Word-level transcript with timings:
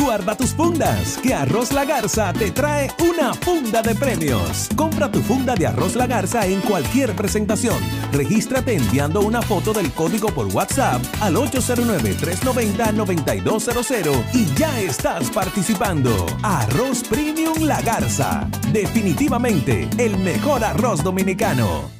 Guarda 0.00 0.34
tus 0.34 0.54
fundas, 0.54 1.18
que 1.22 1.34
Arroz 1.34 1.70
La 1.72 1.84
Garza 1.84 2.32
te 2.32 2.50
trae 2.50 2.90
una 2.98 3.34
funda 3.34 3.82
de 3.82 3.94
premios. 3.94 4.70
Compra 4.74 5.12
tu 5.12 5.20
funda 5.20 5.54
de 5.54 5.66
Arroz 5.66 5.96
La 5.96 6.06
Garza 6.06 6.46
en 6.46 6.62
cualquier 6.62 7.14
presentación. 7.14 7.76
Regístrate 8.10 8.74
enviando 8.74 9.20
una 9.20 9.42
foto 9.42 9.74
del 9.74 9.92
código 9.92 10.30
por 10.30 10.46
WhatsApp 10.46 11.02
al 11.20 11.34
809-390-9200 11.34 14.24
y 14.32 14.46
ya 14.54 14.80
estás 14.80 15.28
participando. 15.30 16.24
Arroz 16.42 17.04
Premium 17.04 17.64
La 17.64 17.82
Garza. 17.82 18.48
Definitivamente 18.72 19.90
el 19.98 20.16
mejor 20.16 20.64
arroz 20.64 21.04
dominicano. 21.04 21.90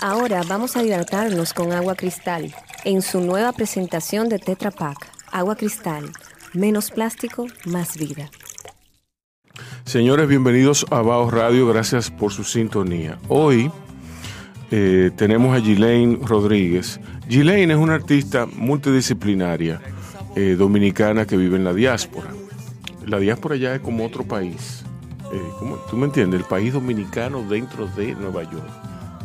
Ahora 0.00 0.42
vamos 0.46 0.76
a 0.76 0.82
hidratarnos 0.82 1.54
con 1.54 1.72
agua 1.72 1.94
cristal 1.94 2.54
en 2.84 3.00
su 3.00 3.20
nueva 3.20 3.52
presentación 3.52 4.28
de 4.28 4.38
Tetra 4.38 4.70
Pak. 4.70 4.98
Agua 5.32 5.56
cristal 5.56 6.12
Menos 6.54 6.90
plástico, 6.90 7.46
más 7.64 7.96
vida. 7.96 8.28
Señores, 9.84 10.26
bienvenidos 10.26 10.84
a 10.90 11.00
Baos 11.00 11.32
Radio, 11.32 11.68
gracias 11.68 12.10
por 12.10 12.32
su 12.32 12.42
sintonía. 12.42 13.18
Hoy 13.28 13.70
eh, 14.72 15.12
tenemos 15.16 15.56
a 15.56 15.60
Gilaine 15.60 16.18
Rodríguez. 16.20 16.98
Gilaine 17.28 17.72
es 17.72 17.78
una 17.78 17.94
artista 17.94 18.46
multidisciplinaria 18.46 19.80
eh, 20.34 20.56
dominicana 20.58 21.24
que 21.24 21.36
vive 21.36 21.56
en 21.56 21.62
la 21.62 21.72
diáspora. 21.72 22.30
La 23.06 23.20
diáspora 23.20 23.54
ya 23.54 23.76
es 23.76 23.80
como 23.80 24.04
otro 24.04 24.24
país. 24.24 24.82
Eh, 25.32 25.40
¿Tú 25.88 25.96
me 25.96 26.06
entiendes? 26.06 26.40
El 26.40 26.46
país 26.46 26.72
dominicano 26.72 27.44
dentro 27.44 27.86
de 27.86 28.12
Nueva 28.16 28.42
York. 28.42 28.68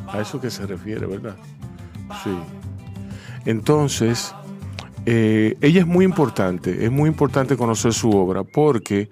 A 0.10 0.22
eso 0.22 0.39
que 0.39 0.52
se 0.52 0.67
refiere, 0.67 1.08
¿verdad? 1.08 1.36
Sí. 2.23 2.38
Entonces, 3.45 4.32
eh, 5.06 5.56
ella 5.61 5.81
es 5.81 5.88
muy 5.88 6.06
importante, 6.06 6.86
es 6.86 6.92
muy 6.92 7.09
importante 7.09 7.56
conocer 7.58 7.94
su 7.94 8.11
obra 8.11 8.44
porque 8.44 9.09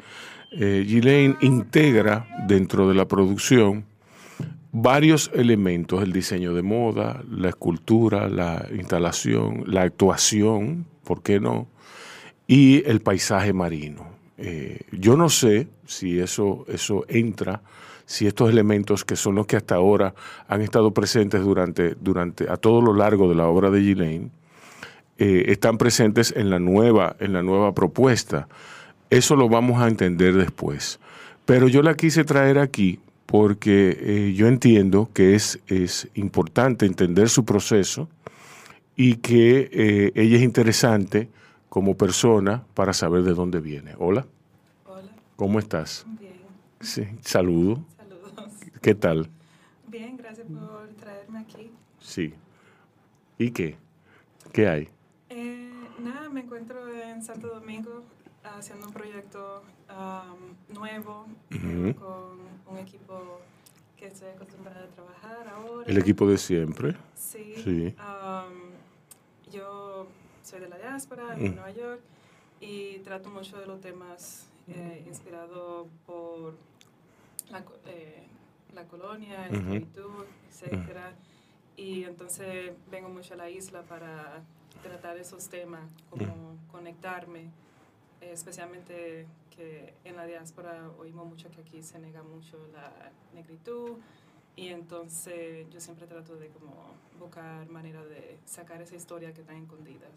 eh, 0.52 1.36
integra 1.42 2.28
dentro 2.48 2.88
de 2.88 2.96
la 2.96 3.08
producción 3.08 3.86
varios 4.72 5.30
elementos, 5.36 6.02
el 6.02 6.12
diseño 6.12 6.54
de 6.56 6.64
moda, 6.64 7.24
la 7.30 7.50
escultura, 7.50 8.28
la 8.28 8.68
instalación, 8.76 9.64
la 9.68 9.84
actuación, 9.84 10.86
¿por 11.04 11.22
qué 11.22 11.40
no? 11.40 11.68
Y 12.48 12.84
el 12.90 13.00
paisaje 13.02 13.54
marino. 13.54 14.08
Eh, 14.38 14.82
yo 14.92 15.16
no 15.16 15.30
sé 15.30 15.68
si 15.86 16.20
eso, 16.20 16.66
eso 16.68 17.06
entra, 17.08 17.62
si 18.06 18.26
estos 18.26 18.50
elementos 18.50 19.06
que 19.06 19.16
son 19.16 19.36
los 19.36 19.46
que 19.46 19.58
hasta 19.58 19.76
ahora 19.76 20.16
han 20.48 20.62
estado 20.62 20.92
presentes 20.92 21.42
durante, 21.42 21.96
durante 21.96 22.50
a 22.50 22.58
todo 22.58 22.82
lo 22.82 22.94
largo 22.96 23.30
de 23.30 23.36
la 23.36 23.48
obra 23.48 23.70
de 23.70 23.80
Ghislaine, 23.80 24.32
eh, 25.18 25.46
están 25.48 25.78
presentes 25.78 26.34
en 26.36 26.50
la, 26.50 26.60
nueva, 26.60 27.16
en 27.20 27.34
la 27.34 27.44
nueva 27.44 27.74
propuesta. 27.74 28.48
Eso 29.10 29.36
lo 29.36 29.48
vamos 29.48 29.82
a 29.82 29.88
entender 29.88 30.36
después. 30.36 31.00
Pero 31.46 31.68
yo 31.68 31.82
la 31.82 31.96
quise 31.96 32.24
traer 32.24 32.58
aquí 32.58 33.00
porque 33.26 33.98
eh, 34.00 34.34
yo 34.34 34.48
entiendo 34.48 35.10
que 35.14 35.36
es, 35.36 35.60
es, 35.68 36.08
importante 36.14 36.86
entender 36.86 37.30
su 37.30 37.46
proceso 37.46 38.10
y 38.96 39.16
que 39.18 39.70
eh, 39.72 40.12
ella 40.16 40.38
es 40.38 40.44
interesante 40.44 41.30
como 41.70 41.96
persona 41.96 42.64
para 42.74 42.94
saber 42.94 43.24
de 43.24 43.34
dónde 43.34 43.60
viene. 43.60 43.96
Hola. 43.98 44.26
Hola. 44.86 45.10
¿Cómo 45.36 45.60
estás? 45.60 46.06
Bien. 46.20 46.34
Sí, 46.80 47.08
saludo. 47.22 47.84
Saludos. 47.98 48.34
¿Qué 48.82 48.96
tal? 48.96 49.30
Bien, 49.88 50.18
gracias 50.18 50.48
por 50.48 50.88
traerme 51.00 51.40
aquí. 51.40 51.72
Sí. 52.00 52.34
¿Y 53.38 53.52
qué? 53.52 53.78
¿Qué 54.52 54.68
hay? 54.68 54.90
Nada, 56.04 56.30
me 56.30 56.42
encuentro 56.42 56.92
en 56.94 57.22
Santo 57.24 57.48
Domingo 57.48 58.04
haciendo 58.44 58.88
un 58.88 58.94
proyecto 58.94 59.64
um, 59.90 60.74
nuevo 60.76 61.26
con 61.98 62.40
un 62.68 62.78
equipo 62.78 63.40
que 63.96 64.08
estoy 64.08 64.30
acostumbrada 64.30 64.84
a 64.84 64.88
trabajar 64.88 65.48
ahora. 65.48 65.90
El 65.90 65.98
equipo 65.98 66.28
de 66.28 66.38
siempre. 66.38 66.96
Sí. 67.16 67.56
Sí. 67.64 67.96
Um, 67.98 69.52
yo 69.52 70.08
soy 70.44 70.60
de 70.60 70.68
la 70.70 70.78
diáspora, 70.78 71.36
de 71.36 71.50
Mm. 71.50 71.56
Nueva 71.56 71.72
York, 71.72 72.02
y 72.60 72.98
trato 73.00 73.30
mucho 73.30 73.58
de 73.60 73.66
los 73.66 73.80
temas 73.80 74.48
eh, 74.68 75.04
inspirados 75.08 75.88
por 76.06 76.56
la, 77.50 77.64
eh, 77.88 78.24
la 78.74 78.84
colonia, 78.88 79.48
Ujú. 79.50 79.56
esclavitud, 79.56 80.26
etcétera. 80.50 81.14
Y 81.78 82.04
entonces 82.04 82.74
vengo 82.92 83.10
mucho 83.10 83.34
a 83.36 83.38
la 83.38 83.50
isla 83.50 83.82
para 83.84 84.42
tratar 84.84 85.18
esos 85.18 85.48
temas, 85.50 85.90
como 86.10 86.58
conectarme, 86.72 87.42
eh, 88.22 88.32
especialmente 88.32 89.26
que 89.56 89.94
en 90.04 90.16
la 90.16 90.26
diáspora 90.26 90.90
oímos 91.00 91.26
mucho 91.28 91.50
que 91.52 91.62
aquí 91.62 91.82
se 91.84 92.00
nega 92.00 92.24
mucho 92.24 92.58
la 92.74 92.92
negritud 93.34 93.98
y 94.56 94.68
entonces 94.70 95.68
yo 95.72 95.80
siempre 95.80 96.06
trato 96.08 96.36
de 96.36 96.48
como 96.50 96.74
buscar 97.20 97.68
manera 97.70 98.04
de 98.06 98.38
sacar 98.46 98.82
esa 98.82 98.96
historia 98.96 99.34
que 99.34 99.42
están 99.42 99.58
escondidas. 99.58 100.12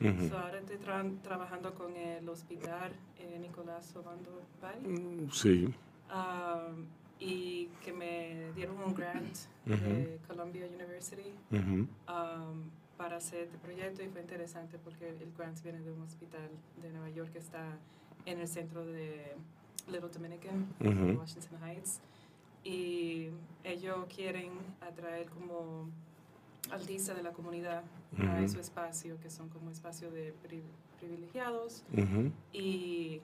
Ujú. 0.00 0.28
So, 0.28 0.38
ahora 0.38 0.58
estoy 0.58 0.76
tra- 0.78 1.22
trabajando 1.22 1.72
con 1.74 1.96
el 1.96 2.28
hospital 2.28 2.92
eh, 3.18 3.38
Nicolás 3.40 3.94
Obando 3.96 4.42
Valle 4.62 4.86
Mm, 4.88 5.30
Sí. 5.30 5.72
um, 6.12 6.84
y 7.20 7.66
que 7.84 7.92
me 7.92 8.50
dieron 8.56 8.76
un 8.82 8.92
grant 8.92 9.36
Ujú. 9.66 9.74
de 9.76 10.18
Columbia 10.26 10.66
University 10.66 11.32
Ujú. 11.52 11.86
um, 12.12 12.70
para 12.96 13.16
hacer 13.16 13.42
este 13.44 13.58
proyecto 13.58 14.02
y 14.02 14.08
fue 14.08 14.20
interesante 14.20 14.78
porque 14.78 15.08
el 15.08 15.32
grant 15.36 15.60
viene 15.62 15.80
de 15.80 15.90
un 15.92 16.02
hospital 16.02 16.48
de 16.80 16.90
Nueva 16.90 17.10
York 17.10 17.32
que 17.32 17.38
está 17.38 17.76
en 18.26 18.38
el 18.40 18.48
centro 18.48 18.84
de 18.84 19.34
Little 19.88 20.08
Dominican, 20.10 20.66
Ujú. 20.80 21.18
Washington 21.20 21.58
Heights. 21.64 22.00
Y 22.62 23.28
ellos 23.64 24.06
quieren 24.14 24.52
atraer 24.80 25.28
como 25.28 25.88
artistas 26.70 27.16
de 27.16 27.22
la 27.22 27.32
comunidad 27.32 27.82
a 28.18 28.48
su 28.48 28.58
espacio, 28.60 29.18
que 29.20 29.28
son 29.28 29.48
como 29.50 29.70
espacios 29.70 30.12
de 30.12 30.32
pri- 30.42 30.62
privilegiados, 30.98 31.84
y, 32.52 33.20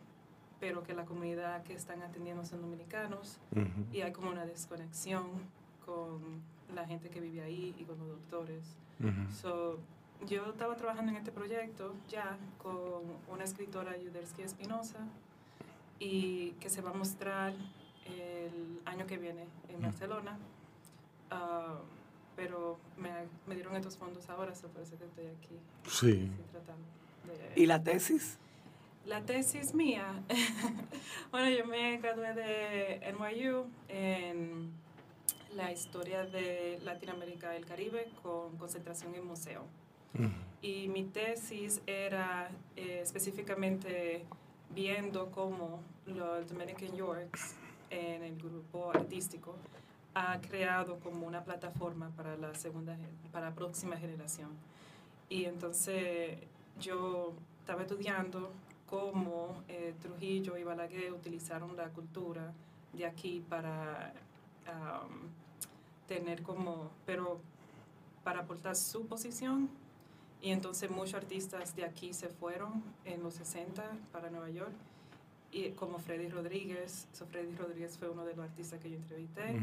pero 0.59 0.83
que 0.83 0.93
la 0.95 1.05
comunidad 1.07 1.63
que 1.63 1.73
están 1.75 2.03
atendiendo 2.03 2.45
son 2.45 2.61
dominicanos 2.61 3.39
y 3.93 4.01
hay 4.03 4.13
como 4.13 4.31
una 4.31 4.45
desconexión 4.45 5.25
con 5.87 6.21
la 6.75 6.87
gente 6.87 7.09
que 7.09 7.21
vive 7.21 7.41
ahí 7.43 7.75
y 7.79 7.85
con 7.85 7.99
los 7.99 8.09
doctores. 8.09 8.77
So, 9.41 9.79
yo 10.27 10.51
estaba 10.51 10.77
trabajando 10.77 11.11
en 11.13 11.17
este 11.17 11.33
proyecto 11.33 11.95
ya 12.09 12.37
con 12.63 13.03
una 13.31 13.45
escritora, 13.45 13.97
Yudersky 13.97 14.43
Espinosa, 14.43 14.99
y 15.99 16.51
que 16.61 16.69
se 16.69 16.83
va 16.83 16.91
a 16.91 16.95
mostrar 16.95 17.55
el 18.07 18.81
año 18.85 19.07
que 19.07 19.17
viene 19.19 19.47
en 19.69 19.81
Barcelona. 19.81 20.39
Ah, 21.31 21.79
pero 22.37 22.79
me, 22.99 23.11
me 23.47 23.55
dieron 23.55 23.75
estos 23.77 23.97
fondos 23.97 24.29
ahora, 24.29 24.55
so 24.55 24.69
por 24.69 24.83
eso 24.83 24.97
que 24.99 25.05
estoy 25.05 25.27
aquí. 25.27 25.59
Sí. 25.87 26.31
estoy 26.31 26.45
tratando 26.53 26.85
de- 27.55 27.61
¿Y 27.63 27.67
la 27.67 27.83
tesis? 27.83 28.39
la 29.07 29.23
tesis 29.23 29.75
mía, 29.75 30.23
bueno, 31.33 31.49
yo 31.51 31.65
me 31.67 31.97
gradué 31.99 32.35
de 32.35 33.13
NYU 33.13 33.65
en 33.89 34.71
la 35.55 35.73
historia 35.73 36.25
de 36.25 36.79
Latinoamérica 36.85 37.55
y 37.55 37.59
el 37.59 37.67
Caribe 37.67 38.09
con 38.23 38.57
concentración 38.57 39.15
en 39.15 39.27
museo. 39.27 39.65
Y 40.61 40.89
mi 40.89 41.05
tesis 41.05 41.81
era 41.87 42.51
eh, 42.77 43.01
específicamente 43.03 44.25
viendo 44.75 45.31
cómo 45.31 45.81
los 46.07 46.49
Dominican 46.49 46.95
Yorks 46.97 47.55
en 47.91 48.23
el 48.23 48.37
grupo 48.37 48.91
artístico 48.91 49.55
ha 50.15 50.41
creado 50.41 50.99
como 50.99 51.27
una 51.27 51.45
plataforma 51.45 52.11
para 52.17 52.37
la 52.37 52.55
segunda 52.55 52.97
para 53.33 53.51
la 53.51 53.55
próxima 53.55 53.97
generación. 53.97 54.51
Y 55.29 55.45
entonces 55.45 56.39
yo 56.81 57.33
estaba 57.61 57.83
estudiando 57.83 58.51
cómo 58.87 59.63
eh, 59.69 59.95
Trujillo 60.03 60.59
y 60.59 60.65
Balaguer 60.65 61.13
utilizaron 61.13 61.77
la 61.77 61.89
cultura 61.91 62.53
de 62.93 63.07
aquí 63.07 63.43
para 63.49 64.13
um, 64.67 65.29
tener 66.11 66.43
como, 66.43 66.91
pero 67.07 67.39
para 68.25 68.41
aportar 68.41 68.75
su 68.75 69.07
posición. 69.07 69.71
Y 70.43 70.51
entonces 70.51 70.91
muchos 70.91 71.15
artistas 71.15 71.77
de 71.77 71.85
aquí 71.85 72.13
se 72.13 72.29
fueron 72.29 72.83
en 73.05 73.23
los 73.23 73.35
60 73.35 73.85
para 74.11 74.29
Nueva 74.29 74.51
York, 74.51 74.73
y 75.53 75.71
como 75.71 75.99
Freddy 75.99 76.29
Rodríguez. 76.29 77.07
So 77.13 77.27
Freddy 77.27 77.55
Rodríguez 77.55 77.97
fue 77.97 78.09
uno 78.09 78.25
de 78.25 78.35
los 78.35 78.45
artistas 78.45 78.81
que 78.81 78.91
yo 78.91 78.97
entrevisté. 78.97 79.61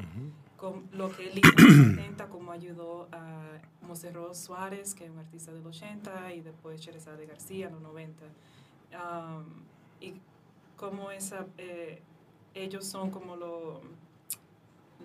con 0.57 0.87
lo 0.91 1.11
que 1.11 1.29
él 1.29 1.37
hizo 1.37 1.51
en 1.57 1.77
los 1.77 1.95
70, 1.97 2.27
como 2.29 2.51
ayudó 2.51 3.09
a 3.11 3.59
Monserrat 3.81 4.33
Suárez, 4.33 4.95
que 4.95 5.05
es 5.05 5.11
un 5.11 5.19
artista 5.19 5.51
del 5.51 5.65
80, 5.65 6.33
y 6.33 6.41
después 6.41 6.81
Cheresade 6.81 7.25
García 7.25 7.67
en 7.67 7.73
los 7.73 7.81
90. 7.81 8.23
Um, 8.25 9.45
y 10.01 10.13
como 10.77 11.11
esa, 11.11 11.45
eh, 11.57 12.01
ellos 12.53 12.85
son 12.85 13.11
como 13.11 13.35
los 13.35 13.81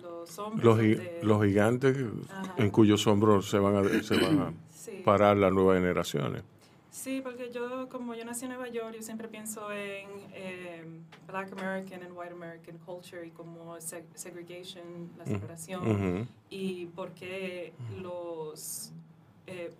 los 0.01 0.37
hombres. 0.39 0.63
Los, 0.65 0.79
gi- 0.79 0.95
de- 0.95 1.19
los 1.23 1.43
gigantes 1.43 1.97
Ajá. 2.29 2.53
en 2.57 2.69
cuyos 2.71 3.05
hombros 3.07 3.49
se 3.49 3.59
van 3.59 3.75
a, 3.77 4.03
se 4.03 4.17
van 4.17 4.39
a 4.39 4.53
Sí. 4.73 5.01
parar 5.05 5.37
las 5.37 5.51
nuevas 5.53 5.77
generaciones. 5.77 6.43
Sí, 6.91 7.21
porque 7.23 7.51
yo, 7.51 7.89
como 7.89 8.13
yo 8.13 8.23
nací 8.23 8.45
en 8.45 8.49
Nueva 8.51 8.67
York, 8.69 8.93
yo 8.95 9.01
siempre 9.01 9.27
pienso 9.27 9.71
en 9.71 10.07
eh, 10.31 10.83
Black 11.27 11.51
American 11.53 12.03
and 12.03 12.15
White 12.15 12.33
American 12.33 12.77
culture 12.85 13.25
y 13.25 13.31
como 13.31 13.75
seg- 13.77 14.03
segregation, 14.13 15.09
la 15.17 15.25
separación, 15.25 15.89
Ujú. 15.89 16.27
y 16.51 16.85
por 16.87 17.11
qué 17.13 17.73
los... 17.99 18.91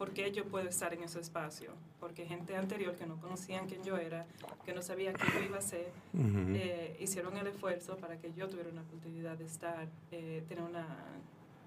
Por 0.03 0.11
qué 0.11 0.33
yo 0.33 0.43
puedo 0.43 0.67
estar 0.67 0.93
en 0.93 1.01
ese 1.03 1.21
espacio. 1.21 1.71
Porque 2.01 2.25
gente 2.25 2.57
anterior 2.57 2.93
que 2.97 3.05
no 3.05 3.15
conocían 3.21 3.67
quién 3.67 3.85
yo 3.85 3.95
era, 3.95 4.25
que 4.65 4.73
no 4.73 4.81
sabía 4.81 5.13
qué 5.13 5.23
yo 5.33 5.45
iba 5.45 5.55
a 5.55 5.59
hacer, 5.59 5.87
Ujú. 6.13 6.51
eh, 6.53 6.97
hicieron 6.99 7.37
el 7.37 7.47
esfuerzo 7.47 7.95
para 7.95 8.19
que 8.19 8.33
yo 8.33 8.49
tuviera 8.49 8.69
una 8.69 8.81
oportunidad 8.81 9.37
de 9.37 9.45
estar, 9.45 9.87
eh, 10.11 10.43
tener 10.49 10.65
una, 10.65 10.85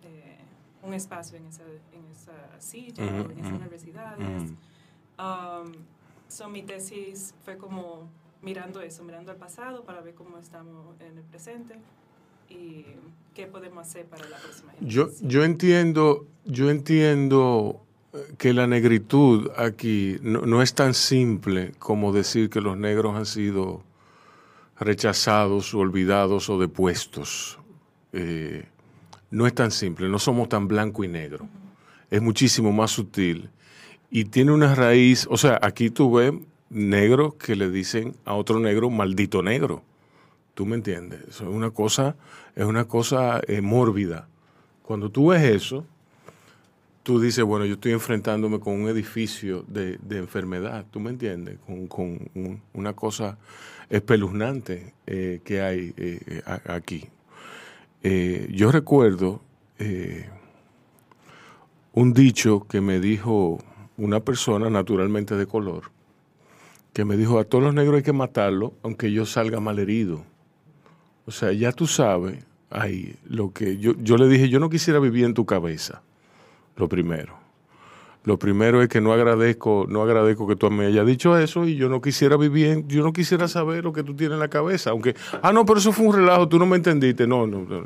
eh, 0.05 0.37
un 0.83 0.93
espacio 0.93 1.39
en 1.39 1.47
esa, 1.47 1.63
en 1.63 2.05
esa 2.13 2.61
silla, 2.61 3.07
Ujú, 3.07 3.31
en 3.33 3.39
esas 3.39 3.53
universidades. 3.53 4.43
Ujú. 4.43 4.55
Um, 5.19 5.73
so 6.29 6.51
mi 6.51 6.63
tesis 6.63 7.35
fue 7.43 7.57
como 7.57 8.11
mirando 8.43 8.83
eso, 8.83 9.03
mirando 9.03 9.33
al 9.33 9.39
pasado 9.39 9.83
para 9.85 10.03
ver 10.03 10.15
cómo 10.15 10.37
estamos 10.37 11.01
en 11.01 11.17
el 11.17 11.25
presente 11.25 11.77
y 12.51 12.85
qué 13.33 13.47
podemos 13.47 13.89
hacer 13.89 14.05
para 14.05 14.29
la 14.29 14.37
próxima 14.37 14.73
Yo, 14.81 15.07
generación. 15.07 15.31
yo 15.31 15.43
entiendo, 15.43 16.27
yo 16.45 16.69
entiendo 16.69 17.86
que 18.39 18.53
la 18.53 18.67
negritud 18.67 19.51
aquí 19.57 20.19
no, 20.23 20.63
es 20.63 20.75
tan 20.75 20.95
simple 20.95 21.73
como 21.79 22.13
decir 22.13 22.51
que 22.51 22.61
los 22.61 22.77
negros 22.77 23.17
han 23.17 23.27
sido 23.27 23.83
rechazados, 24.79 25.75
olvidados 25.75 26.51
o 26.51 26.59
depuestos. 26.59 27.59
Eh, 28.13 28.65
no 29.31 29.47
es 29.47 29.55
tan 29.55 29.71
simple, 29.71 30.09
no 30.09 30.19
somos 30.19 30.49
tan 30.49 30.69
blanco 30.69 31.05
y 31.05 31.09
negro. 31.09 31.49
Es 32.11 32.23
muchísimo 32.23 32.73
más 32.73 32.91
sutil. 32.91 33.51
Y 34.11 34.27
tiene 34.27 34.53
una 34.53 34.75
raíz, 34.75 35.27
o 35.31 35.37
sea, 35.37 35.59
aquí 35.63 35.91
tú 35.91 36.13
ves 36.15 36.33
negros 36.71 37.35
que 37.35 37.57
le 37.57 37.71
dicen 37.71 38.17
a 38.25 38.35
otro 38.35 38.61
negro 38.61 38.91
maldito 38.91 39.43
negro. 39.43 39.83
¿Tú 40.55 40.65
me 40.65 40.77
entiendes? 40.77 41.21
Es 41.29 41.41
una 41.41 41.71
cosa, 41.71 42.17
es 42.55 42.65
una 42.65 42.87
cosa 42.87 43.41
eh, 43.47 43.61
mórbida. 43.61 44.29
Cuando 44.83 45.11
tú 45.11 45.29
ves 45.29 45.43
eso, 45.43 45.85
tú 47.07 47.21
dices, 47.21 47.45
bueno, 47.45 47.65
yo 47.67 47.75
estoy 47.75 47.93
enfrentándome 47.93 48.59
con 48.59 48.81
un 48.83 48.89
edificio 48.89 49.65
de, 49.69 49.97
de 50.03 50.19
enfermedad, 50.19 50.85
¿tú 50.91 50.99
me 50.99 51.11
entiendes? 51.11 51.57
Con, 51.65 51.87
con 51.87 52.19
un- 52.35 52.61
una 52.75 52.95
cosa 52.95 53.39
espeluznante 53.89 54.93
eh, 55.07 55.41
que 55.45 55.61
hay 55.63 55.95
eh, 55.97 56.43
a- 56.45 56.75
aquí. 56.75 57.05
Eh, 58.03 58.49
yo 58.53 58.73
recuerdo 58.73 59.41
eh, 59.79 60.29
un 61.93 62.13
dicho 62.13 62.67
que 62.69 62.81
me 62.81 62.99
dijo 62.99 63.59
una 63.97 64.19
persona 64.19 64.69
naturalmente 64.69 65.37
de 65.37 65.47
color, 65.47 65.93
que 66.93 67.05
me 67.05 67.17
dijo, 67.17 67.39
a 67.39 67.45
todos 67.45 67.63
los 67.63 67.73
negros 67.75 67.99
hay 67.99 68.03
que 68.03 68.13
matarlo, 68.13 68.75
aunque 68.83 69.13
yo 69.13 69.27
salga 69.27 69.61
mal 69.61 69.79
herido. 69.79 70.25
O 71.25 71.31
sea, 71.31 71.53
ya 71.53 71.71
tú 71.71 71.87
sabes, 71.87 72.45
ahí, 72.69 73.15
lo 73.29 73.53
que 73.53 73.79
yo, 73.79 73.93
yo 74.01 74.17
le 74.17 74.27
dije, 74.27 74.49
yo 74.49 74.59
no 74.59 74.71
quisiera 74.71 74.99
vivir 74.99 75.25
en 75.25 75.35
tu 75.35 75.47
cabeza, 75.47 76.03
lo 76.77 76.89
primero. 76.89 77.47
Lo 78.25 78.41
primero 78.41 78.83
es 78.83 78.89
que 78.89 79.01
no 79.01 79.13
agradezco, 79.13 79.87
no 79.89 80.03
agradezco 80.03 80.49
que 80.49 80.57
tú 80.57 80.69
me 80.69 80.87
hayas 80.87 81.07
dicho 81.07 81.39
eso 81.39 81.65
y 81.65 81.77
yo 81.77 81.89
no 81.89 82.01
quisiera 82.01 82.37
vivir, 82.37 82.85
yo 82.89 83.05
no 83.05 83.13
quisiera 83.13 83.47
saber 83.47 83.85
lo 83.85 83.93
que 83.93 84.03
tú 84.03 84.17
tienes 84.17 84.35
en 84.35 84.41
la 84.41 84.49
cabeza, 84.49 84.91
aunque, 84.91 85.15
ah, 85.43 85.53
no, 85.53 85.65
pero 85.65 85.79
eso 85.79 85.93
fue 85.93 86.07
un 86.07 86.17
relajo, 86.17 86.49
tú 86.49 86.59
no 86.59 86.67
me 86.67 86.77
entendiste, 86.77 87.25
no, 87.25 87.47
no, 87.47 87.61
no. 87.61 87.79
Eh, 87.79 87.85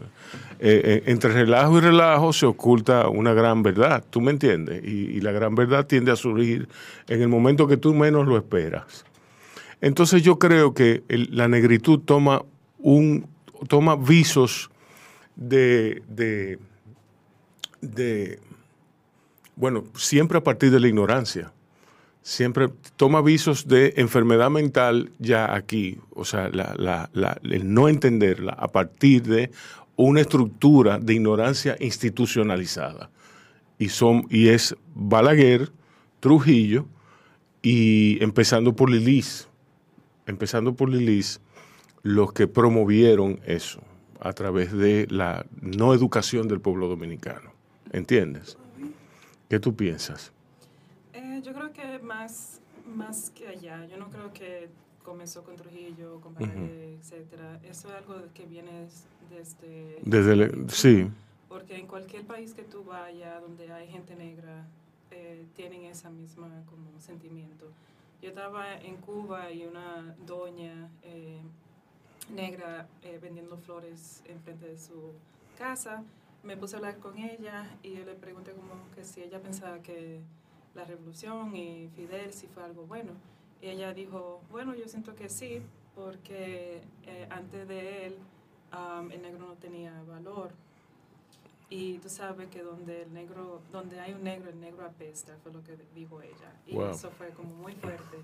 eh, 0.59 1.03
entre 1.07 1.35
relajo 1.35 1.77
y 1.77 1.81
relajo 1.83 2.33
se 2.33 2.47
oculta 2.47 3.11
una 3.11 3.35
gran 3.35 3.63
verdad, 3.63 4.03
tú 4.09 4.23
me 4.23 4.31
entiendes, 4.31 4.83
y, 4.83 5.21
la 5.21 5.33
gran 5.33 5.55
verdad 5.55 5.87
tiende 5.87 6.11
a 6.11 6.17
surgir 6.17 6.69
en 7.09 7.21
el 7.21 7.29
momento 7.29 7.67
que 7.67 7.77
tú 7.77 7.93
menos 7.93 8.27
lo 8.27 8.39
esperas. 8.39 9.05
Entonces 9.83 10.23
yo 10.23 10.39
creo 10.39 10.73
que 10.73 11.03
la 11.09 11.49
negritud 11.49 12.01
toma 12.01 12.43
un 12.79 13.27
toma 13.69 13.97
visos 13.97 14.71
de, 15.37 16.03
de, 16.09 16.59
bueno, 19.61 19.85
siempre 19.95 20.39
a 20.39 20.43
partir 20.43 20.71
de 20.71 20.81
la 20.81 20.89
ignorancia. 20.89 21.53
Siempre 22.23 22.69
toma 22.97 23.23
visos 23.23 23.67
de 23.69 23.95
enfermedad 23.97 24.51
mental 24.51 25.11
ya 25.19 25.55
aquí, 25.55 25.99
o 26.11 26.25
sea, 26.25 26.49
la- 26.51 27.09
el 27.43 27.73
no 27.73 27.89
entenderla 27.89 28.53
a 28.53 28.69
partir 28.69 29.23
de 29.23 29.51
una 29.97 30.21
estructura 30.21 30.99
de 30.99 31.15
ignorancia 31.15 31.77
institucionalizada. 31.81 33.11
Y, 33.79 33.89
son, 33.89 34.27
y 34.31 34.49
es 34.49 34.77
Balaguer, 34.95 35.71
Trujillo 36.21 36.87
y 37.63 38.23
empezando 38.23 38.75
por 38.77 38.91
Lilis, 38.91 39.49
empezando 40.27 40.75
por 40.75 40.91
Lilis, 40.91 41.41
los 42.03 42.33
que 42.33 42.47
promovieron 42.47 43.41
eso 43.47 43.81
a 44.21 44.33
través 44.35 44.73
de 44.73 45.07
la 45.11 45.47
no 45.63 45.95
educación 45.95 46.49
del 46.49 46.61
pueblo 46.61 46.89
dominicano. 46.89 47.53
¿Entiendes? 47.93 48.59
¿Qué 49.51 49.59
tú 49.59 49.75
piensas? 49.75 50.31
Eh, 51.13 51.43
yo 51.45 51.53
creo 51.53 51.73
que 51.73 51.99
más, 51.99 52.61
más 52.87 53.31
que 53.31 53.49
allá, 53.49 53.85
yo 53.87 53.97
no 53.97 54.09
creo 54.09 54.33
que 54.33 54.69
comenzó 55.05 55.43
con 55.43 55.57
Trujillo, 55.57 56.21
con 56.21 56.35
Balaguer, 56.35 56.99
etcétera. 57.01 57.59
Eso 57.65 57.89
es 57.89 57.95
algo 57.97 58.15
que 58.33 58.47
viene 58.47 58.87
desde... 59.29 59.99
Desde 60.05 60.33
el- 60.35 60.71
sí. 60.71 61.11
Porque 61.49 61.77
en 61.77 61.89
cualquier 61.89 62.25
país 62.27 62.55
que 62.55 62.63
tú 62.63 62.85
vayas 62.85 63.43
donde 63.43 63.73
hay 63.73 63.89
gente 63.89 64.15
negra, 64.15 64.65
eh, 65.11 65.45
tienen 65.57 65.83
esa 65.87 66.11
misma 66.11 66.47
como 66.67 67.01
sentimiento. 67.01 67.67
Yo 68.23 68.29
estaba 68.29 68.77
en 68.77 68.99
Cuba 68.99 69.51
y 69.51 69.67
una 69.67 70.15
doña 70.29 70.89
eh, 71.03 71.41
negra 72.33 72.87
eh, 73.03 73.19
vendiendo 73.21 73.57
flores 73.59 74.23
enfrente 74.27 74.67
de 74.69 74.79
su 74.79 75.11
casa. 75.59 76.05
Me 76.43 76.57
puse 76.57 76.77
a 76.77 76.79
hablar 76.79 76.99
con 76.99 77.19
ella 77.19 77.67
y 77.83 77.93
yo 77.93 78.05
le 78.05 78.15
pregunté 78.15 78.53
como 78.53 78.73
que 78.95 79.05
si 79.05 79.23
ella 79.23 79.41
pensaba 79.41 79.81
que 79.83 80.21
la 80.75 80.85
revolución 80.85 81.55
y 81.55 81.89
Fidel 81.95 82.33
si 82.33 82.47
fue 82.47 82.63
algo 82.65 82.85
bueno. 82.87 83.13
Y 83.61 83.69
ella 83.69 83.93
dijo, 83.93 84.41
bueno, 84.51 84.75
yo 84.75 84.89
siento 84.89 85.15
que 85.15 85.29
sí, 85.29 85.61
porque 85.95 86.81
eh, 87.07 87.27
antes 87.31 87.69
de 87.69 88.07
él 88.07 88.17
um, 88.73 89.11
el 89.13 89.21
negro 89.21 89.47
no 89.49 89.55
tenía 89.55 89.93
valor. 90.09 90.51
Y 91.69 91.99
tú 91.99 92.09
sabes 92.09 92.49
que 92.49 92.63
donde 92.63 93.03
el 93.03 93.13
negro, 93.13 93.61
donde 93.71 94.01
hay 94.01 94.13
un 94.15 94.25
negro, 94.25 94.49
el 94.51 94.61
negro 94.61 94.85
apesta, 94.87 95.37
fue 95.43 95.53
lo 95.53 95.63
que 95.63 95.77
dijo 95.95 96.23
ella. 96.23 96.53
Y 96.67 96.75
Wow. 96.75 96.91
eso 96.91 97.11
fue 97.11 97.31
como 97.31 97.55
muy 97.55 97.75
fuerte, 97.75 98.17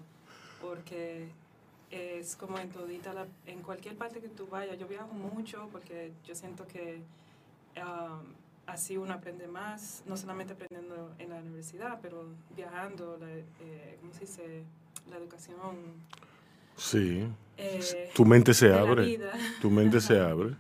porque 0.61 1.29
es 1.91 2.35
como 2.35 2.59
en 2.59 2.71
todita 2.71 3.13
la, 3.13 3.27
en 3.47 3.63
cualquier 3.63 3.97
parte 3.97 4.21
que 4.21 4.29
tú 4.29 4.47
vayas. 4.49 4.79
Yo 4.79 4.89
viajo 4.89 5.13
mucho 5.13 5.69
porque 5.71 6.13
yo 6.25 6.35
siento 6.35 6.67
que 6.67 7.03
um, 7.77 8.35
así 8.67 8.97
uno 8.97 9.15
aprende 9.15 9.47
más, 9.47 10.03
no 10.07 10.17
solamente 10.17 10.53
aprendiendo 10.55 11.15
en 11.19 11.31
la 11.31 11.37
universidad, 11.37 11.99
pero 12.03 12.27
viajando, 12.55 13.17
la, 13.19 13.29
eh, 13.31 13.99
¿cómo 14.01 14.13
se 14.13 14.21
dice? 14.21 14.65
La 15.09 15.17
educación. 15.17 15.77
Sí. 16.77 17.27
eh, 17.57 18.11
Tu 18.15 18.25
mente 18.25 18.53
se 18.55 18.73
abre. 18.75 19.19
Tu 19.61 19.71
mente 19.71 20.01
se 20.01 20.21
abre. 20.21 20.57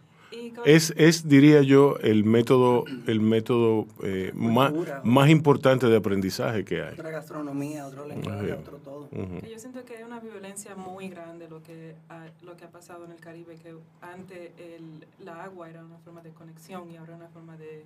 Es, 0.64 0.92
es, 0.96 1.28
diría 1.28 1.62
yo, 1.62 1.96
el 1.98 2.24
método, 2.24 2.84
el 3.06 3.20
método 3.20 3.86
eh, 4.02 4.32
más, 4.34 4.70
Cultura. 4.72 5.00
más 5.04 5.30
importante 5.30 5.86
de 5.86 5.96
aprendizaje 5.96 6.64
que 6.64 6.82
hay. 6.82 6.94
Otra 6.94 7.10
gastronomía, 7.10 7.86
otro 7.86 8.06
lenguaje, 8.06 8.52
otro 8.52 8.78
todo. 8.78 9.08
Ujú. 9.12 9.40
Que 9.40 9.50
Yo 9.50 9.58
siento 9.58 9.84
que 9.84 9.96
hay 9.96 10.02
una 10.02 10.20
violencia 10.20 10.74
muy 10.74 11.08
grande 11.08 11.48
lo 11.48 11.62
que 11.62 11.94
ha, 12.08 12.26
lo 12.42 12.56
que 12.56 12.64
ha 12.64 12.70
pasado 12.70 13.04
en 13.04 13.12
el 13.12 13.20
Caribe, 13.20 13.56
que 13.56 13.74
antes 14.00 14.50
el, 14.58 15.06
la 15.24 15.44
agua 15.44 15.70
era 15.70 15.84
una 15.84 15.98
forma 15.98 16.20
de 16.22 16.30
conexión 16.30 16.90
y 16.90 16.96
ahora 16.96 17.16
una 17.16 17.28
forma 17.28 17.56
de, 17.56 17.84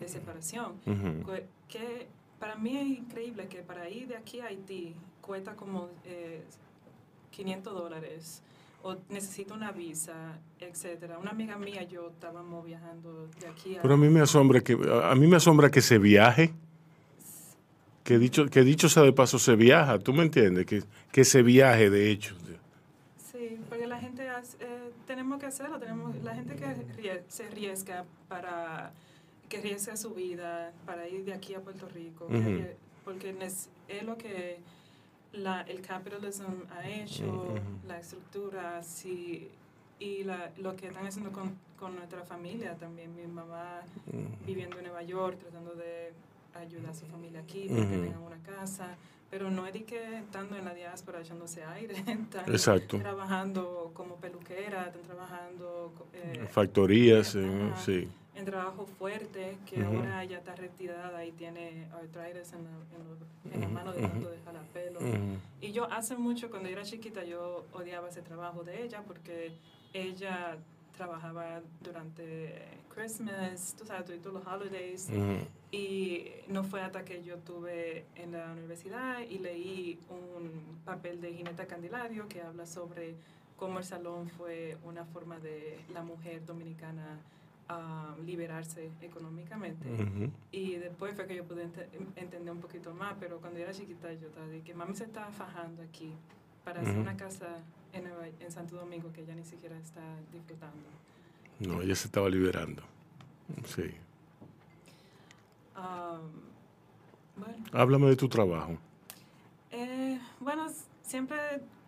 de 0.00 0.08
separación. 0.08 0.72
Ujú. 0.86 1.30
Que, 1.32 1.46
que 1.68 2.06
para 2.38 2.56
mí 2.56 2.76
es 2.76 2.86
increíble 2.98 3.48
que 3.48 3.62
para 3.62 3.88
ir 3.88 4.08
de 4.08 4.16
aquí 4.16 4.40
a 4.40 4.46
Haití 4.46 4.94
cuesta 5.20 5.54
como 5.54 5.88
eh, 6.04 6.42
500 7.32 7.74
dólares 7.74 8.42
o 8.82 8.96
necesito 9.08 9.54
una 9.54 9.72
visa, 9.72 10.38
etcétera. 10.60 11.18
Una 11.18 11.30
amiga 11.30 11.58
mía, 11.58 11.82
yo 11.82 12.08
estábamos 12.10 12.64
viajando 12.64 13.28
de 13.40 13.46
aquí 13.48 13.76
a... 13.76 13.82
Pero 13.82 13.94
a 13.94 13.96
mí 13.96 14.08
me 14.08 14.20
asombra 14.20 14.60
que, 14.60 14.78
a 15.04 15.14
mí 15.14 15.26
me 15.26 15.36
asombra 15.36 15.70
que 15.70 15.80
se 15.80 15.98
viaje. 15.98 16.52
Que 18.04 18.18
dicho, 18.18 18.46
que 18.46 18.62
dicho 18.62 18.88
sea 18.88 19.02
de 19.02 19.12
paso, 19.12 19.38
se 19.38 19.54
viaja, 19.54 19.98
¿tú 19.98 20.14
me 20.14 20.22
entiendes? 20.22 20.64
Que, 20.64 20.82
que 21.12 21.24
se 21.24 21.42
viaje, 21.42 21.90
de 21.90 22.10
hecho. 22.10 22.34
Sí, 23.30 23.58
porque 23.68 23.86
la 23.86 24.00
gente 24.00 24.26
hace, 24.30 24.56
eh, 24.60 24.90
tenemos 25.06 25.38
que 25.38 25.46
hacerlo, 25.46 25.78
tenemos 25.78 26.16
la 26.22 26.34
gente 26.34 26.56
que 26.56 27.22
se 27.28 27.46
arriesga 27.46 28.04
para 28.28 28.92
que 29.50 29.58
arriesga 29.58 29.96
su 29.96 30.14
vida 30.14 30.72
para 30.86 31.08
ir 31.08 31.24
de 31.24 31.32
aquí 31.34 31.54
a 31.54 31.60
Puerto 31.60 31.86
Rico, 31.88 32.28
arrie- 32.30 32.74
porque 33.04 33.34
es 33.88 34.02
lo 34.04 34.16
que 34.18 34.58
la, 35.32 35.62
el 35.62 35.80
capitalism 35.82 36.44
ha 36.70 36.88
hecho, 36.88 37.54
la 37.86 37.98
estructura, 37.98 38.82
sí, 38.82 39.50
y 39.98 40.24
la, 40.24 40.50
lo 40.58 40.76
que 40.76 40.88
están 40.88 41.06
haciendo 41.06 41.32
con, 41.32 41.56
con 41.78 41.94
nuestra 41.96 42.24
familia 42.24 42.74
también. 42.76 43.14
Mi 43.14 43.26
mamá 43.26 43.82
viviendo 44.46 44.78
en 44.78 44.84
Nueva 44.84 45.02
York, 45.02 45.38
tratando 45.38 45.74
de 45.74 46.12
ayudar 46.54 46.90
a 46.90 46.94
su 46.94 47.06
familia 47.06 47.40
aquí, 47.40 47.68
para 47.68 47.82
que 47.82 47.98
tengan 47.98 48.22
una 48.22 48.38
casa, 48.42 48.96
pero 49.30 49.50
no 49.50 49.66
es 49.66 49.74
de 49.74 49.84
que 49.84 50.18
estando 50.18 50.56
en 50.56 50.64
la 50.64 50.72
diáspora 50.74 51.20
echándose 51.20 51.62
aire, 51.64 51.94
están 52.06 52.48
Exacto. 52.48 52.98
trabajando 52.98 53.90
como 53.94 54.16
peluquera, 54.16 54.86
están 54.86 55.02
trabajando 55.02 55.92
eh, 56.14 56.46
Factorías, 56.50 57.36
Ajá. 57.36 57.76
sí. 57.84 58.08
En 58.38 58.44
trabajo 58.44 58.86
fuerte, 58.86 59.58
que 59.66 59.82
ahora 59.82 60.24
ya 60.24 60.38
está 60.38 60.54
retirada 60.54 61.24
y 61.24 61.32
tiene 61.32 61.86
arthritis 61.92 62.52
en 62.52 62.64
la, 62.64 62.70
en 62.70 63.54
en 63.54 63.60
la 63.60 63.68
mano 63.68 63.92
de 63.92 64.02
tanto 64.02 64.30
de 64.30 64.38
jalar 64.44 64.64
pelo. 64.66 65.00
Ujú. 65.00 65.38
Y 65.60 65.72
yo 65.72 65.90
hace 65.90 66.16
mucho, 66.16 66.50
cuando 66.50 66.68
era 66.68 66.82
chiquita, 66.82 67.24
yo 67.24 67.64
odiaba 67.72 68.08
ese 68.08 68.22
trabajo 68.22 68.62
de 68.62 68.84
ella 68.84 69.02
porque 69.06 69.52
ella 69.92 70.56
trabajaba 70.96 71.62
durante 71.80 72.54
Christmas, 72.94 73.74
tú 73.78 73.84
sabes, 73.84 74.20
todos 74.20 74.34
los 74.34 74.46
holidays. 74.46 75.08
Y 75.70 76.28
no 76.48 76.64
fue 76.64 76.80
hasta 76.80 77.04
que 77.04 77.22
yo 77.22 77.36
estuve 77.36 78.04
en 78.16 78.32
la 78.32 78.52
universidad 78.52 79.20
y 79.20 79.38
leí 79.38 79.98
un 80.08 80.50
papel 80.84 81.20
de 81.20 81.34
Gineta 81.34 81.66
Candelario 81.66 82.26
que 82.26 82.40
habla 82.42 82.66
sobre 82.66 83.14
cómo 83.56 83.78
el 83.78 83.84
salón 83.84 84.28
fue 84.30 84.76
una 84.84 85.04
forma 85.04 85.38
de 85.38 85.78
la 85.92 86.02
mujer 86.02 86.44
dominicana 86.46 87.18
liberarse 88.24 88.90
económicamente. 89.02 89.86
Y 90.52 90.76
después 90.76 91.14
fue 91.14 91.26
que 91.26 91.36
yo 91.36 91.44
pude 91.44 91.64
ente- 91.64 91.88
entender 92.16 92.52
un 92.52 92.60
poquito 92.60 92.94
más, 92.94 93.14
pero 93.20 93.38
cuando 93.40 93.58
yo 93.58 93.64
era 93.64 93.74
chiquita 93.74 94.12
yo 94.14 94.28
estaba 94.28 94.46
de 94.46 94.62
que 94.62 94.74
mami 94.74 94.94
se 94.94 95.04
estaba 95.04 95.30
fajando 95.30 95.82
aquí 95.82 96.12
para 96.64 96.80
hacer 96.80 96.96
una 96.98 97.16
casa 97.16 97.46
en, 97.92 98.04
Nueva- 98.04 98.26
en 98.28 98.50
Santo 98.52 98.76
Domingo 98.76 99.12
que 99.12 99.22
ella 99.22 99.34
ni 99.34 99.44
siquiera 99.44 99.76
está 99.78 100.00
disfrutando. 100.32 100.88
No, 101.60 101.82
ella 101.82 101.94
se 101.94 102.06
estaba 102.06 102.28
liberando. 102.28 102.82
Sí. 103.64 103.90
Um, 105.76 106.30
bueno. 107.36 107.64
Háblame 107.72 108.06
de 108.08 108.16
tu 108.16 108.28
trabajo. 108.28 108.78
Eh, 109.70 110.18
bueno, 110.40 110.66
siempre 111.02 111.38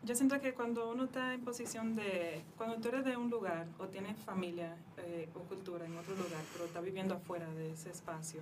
yo 0.02 0.14
siento 0.14 0.40
que 0.40 0.52
cuando 0.54 0.90
uno 0.90 1.04
está 1.04 1.34
en 1.34 1.42
posición 1.44 1.94
de, 1.96 2.42
cuando 2.56 2.76
tú 2.76 2.88
eres 2.88 3.04
de 3.04 3.16
un 3.16 3.30
lugar 3.30 3.66
o 3.78 3.86
tienes 3.86 4.16
familia 4.18 4.76
eh, 4.98 5.28
o 5.34 5.40
cultura 5.40 5.84
en 5.86 5.96
otro 5.96 6.14
lugar, 6.14 6.42
pero 6.52 6.64
estás 6.66 6.82
viviendo 6.84 7.14
afuera 7.14 7.46
de 7.54 7.72
ese 7.72 7.90
espacio, 7.90 8.40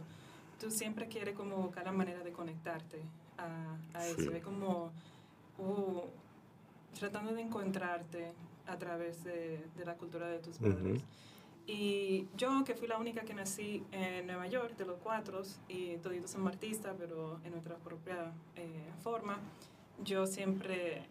tú 0.61 0.71
siempre 0.71 1.07
quieres 1.09 1.35
como 1.37 1.57
buscar 1.57 1.85
la 1.85 1.93
manera 1.93 2.21
de 2.23 2.33
conectarte 2.33 3.01
a, 3.39 3.77
a 3.99 4.03
Sí. 4.03 4.15
eso. 4.23 4.33
Es 4.33 4.43
como 4.43 4.91
uh, 5.59 6.03
tratando 6.99 7.33
de 7.33 7.43
encontrarte 7.43 8.33
a 8.67 8.77
través 8.77 9.25
de, 9.25 9.65
de 9.77 9.85
la 9.85 9.95
cultura 9.95 10.29
de 10.29 10.39
tus 10.41 10.59
padres. 10.59 11.03
Y 11.71 12.27
yo, 12.35 12.65
que 12.65 12.75
fui 12.75 12.89
la 12.89 12.97
única 12.97 13.21
que 13.21 13.35
nací 13.35 13.85
en 13.93 14.27
Nueva 14.27 14.47
York, 14.47 14.75
de 14.79 14.87
los 14.87 14.97
cuatro, 15.03 15.43
y 15.69 15.97
todos 15.99 16.17
somos 16.31 16.51
artistas, 16.55 16.97
pero 16.99 17.39
en 17.45 17.51
nuestra 17.53 17.77
propia 17.77 18.33
eh, 18.57 18.91
forma, 19.03 19.39
yo 20.03 20.27
siempre 20.27 21.03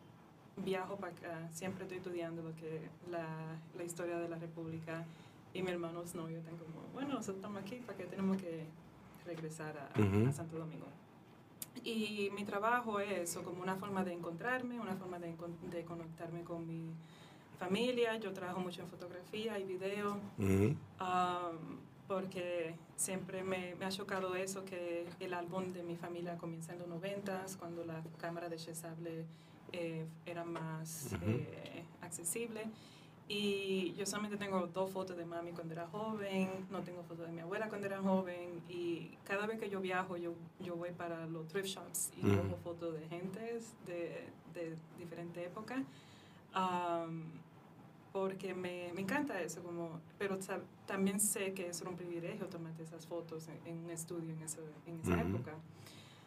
viajo 0.56 0.96
para 0.96 1.14
acá, 1.14 1.48
siempre 1.52 1.84
estoy 1.84 2.00
estudiando 2.00 2.42
lo 2.42 2.56
que 2.56 2.82
la, 3.12 3.28
la 3.78 3.84
historia 3.84 4.18
de 4.18 4.28
la 4.28 4.40
República. 4.40 5.06
Y 5.54 5.62
mi 5.62 5.70
hermano 5.70 6.04
no, 6.16 6.28
yo 6.28 6.40
tengo 6.42 6.58
como, 6.58 6.82
bueno, 6.92 7.10
nosotros 7.10 7.36
estamos 7.36 7.62
aquí, 7.62 7.76
¿para 7.76 8.00
qué 8.00 8.06
tenemos 8.06 8.38
que 8.38 8.66
regresar 9.28 9.78
a, 9.78 10.00
Ujú. 10.02 10.28
a 10.28 10.32
Santo 10.34 10.58
Domingo? 10.58 10.88
Y 11.84 12.32
mi 12.34 12.44
trabajo 12.46 13.00
es 13.00 13.30
eso, 13.30 13.44
como 13.44 13.62
una 13.62 13.76
forma 13.76 14.04
de 14.04 14.14
encontrarme, 14.14 14.80
una 14.80 14.96
forma 14.96 15.20
de, 15.20 15.36
de 15.70 15.86
conectarme 15.86 16.42
con 16.42 16.66
mi 16.68 16.90
familia. 17.58 18.16
Yo 18.18 18.32
trabajo 18.34 18.60
mucho 18.60 18.82
en 18.82 18.88
fotografía 18.88 19.60
y 19.60 19.64
video, 19.64 20.18
Ujú. 20.38 20.76
um, 21.02 21.78
porque 22.08 22.76
siempre 22.96 23.44
me, 23.44 23.76
me 23.76 23.86
ha 23.86 23.90
chocado 23.90 24.36
eso, 24.36 24.64
que 24.64 25.06
el 25.20 25.34
álbum 25.34 25.74
de 25.74 25.84
mi 25.84 25.96
familia 25.96 26.38
comienza 26.38 26.74
en 26.74 26.80
los 26.80 26.88
noventas, 26.88 27.58
cuando 27.58 27.84
la 27.84 28.02
cámara 28.18 28.48
desechable 28.50 29.26
eh, 29.74 30.06
era 30.26 30.46
más 30.46 31.10
Ujú. 31.14 31.26
eh, 31.32 31.84
accesible. 32.02 32.66
Y 33.30 33.94
yo 33.96 34.06
solamente 34.06 34.38
tengo 34.38 34.68
dos 34.68 34.90
fotos 34.90 35.18
de 35.18 35.26
mami 35.26 35.52
cuando 35.52 35.74
era 35.74 35.86
joven, 35.88 36.66
no 36.72 36.82
tengo 36.84 37.04
fotos 37.04 37.26
de 37.28 37.34
mi 37.34 37.42
abuela 37.42 37.68
cuando 37.68 37.88
era 37.88 38.02
joven. 38.02 38.62
Y 38.70 39.18
cada 39.26 39.46
vez 39.46 39.60
que 39.60 39.70
yo 39.70 39.82
viajo, 39.82 40.16
yo, 40.16 40.32
yo 40.62 40.78
voy 40.78 40.92
para 40.92 41.26
los 41.28 41.46
thrift 41.50 41.68
shops 41.68 42.12
y 42.16 42.26
Ujú. 42.26 42.38
cojo 42.38 42.58
fotos 42.64 42.94
de 42.98 43.06
gentes 43.10 43.74
de, 43.86 44.24
de 44.54 44.78
diferente 44.98 45.44
época. 45.44 45.84
Um, 46.56 47.24
porque 48.22 48.54
me, 48.54 48.92
me 48.94 49.02
encanta 49.02 49.40
eso, 49.42 49.62
como, 49.62 50.00
pero 50.18 50.38
también 50.86 51.20
sé 51.20 51.54
que 51.54 51.68
es 51.70 51.82
un 51.82 51.96
privilegio 51.96 52.48
tomarte 52.48 52.84
esas 52.84 53.06
fotos 53.06 53.48
en, 53.48 53.60
en 53.74 53.84
un 53.86 53.92
estudio 53.92 54.32
en, 54.34 54.42
esa- 54.42 54.60
en 54.88 55.00
esa 55.02 55.12
Ujú. 55.24 55.36
época. 55.36 55.54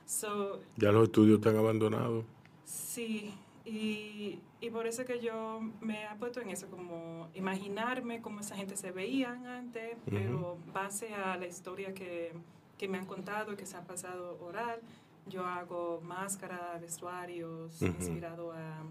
So, 0.07 0.61
Ya 0.77 0.93
los 0.93 1.05
estudios 1.05 1.39
están 1.39 1.57
abandonados. 1.57 2.25
Sí, 2.65 3.35
y, 3.65 4.39
y 4.61 4.71
por 4.71 4.87
eso 4.87 5.05
que 5.05 5.21
yo 5.21 5.61
me 5.81 6.05
he 6.05 6.15
puesto 6.19 6.41
en 6.41 6.51
eso, 6.51 6.69
como 6.69 7.29
imaginarme 7.35 8.21
cómo 8.23 8.41
esa 8.41 8.57
gente 8.57 8.77
se 8.77 8.93
veían 8.93 9.47
antes, 9.47 9.95
Ujú. 10.07 10.11
pero 10.11 10.59
base 10.73 11.13
a 11.15 11.37
la 11.37 11.47
historia 11.47 11.93
que, 11.93 12.33
que 12.79 12.87
me 12.89 12.99
han 12.99 13.07
contado, 13.07 13.57
que 13.57 13.67
se 13.67 13.77
ha 13.77 13.83
pasado 13.85 14.39
oral, 14.41 14.81
yo 15.27 15.45
hago 15.45 16.01
máscaras, 16.03 16.81
vestuarios, 16.81 17.83
Ujú. 17.83 17.87
inspirado 17.99 18.53
a, 18.53 18.83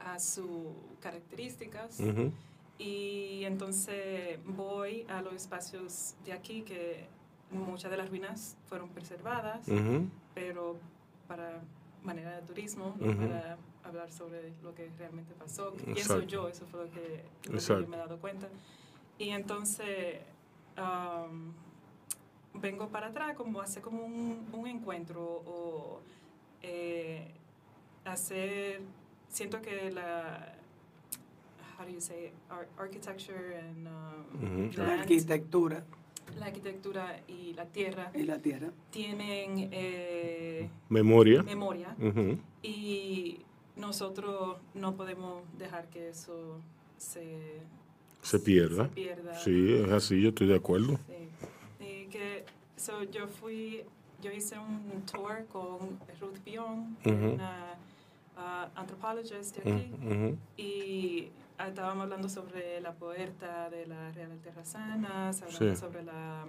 a 0.00 0.18
sus 0.18 0.48
características. 1.00 2.00
Ujú. 2.00 2.32
Y 2.78 3.44
entonces 3.44 4.38
voy 4.44 5.04
a 5.08 5.20
los 5.20 5.34
espacios 5.34 6.14
de 6.24 6.32
aquí 6.32 6.62
que 6.62 7.06
muchas 7.50 7.90
de 7.90 7.96
las 7.96 8.08
ruinas 8.08 8.56
fueron 8.68 8.88
preservadas 8.90 9.66
Ujú. 9.68 10.06
pero 10.34 10.76
para 11.26 11.60
manera 12.02 12.36
de 12.36 12.42
turismo, 12.42 12.96
no 12.98 13.10
Ujú. 13.10 13.18
para 13.28 13.58
hablar 13.84 14.10
sobre 14.10 14.52
lo 14.62 14.74
que 14.74 14.88
realmente 14.98 15.34
pasó. 15.34 15.74
Y 15.94 15.98
eso 15.98 16.22
yo, 16.22 16.48
eso 16.48 16.64
fue 16.66 16.84
lo 16.86 16.90
que, 16.90 17.24
lo 17.44 17.58
que 17.58 17.60
yo 17.60 17.88
me 17.88 17.96
he 17.96 17.98
dado 18.00 18.18
cuenta. 18.18 18.48
Y 19.18 19.30
entonces 19.30 20.20
am, 20.76 21.52
vengo 22.54 22.88
para 22.88 23.08
atrás 23.08 23.36
como 23.36 23.60
hacer 23.60 23.82
como 23.82 24.02
un, 24.04 24.48
un 24.52 24.66
encuentro 24.66 25.22
o 25.22 26.00
eh, 26.62 27.30
hacer, 28.04 28.80
siento 29.30 29.60
que 29.62 29.90
la, 29.90 30.54
how 31.78 31.84
do 31.86 31.90
you 31.92 32.00
say, 32.00 32.26
it? 32.26 32.32
Ar- 32.50 32.68
architecture 32.78 33.56
and 33.58 33.86
um, 33.86 34.68
Ujú. 34.68 34.78
La 34.78 34.86
land, 34.86 35.00
arquitectura 35.00 35.84
la 36.38 36.46
arquitectura 36.46 37.18
y 37.26 37.54
la 37.54 37.64
tierra 37.66 38.12
y 38.14 38.22
la 38.22 38.38
tierra. 38.38 38.70
tienen 38.92 39.68
eh, 39.72 40.70
Memoria. 40.88 41.42
memoria 41.42 41.96
y 42.62 43.40
nosotros 43.76 44.58
no 44.74 44.94
podemos 44.94 45.42
dejar 45.58 45.88
que 45.88 46.08
eso 46.10 46.60
se, 46.98 47.62
Se 48.22 48.38
pierda. 48.38 48.84
se 48.84 48.90
pierda. 48.90 49.34
Sí, 49.40 49.74
es 49.74 49.90
así, 49.90 50.20
yo 50.22 50.28
estoy 50.28 50.46
de 50.46 50.54
acuerdo. 50.56 50.98
Sí. 51.08 51.84
Y 51.84 52.06
que, 52.10 52.44
so, 52.76 53.02
yo 53.02 53.26
fui, 53.26 53.82
yo 54.22 54.30
hice 54.30 54.56
un 54.56 55.02
tour 55.10 55.46
con 55.50 55.98
Ruth 56.20 56.38
Bion, 56.44 56.96
una 57.06 57.74
antropologist 58.74 59.56
de 59.56 59.72
aquí, 59.72 59.92
Ujú, 59.94 60.06
ujú. 60.14 60.38
y 60.56 61.30
estábamos 61.58 62.04
hablando 62.04 62.28
sobre 62.28 62.80
la 62.80 62.92
puerta 62.92 63.68
de 63.70 63.86
la 63.86 64.10
Real 64.12 64.38
Terrazanas, 64.42 65.42
hablando 65.42 65.74
Sí. 65.74 65.80
sobre 65.80 66.02
la, 66.04 66.44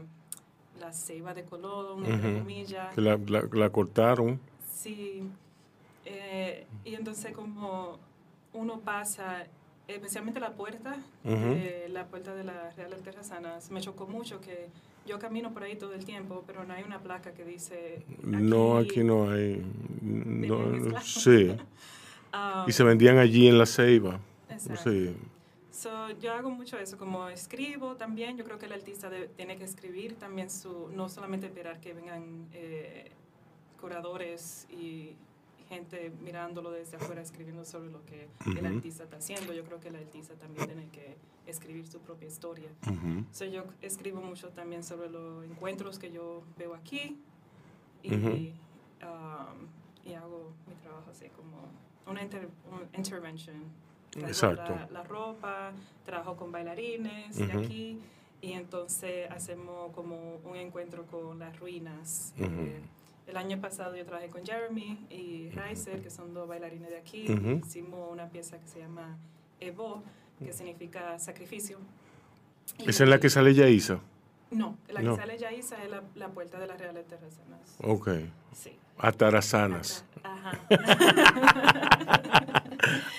la 0.80 0.94
ceiba 0.94 1.34
de 1.34 1.44
Colón, 1.44 2.06
entre 2.06 2.40
comillas. 2.40 2.94
Que 2.96 3.02
la, 3.02 3.18
la- 3.28 3.48
la 3.52 3.70
cortaron. 3.70 4.40
Sí, 4.70 5.24
eh, 6.06 6.66
y 6.86 6.96
entonces 6.96 7.34
como 7.34 8.00
uno 8.54 8.80
pasa, 8.80 9.46
especialmente 9.88 10.40
la 10.40 10.52
puerta, 10.52 10.96
eh, 11.26 11.88
la 11.90 12.06
puerta 12.08 12.34
de 12.34 12.44
la 12.44 12.72
Real 12.72 12.94
Terrazanas, 13.04 13.70
me 13.72 13.82
chocó 13.82 14.08
mucho 14.08 14.40
que 14.42 14.70
yo 15.06 15.20
camino 15.20 15.52
por 15.54 15.64
ahí 15.64 15.76
todo 15.76 15.94
el 15.94 16.06
tiempo, 16.06 16.44
pero 16.46 16.64
no 16.64 16.74
hay 16.74 16.84
una 16.84 17.00
placa 17.00 17.34
que 17.34 17.44
dice... 17.44 18.04
No, 18.24 18.78
aquí 18.78 19.04
no 19.04 19.30
hay. 19.32 19.64
No, 20.02 21.00
sí. 21.02 21.56
Ah, 22.32 22.66
Y 22.68 22.72
se 22.72 22.84
vendían 22.84 23.18
allí 23.18 23.48
en 23.48 23.58
la 23.58 23.66
ceiba. 23.66 24.20
Exacto. 24.50 24.90
Sí. 24.92 25.16
So, 25.72 26.10
yo 26.20 26.34
hago 26.34 26.52
mucho 26.52 26.78
eso, 26.78 26.98
como 26.98 27.30
escribo 27.30 27.96
también, 27.96 28.38
yo 28.38 28.44
creo 28.44 28.60
que 28.60 28.68
el 28.68 28.74
artista 28.74 29.10
de- 29.10 29.28
tiene 29.30 29.58
que 29.58 29.64
escribir 29.64 30.16
también 30.16 30.50
su, 30.52 30.90
no 30.94 31.10
solamente 31.10 31.48
esperar 31.48 31.80
que 31.80 31.94
vengan 31.94 32.48
eh, 32.54 33.10
curadores 33.80 34.68
y 34.70 35.16
gente 35.72 36.12
mirándolo 36.22 36.70
desde 36.70 36.98
afuera 36.98 37.22
escribiendo 37.22 37.64
sobre 37.64 37.90
lo 37.90 38.04
que 38.06 38.28
el 38.46 38.58
Ujú. 38.66 38.76
artista 38.76 39.04
está 39.06 39.18
haciendo, 39.18 39.54
yo 39.54 39.64
creo 39.64 39.80
que 39.80 39.88
el 39.88 39.96
artista 39.96 40.34
también 40.36 40.68
tiene 40.68 40.90
que 40.90 41.16
escribir 41.48 41.88
su 41.88 42.00
propia 42.00 42.28
historia. 42.28 42.70
Ujú. 42.88 43.24
So, 43.32 43.46
yo 43.46 43.64
escribo 43.82 44.22
mucho 44.22 44.50
también 44.50 44.84
sobre 44.84 45.10
los 45.10 45.46
encuentros 45.46 45.98
que 45.98 46.12
yo 46.12 46.44
veo 46.58 46.76
aquí 46.76 47.18
y, 48.04 48.14
Ujú. 48.16 48.28
um, 49.08 49.68
y 50.06 50.14
hago 50.14 50.52
mi 50.68 50.76
trabajo 50.76 51.10
así 51.10 51.28
como 51.30 51.58
una 52.06 52.22
inter- 52.22 52.50
intervention. 52.98 53.64
Exacto. 54.18 54.76
La, 54.76 54.88
la 54.92 55.04
ropa, 55.04 55.72
trabajo 56.06 56.36
con 56.36 56.52
bailarines 56.52 57.38
de 57.38 57.54
aquí 57.54 57.98
y 58.42 58.52
entonces 58.54 59.32
hacemos 59.32 59.94
como 59.94 60.36
un 60.44 60.58
encuentro 60.58 61.06
con 61.06 61.40
las 61.40 61.58
ruinas. 61.60 62.34
Eh, 62.38 62.82
el 63.28 63.38
año 63.38 63.60
pasado 63.62 63.96
yo 63.96 64.06
trabajé 64.06 64.30
con 64.30 64.46
Jeremy 64.46 65.06
y 65.10 65.50
Reiser, 65.52 66.02
que 66.02 66.10
son 66.10 66.34
dos 66.34 66.48
bailarines 66.48 66.90
de 66.90 66.98
aquí. 66.98 67.26
Hicimos 67.66 68.12
una 68.12 68.28
pieza 68.30 68.60
que 68.60 68.68
se 68.68 68.80
llama 68.80 69.18
Evo, 69.60 70.04
que 70.44 70.52
significa 70.54 71.18
sacrificio. 71.20 71.78
Y- 72.78 72.90
Esa 72.90 73.04
es 73.04 73.10
la 73.10 73.20
que 73.20 73.30
sale 73.30 73.54
Yaisa. 73.54 74.00
No, 74.52 74.78
la 74.90 75.02
No. 75.02 75.16
que 75.16 75.22
sale 75.22 75.38
Yaiza 75.38 75.82
es 75.84 75.90
la, 75.90 76.04
la 76.16 76.28
puerta 76.30 76.60
de 76.60 76.68
las 76.68 76.78
Reales 76.80 77.08
Terrazanas. 77.08 77.76
Ok. 77.82 78.10
Sí. 78.54 78.78
Atarazanas. 78.98 80.04
Ajá. 80.24 80.60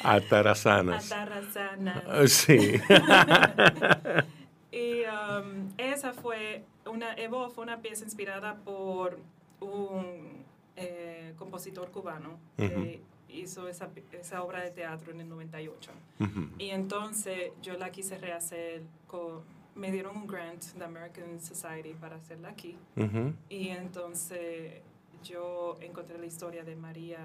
Atarazanas. 0.04 1.10
Atarrazanas. 1.12 2.02
Ah, 2.08 2.26
Sí. 2.26 2.80
Y 4.74 5.02
um, 5.02 5.68
esa 5.76 6.14
fue 6.14 6.64
una, 6.86 7.12
Evo 7.14 7.50
fue 7.50 7.62
una 7.62 7.80
pieza 7.82 8.04
inspirada 8.04 8.54
por 8.64 9.18
un 9.62 10.44
eh, 10.76 11.34
compositor 11.36 11.90
cubano 11.90 12.38
que 12.56 13.02
hizo 13.28 13.68
esa, 13.68 13.88
esa 14.12 14.42
obra 14.42 14.62
de 14.62 14.70
teatro 14.70 15.12
en 15.12 15.20
el 15.20 15.28
98. 15.28 15.90
Ujú. 16.20 16.48
Y 16.58 16.70
entonces 16.70 17.52
yo 17.62 17.76
la 17.78 17.90
quise 17.90 18.18
rehacer, 18.18 18.82
con, 19.06 19.40
me 19.74 19.90
dieron 19.90 20.16
un 20.16 20.26
grant 20.26 20.62
de 20.62 20.84
American 20.84 21.40
Society 21.40 21.94
para 21.94 22.16
hacerla 22.16 22.50
aquí. 22.50 22.76
Ujú. 22.96 23.32
Y 23.48 23.68
entonces 23.68 24.82
yo 25.24 25.78
encontré 25.80 26.18
la 26.18 26.26
historia 26.26 26.64
de 26.64 26.76
María, 26.76 27.20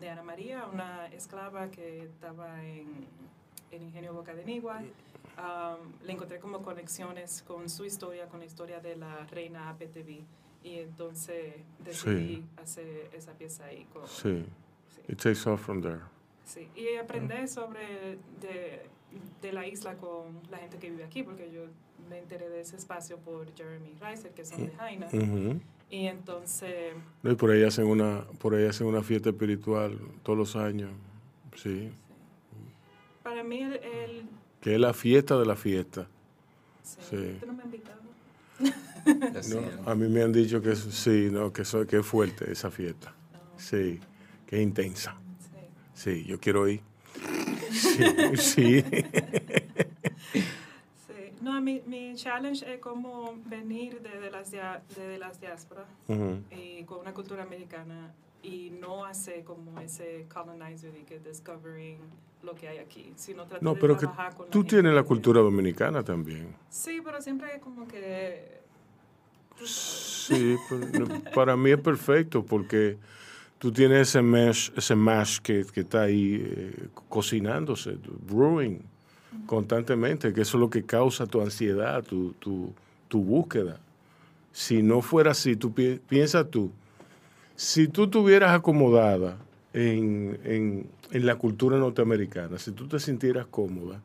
de 0.00 0.10
Ana 0.10 0.22
María, 0.22 0.66
una 0.72 1.06
esclava 1.08 1.70
que 1.70 2.04
estaba 2.04 2.64
en 2.64 3.06
el 3.70 3.82
ingenio 3.82 4.12
Boca 4.14 4.34
de 4.34 4.44
Nigua. 4.44 4.82
Um, 5.38 5.92
le 6.04 6.12
encontré 6.12 6.38
como 6.38 6.62
conexiones 6.62 7.42
con 7.46 7.70
su 7.70 7.84
historia, 7.84 8.26
con 8.26 8.40
la 8.40 8.46
historia 8.46 8.80
de 8.80 8.96
la 8.96 9.26
reina 9.26 9.70
APTV. 9.70 10.24
Y 10.64 10.78
entonces 10.78 11.54
decidí 11.84 12.36
Sí. 12.36 12.44
hacer 12.56 13.10
esa 13.12 13.32
pieza 13.32 13.64
ahí. 13.66 13.84
Con, 13.92 14.06
Sí. 14.06 14.44
sí. 14.94 15.02
It 15.12 15.18
takes 15.20 15.48
off 15.48 15.64
from 15.64 15.82
there. 15.82 16.00
Sí, 16.44 16.68
y 16.76 16.96
aprender 16.96 17.48
sobre 17.48 18.18
de, 18.40 18.82
de 19.40 19.52
la 19.52 19.66
isla 19.66 19.96
con 19.96 20.40
la 20.50 20.58
gente 20.58 20.78
que 20.78 20.90
vive 20.90 21.04
aquí, 21.04 21.22
porque 21.22 21.50
yo 21.52 21.62
me 22.08 22.18
enteré 22.18 22.48
de 22.48 22.60
ese 22.60 22.76
espacio 22.76 23.16
por 23.18 23.52
Jeremy 23.54 23.94
Reiser, 24.00 24.32
que 24.32 24.44
son 24.44 24.66
de 24.66 24.72
Jaina. 24.72 25.08
Y 25.90 26.06
entonces, 26.06 26.94
No, 27.22 27.30
y 27.32 27.34
por 27.34 27.50
ahí 27.50 27.62
hacen 27.64 27.86
una, 27.86 28.24
por 28.38 28.54
ahí 28.54 28.64
hacen 28.66 28.86
una 28.86 29.02
fiesta 29.02 29.28
espiritual 29.30 29.98
todos 30.22 30.38
los 30.38 30.56
años. 30.56 30.90
Sí. 31.56 31.90
para 33.22 33.44
mí, 33.44 33.60
el, 33.60 33.74
el- 33.74 34.22
Que 34.60 34.74
es 34.74 34.80
la 34.80 34.92
fiesta 34.94 35.38
de 35.38 35.46
la 35.46 35.54
fiesta. 35.56 36.06
sí, 36.82 36.98
Sí. 37.10 37.36
tú 37.40 37.46
no 37.46 37.52
me. 37.52 37.62
Lo 37.64 38.01
No, 39.48 39.90
a 39.90 39.94
mí 39.96 40.06
me 40.08 40.22
han 40.22 40.32
dicho 40.32 40.62
que 40.62 40.76
sí, 40.76 41.28
no, 41.30 41.52
que, 41.52 41.64
so- 41.64 41.86
que 41.86 41.98
es 41.98 42.06
fuerte 42.06 42.50
esa 42.52 42.70
fiesta. 42.70 43.12
Sí, 43.56 43.98
que 44.46 44.56
es 44.56 44.62
intensa. 44.62 45.16
Sí. 45.94 46.24
Yo 46.24 46.38
quiero 46.38 46.68
ir. 46.68 46.80
Sí, 47.72 48.04
sí. 48.36 48.84
Sí. 51.06 51.32
No, 51.40 51.60
mi, 51.60 51.82
mi 51.86 52.14
challenge 52.14 52.64
es 52.74 52.80
como 52.80 53.34
venir 53.46 54.00
desde 54.00 54.30
las, 54.30 54.50
dia- 54.52 54.82
desde 54.88 55.18
las 55.18 55.40
diásporas 55.40 55.86
y 56.50 56.84
con 56.84 57.00
una 57.00 57.12
cultura 57.12 57.42
americana 57.42 58.12
y 58.42 58.70
no 58.70 59.04
hacer 59.04 59.44
como 59.44 59.78
ese 59.80 60.26
colonizer 60.32 60.92
de 60.92 61.04
que 61.04 61.20
discovering 61.20 61.98
lo 62.42 62.54
que 62.54 62.68
hay 62.68 62.78
aquí, 62.78 63.12
sino 63.16 63.42
tratar 63.44 63.62
No, 63.62 63.74
de 63.74 63.80
pero 63.80 63.94
que 63.96 64.06
trabajar 64.06 64.34
con 64.34 64.46
la 64.46 64.50
tú 64.50 64.58
gente 64.60 64.70
tienes 64.76 64.94
la 64.94 65.02
que- 65.02 65.08
cultura 65.08 65.40
dominicana 65.40 66.02
también. 66.02 66.54
Sí, 66.68 67.00
pero 67.04 67.20
siempre 67.22 67.60
como 67.60 67.86
que... 67.86 68.60
sabes. 69.58 69.70
Sí, 69.70 70.56
para 71.34 71.56
mí 71.56 71.70
es 71.70 71.80
perfecto 71.80 72.44
porque 72.44 72.96
tú 73.58 73.70
tienes 73.70 74.08
ese 74.08 74.22
mash, 74.22 74.70
ese 74.76 74.94
mash 74.96 75.38
que, 75.38 75.64
que 75.72 75.80
está 75.80 76.02
ahí 76.02 76.42
eh, 76.44 76.88
cocinándose, 77.08 77.96
brewing 78.28 78.80
constantemente, 79.46 80.32
que 80.32 80.40
eso 80.42 80.56
es 80.56 80.60
lo 80.60 80.68
que 80.70 80.84
causa 80.84 81.26
tu 81.26 81.40
ansiedad, 81.40 82.02
tu, 82.02 82.32
tu, 82.34 82.72
tu 83.08 83.22
búsqueda. 83.22 83.78
Si 84.52 84.82
no 84.82 85.00
fuera 85.00 85.30
así, 85.30 85.56
tú 85.56 85.72
pi- 85.72 86.00
piensa 86.08 86.46
tú, 86.48 86.70
si 87.56 87.88
tú 87.88 88.04
estuvieras 88.04 88.52
acomodada 88.52 89.36
en, 89.72 90.38
en, 90.44 91.26
la 91.26 91.36
cultura 91.36 91.78
norteamericana, 91.78 92.58
si 92.58 92.72
tú 92.72 92.88
te 92.88 92.98
sintieras 92.98 93.46
cómoda, 93.46 94.00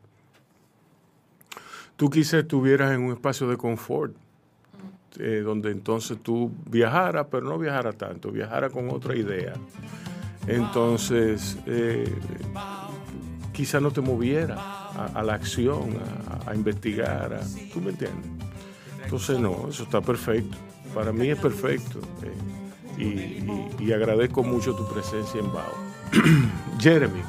tú 1.96 2.10
quizás 2.10 2.34
estuvieras 2.42 2.92
en 2.92 3.02
un 3.02 3.12
espacio 3.12 3.48
de 3.48 3.56
confort 3.56 4.14
eh, 5.18 5.42
donde 5.44 5.70
entonces 5.70 6.18
tú 6.22 6.52
viajaras, 6.70 7.26
pero 7.30 7.48
no 7.48 7.58
viajaras 7.58 7.96
tanto, 7.96 8.30
viajaras 8.30 8.70
con 8.72 8.90
otra 8.90 9.16
idea. 9.16 9.54
Entonces, 10.46 11.58
eh, 11.66 12.12
quizá 13.52 13.80
no 13.80 13.90
te 13.90 14.00
moviera 14.00 14.56
a, 15.14 15.22
la 15.22 15.34
acción, 15.34 15.96
a, 16.46 16.50
a 16.50 16.54
investigar, 16.54 17.34
a- 17.34 17.40
¿tú 17.72 17.80
me 17.80 17.90
entiendes? 17.90 18.30
Entonces, 19.04 19.38
no, 19.40 19.68
eso 19.68 19.82
está 19.84 20.00
perfecto. 20.00 20.56
Para 20.94 21.12
mí 21.12 21.28
es 21.28 21.38
perfecto. 21.38 21.98
eh, 22.22 22.57
y, 22.98 23.04
y- 23.04 23.76
y 23.78 23.92
agradezco 23.92 24.42
mucho 24.42 24.74
tu 24.74 24.86
presencia 24.88 25.40
en 25.40 25.52
Bao. 25.52 25.72
Jeremy, 26.80 27.20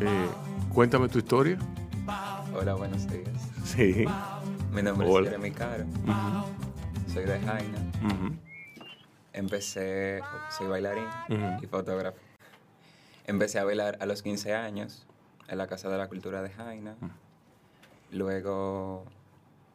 eh, 0.00 0.26
cuéntame 0.72 1.08
tu 1.08 1.18
historia. 1.18 1.58
Hola, 2.54 2.74
buenos 2.74 3.06
días. 3.08 3.48
Sí. 3.64 4.04
Mi 4.72 4.82
nombre 4.82 5.06
Hola. 5.08 5.28
es 5.28 5.34
Jeremy 5.36 5.50
Caro. 5.54 5.84
Soy 7.12 7.24
de 7.24 7.38
Jaina. 7.40 7.78
Empecé, 9.32 10.20
soy 10.56 10.66
bailarín 10.68 11.06
y 11.62 11.66
fotógrafo. 11.66 12.18
Empecé 13.26 13.58
a 13.58 13.64
bailar 13.64 13.96
a 14.00 14.06
los 14.06 14.22
15 14.22 14.54
años 14.54 15.06
en 15.48 15.56
la 15.58 15.66
Casa 15.66 15.88
de 15.88 15.96
la 15.96 16.08
Cultura 16.08 16.42
de 16.42 16.50
Jaina. 16.50 16.94
Luego 18.10 19.04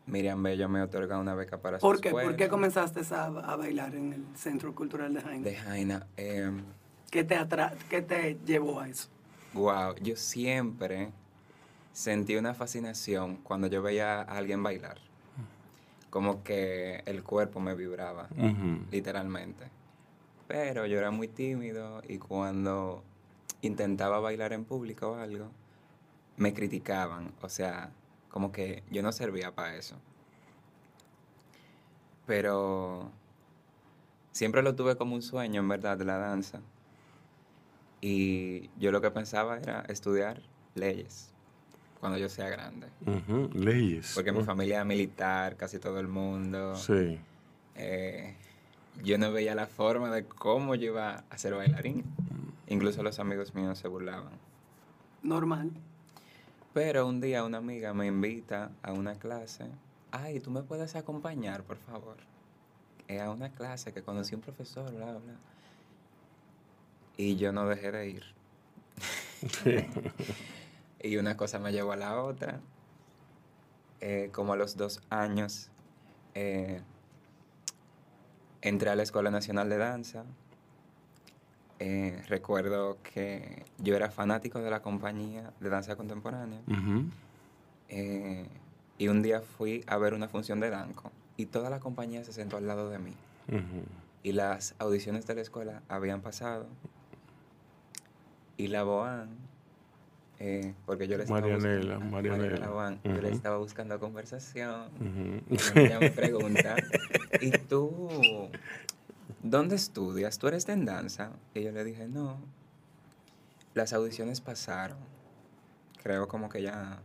Miriam 0.07 0.41
Bello 0.41 0.69
me 0.69 0.81
otorga 0.81 1.17
una 1.17 1.35
beca 1.35 1.57
para 1.57 1.79
su 1.79 1.81
¿Por 1.85 1.99
qué? 2.01 2.09
escuela. 2.09 2.29
¿Por 2.29 2.37
qué 2.37 2.47
comenzaste 2.47 3.01
a, 3.13 3.25
a 3.25 3.55
bailar 3.55 3.93
en 3.95 4.13
el 4.13 4.25
Centro 4.35 4.73
Cultural 4.73 5.13
de 5.13 5.21
Jaime? 5.21 5.49
De 5.49 5.55
Jaina. 5.55 6.07
eh, 6.17 6.49
¿Qué, 7.11 7.23
te 7.23 7.35
atra 7.35 7.73
¿Qué 7.89 8.01
te 8.01 8.37
llevó 8.45 8.79
a 8.79 8.89
eso? 8.89 9.09
wow, 9.53 9.95
yo 10.01 10.15
siempre 10.15 11.11
sentí 11.93 12.35
una 12.35 12.53
fascinación 12.53 13.37
cuando 13.37 13.67
yo 13.67 13.81
veía 13.81 14.21
a 14.21 14.37
alguien 14.37 14.61
bailar. 14.63 14.97
Como 16.09 16.41
que 16.43 17.01
el 17.05 17.23
cuerpo 17.23 17.59
me 17.59 17.75
vibraba. 17.75 18.29
Literalmente. 18.91 19.65
Pero 20.47 20.85
yo 20.85 20.97
era 20.97 21.11
muy 21.11 21.27
tímido 21.27 22.01
y 22.07 22.17
cuando 22.17 23.03
intentaba 23.61 24.19
bailar 24.19 24.53
en 24.53 24.63
público 24.63 25.11
o 25.11 25.15
algo, 25.15 25.49
me 26.37 26.53
criticaban. 26.53 27.33
O 27.41 27.49
sea, 27.49 27.89
como 28.29 28.51
que 28.51 28.83
yo 28.91 29.01
no 29.03 29.11
servía 29.11 29.53
para 29.53 29.75
eso. 29.75 29.95
Pero 32.25 33.09
siempre 34.31 34.61
lo 34.61 34.75
tuve 34.75 34.97
como 34.97 35.15
un 35.15 35.21
sueño, 35.21 35.61
en 35.61 35.67
verdad, 35.67 35.97
de 35.97 36.05
la 36.05 36.17
danza. 36.17 36.61
Y 38.01 38.69
yo 38.77 38.91
lo 38.91 39.01
que 39.01 39.09
pensaba 39.11 39.57
era 39.57 39.81
estudiar 39.87 40.41
leyes 40.75 41.33
cuando 41.99 42.17
yo 42.17 42.29
sea 42.29 42.49
grande. 42.49 42.87
Leyes. 43.53 44.11
Porque 44.13 44.31
mi 44.31 44.43
familia 44.43 44.81
es 44.81 44.85
militar, 44.85 45.57
casi 45.57 45.79
todo 45.79 45.99
el 45.99 46.07
mundo. 46.07 46.75
Sí. 46.75 47.19
Eh, 47.75 48.35
yo 49.03 49.17
no 49.17 49.31
veía 49.31 49.55
la 49.55 49.67
forma 49.67 50.11
de 50.11 50.25
cómo 50.25 50.75
yo 50.75 50.87
iba 50.87 51.23
a 51.29 51.37
ser 51.37 51.55
bailarín. 51.55 52.03
Incluso 52.67 53.01
los 53.01 53.19
amigos 53.19 53.55
míos 53.55 53.79
se 53.79 53.87
burlaban. 53.87 54.33
Normal. 55.23 55.71
Pero 56.77 57.07
un 57.07 57.19
día 57.19 57.43
una 57.43 57.57
amiga 57.57 57.91
me 57.95 58.05
invita 58.05 58.69
a 58.83 58.93
una 58.93 59.17
clase. 59.17 59.65
Ay, 60.11 60.39
¿tú 60.39 60.51
me 60.51 60.61
puedes 60.61 60.95
acompañar, 60.95 61.63
por 61.63 61.77
favor? 61.77 62.17
Es 63.07 63.19
a 63.19 63.31
una 63.31 63.51
clase 63.51 63.91
que 63.93 64.03
conocí 64.03 64.35
un 64.35 64.41
profesor, 64.41 64.93
bla, 64.93 65.13
bla. 65.13 65.33
Y 67.17 67.35
yo 67.35 67.51
no 67.51 67.67
dejé 67.67 67.91
de 67.91 68.09
ir. 68.09 68.23
Y 71.01 71.17
una 71.17 71.35
cosa 71.35 71.57
me 71.57 71.71
llevó 71.71 71.93
a 71.93 71.95
la 71.95 72.21
otra. 72.21 72.59
Eh, 73.99 74.29
como 74.31 74.53
a 74.53 74.55
los 74.55 74.77
dos 74.77 75.01
años, 75.09 75.71
eh, 76.35 76.81
entré 78.61 78.91
a 78.91 78.95
la 78.95 79.01
Escuela 79.01 79.31
Nacional 79.31 79.67
de 79.67 79.77
Danza. 79.77 80.25
Eh, 81.79 82.21
recuerdo 82.27 82.97
que 83.03 83.63
yo 83.77 83.95
era 83.95 84.09
fanático 84.09 84.59
de 84.59 84.69
la 84.71 84.81
compañía 84.81 85.51
de 85.59 85.69
danza 85.69 85.95
contemporánea. 85.95 86.59
Eh, 87.89 88.45
y 88.97 89.07
un 89.09 89.21
día 89.21 89.41
fui 89.41 89.83
a 89.87 89.97
ver 89.97 90.13
una 90.13 90.27
función 90.27 90.59
de 90.59 90.69
Danco 90.71 91.11
y 91.37 91.45
toda 91.45 91.69
la 91.69 91.79
compañía 91.79 92.23
se 92.23 92.33
sentó 92.33 92.57
al 92.57 92.65
lado 92.67 92.89
de 92.89 92.97
mí. 92.99 93.13
Y 94.23 94.31
las 94.33 94.73
audiciones 94.79 95.25
de 95.27 95.35
la 95.35 95.41
escuela 95.41 95.81
habían 95.87 96.21
pasado. 96.21 96.65
Y 98.57 98.67
la 98.67 98.81
Boan, 98.83 99.29
eh, 100.39 100.73
porque 100.87 101.07
yo 101.07 101.15
le 101.17 101.23
estaba 101.23 101.41
Marianela, 101.41 101.93
buscando- 101.97 102.11
Marianela. 102.15 102.57
la 102.57 102.69
Boan, 102.69 102.99
yo 103.03 103.21
le 103.21 103.29
estaba 103.29 103.57
buscando 103.57 103.99
conversación. 103.99 104.89
Ella 105.75 105.99
me 105.99 106.09
pregunta, 106.09 106.75
¿y 107.39 107.51
tú 107.51 108.49
dónde 109.43 109.75
estudias? 109.75 110.37
¿Tú 110.37 110.47
eres 110.47 110.65
de 110.65 110.73
en 110.73 110.85
danza? 110.85 111.31
Y 111.53 111.63
yo 111.63 111.71
le 111.71 111.83
dije, 111.83 112.07
no. 112.07 112.37
Las 113.73 113.93
audiciones 113.93 114.41
pasaron. 114.41 114.97
Creo 116.01 116.27
como 116.27 116.49
que 116.49 116.61
ya 116.61 116.99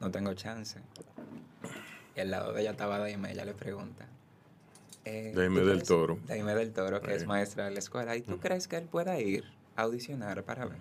no 0.00 0.10
tengo 0.10 0.34
chance. 0.34 0.80
Y 2.16 2.20
al 2.20 2.30
lado 2.30 2.52
de 2.52 2.62
ella 2.62 2.72
estaba 2.72 2.98
Daime, 2.98 3.32
ella 3.32 3.44
le 3.44 3.54
pregunta. 3.54 4.06
eh, 5.04 5.32
Daime 5.34 5.60
¿tú 5.60 5.66
del 5.66 5.82
Toro. 5.82 6.18
Daime 6.26 6.54
del 6.54 6.72
Toro, 6.72 7.00
que 7.00 7.14
es 7.14 7.26
maestra 7.26 7.64
de 7.64 7.70
la 7.70 7.78
escuela. 7.78 8.16
¿Y 8.16 8.22
tú 8.22 8.38
crees 8.38 8.68
que 8.68 8.76
él 8.76 8.86
pueda 8.86 9.18
ir 9.20 9.44
a 9.76 9.82
audicionar 9.82 10.42
para 10.44 10.66
ver? 10.66 10.78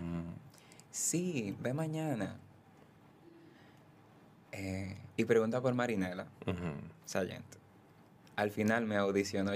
Sí, 0.91 1.55
ve 1.62 1.73
mañana. 1.73 2.35
Eh, 4.51 4.97
y 5.15 5.25
pregunta 5.25 5.62
por 5.62 5.73
Marinela. 5.73 6.27
Sargento. 7.05 7.57
Al 8.35 8.51
final 8.51 8.85
me 8.85 8.95
audicionó 8.97 9.53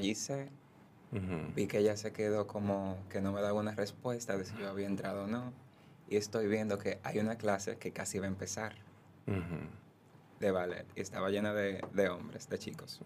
Vi 1.56 1.67
que 1.67 1.80
ella 1.80 1.95
se 1.97 2.12
quedó 2.12 2.47
como 2.47 2.97
que 3.10 3.21
no 3.21 3.32
me 3.32 3.41
daba 3.41 3.60
una 3.60 3.73
respuesta 3.76 4.38
de 4.38 4.45
si 4.45 4.56
yo 4.58 4.69
había 4.69 4.88
entrado 4.88 5.26
o 5.26 5.28
no. 5.28 5.54
Y 6.10 6.17
estoy 6.17 6.47
viendo 6.47 6.78
que 6.78 6.99
hay 7.04 7.19
una 7.19 7.38
clase 7.38 7.78
que 7.78 7.91
casi 7.91 8.19
va 8.19 8.26
a 8.26 8.30
empezar 8.30 8.76
de 10.39 10.52
ballet 10.52 10.86
y 10.95 11.02
estaba 11.02 11.30
llena 11.30 11.54
de, 11.54 11.84
de 11.93 12.10
hombres, 12.10 12.49
de 12.49 12.60
chicos. 12.60 12.99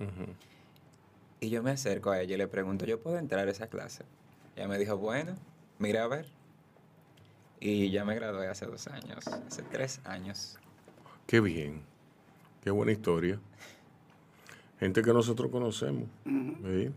Y 1.40 1.50
yo 1.50 1.62
me 1.62 1.72
acerco 1.72 2.10
a 2.12 2.22
ella 2.22 2.36
y 2.36 2.38
le 2.38 2.48
pregunto, 2.48 2.86
¿yo 2.86 3.00
puedo 3.00 3.18
entrar 3.18 3.48
a 3.48 3.52
esa 3.52 3.68
clase? 3.68 4.04
Ella 4.56 4.68
me 4.68 4.80
dijo, 4.80 4.98
bueno, 4.98 5.36
mira 5.78 6.04
a 6.04 6.08
ver. 6.08 6.28
Y 7.60 7.90
ya 7.92 8.06
me 8.06 8.16
gradué 8.16 8.48
hace 8.48 8.66
dos 8.66 8.88
años, 8.88 9.28
hace 9.28 9.64
tres 9.64 10.00
años. 10.06 10.58
Qué 11.26 11.40
bien. 11.40 11.82
Qué 12.64 12.72
buena 12.72 12.92
historia. 12.92 13.40
Gente 14.80 15.02
que 15.02 15.14
nosotros 15.14 15.52
conocemos. 15.52 16.08
¿sí? 16.26 16.92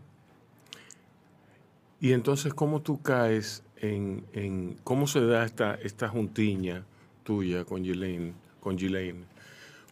Y 2.01 2.13
entonces, 2.13 2.53
¿cómo 2.55 2.81
tú 2.81 3.01
caes 3.01 3.63
en, 3.77 4.75
cómo 4.83 5.05
se 5.05 5.21
da 5.21 5.45
esta, 5.45 5.75
esta 5.75 6.09
juntiña 6.09 6.83
tuya 7.23 7.63
con 7.63 7.83
Ghislaine? 7.83 8.33
Con 8.59 8.75
Ghislaine? 8.75 9.23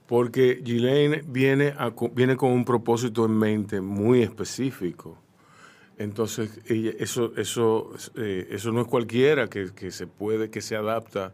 Porque 0.07 0.59
Ghislaine 0.63 1.21
viene, 1.27 1.75
viene 2.15 2.35
con 2.35 2.51
un 2.51 2.65
propósito 2.65 3.25
en 3.25 3.37
mente 3.37 3.79
muy 3.79 4.23
específico. 4.23 5.17
Entonces, 5.99 6.59
eso, 6.65 7.31
eso, 7.37 7.91
eh, 8.15 8.47
eso 8.49 8.71
no 8.71 8.81
es 8.81 8.87
cualquiera 8.87 9.47
que, 9.47 9.71
que 9.75 9.91
se 9.91 10.07
puede, 10.07 10.49
que 10.49 10.61
se 10.61 10.75
adapta, 10.75 11.33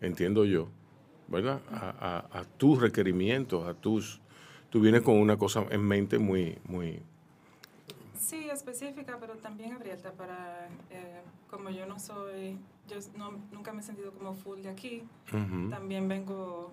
entiendo 0.00 0.44
yo, 0.44 0.68
¿verdad? 1.26 1.60
A- 1.72 2.24
a 2.30 2.44
tus 2.56 2.80
requerimientos, 2.80 3.66
a 3.66 3.74
tus... 3.74 4.20
Tú 4.70 4.80
vienes 4.80 5.02
con 5.02 5.16
una 5.16 5.36
cosa 5.36 5.66
en 5.70 5.82
mente 5.82 6.18
muy, 6.18 6.58
muy... 6.68 7.00
Sí, 8.18 8.48
específica, 8.50 9.16
pero 9.20 9.34
también 9.36 9.72
abierta 9.74 10.12
para, 10.12 10.68
eh, 10.90 11.20
como 11.50 11.70
yo 11.70 11.84
no 11.86 11.98
soy, 11.98 12.58
yo 12.88 12.96
no, 13.16 13.32
nunca 13.52 13.72
me 13.72 13.80
he 13.80 13.82
sentido 13.82 14.12
como 14.12 14.34
full 14.34 14.60
de 14.62 14.68
aquí, 14.70 15.02
también 15.70 16.08
vengo 16.08 16.72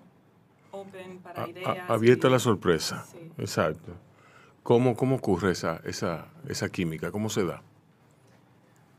open 0.70 1.18
para 1.18 1.42
A- 1.42 1.44
a- 1.44 1.48
ideas. 1.48 1.90
abierta 1.90 2.28
a 2.28 2.30
y- 2.30 2.32
la 2.34 2.38
sorpresa. 2.38 3.04
Sí. 3.10 3.18
Exacto. 3.38 3.92
¿Cómo, 4.62 4.94
cómo 4.96 5.16
ocurre 5.16 5.50
esa, 5.50 5.80
esa, 5.84 6.28
esa 6.48 6.68
química? 6.70 7.10
¿Cómo 7.10 7.28
se 7.28 7.44
da? 7.44 7.60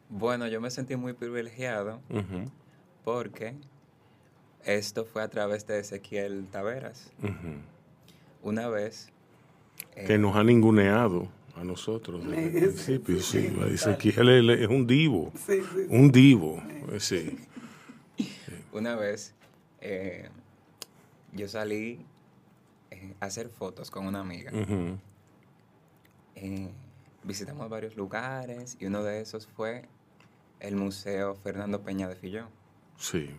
Bueno, 0.10 0.46
yo 0.48 0.60
me 0.62 0.70
sentí 0.70 0.96
muy 0.98 1.14
privilegiado 1.14 2.02
porque 3.04 3.56
esto 4.66 5.06
fue 5.06 5.24
a 5.24 5.30
través 5.30 5.66
de 5.66 5.80
Ezequiel 5.80 6.46
Taveras. 6.52 7.12
Una 8.44 8.68
vez... 8.68 9.10
eh, 9.96 10.06
Que 10.06 10.18
nos 10.18 10.36
ha 10.36 10.44
ninguneado 10.44 11.30
a 11.56 11.64
nosotros 11.64 12.24
desde 12.26 12.48
el 12.48 12.56
Eh, 12.58 12.60
principio. 12.62 13.20
Sí, 13.22 13.50
dice 13.70 13.98
que 13.98 14.10
él 14.10 14.50
es 14.50 14.68
un 14.68 14.88
divo. 14.88 15.32
Sí, 15.36 15.62
sí. 15.62 15.86
Un 15.90 16.12
divo. 16.12 16.62
eh, 16.92 17.00
Sí. 17.00 17.38
Una 18.74 18.96
vez 18.96 19.34
eh, 19.82 20.30
yo 21.34 21.48
salí 21.48 22.00
eh, 22.92 23.14
a 23.20 23.26
hacer 23.28 23.50
fotos 23.50 23.92
con 23.92 24.06
una 24.08 24.20
amiga. 24.22 24.52
Eh, 26.36 26.70
visitamos 27.24 27.70
varios 27.70 27.96
lugares 27.96 28.76
y 28.80 28.86
uno 28.86 29.04
de 29.04 29.22
esos 29.22 29.48
fue 29.48 29.86
el 30.60 30.76
Museo 30.76 31.36
Fernando 31.36 31.82
Peña 31.82 32.08
de 32.08 32.16
Filló. 32.16 32.48
Sí. 32.98 33.30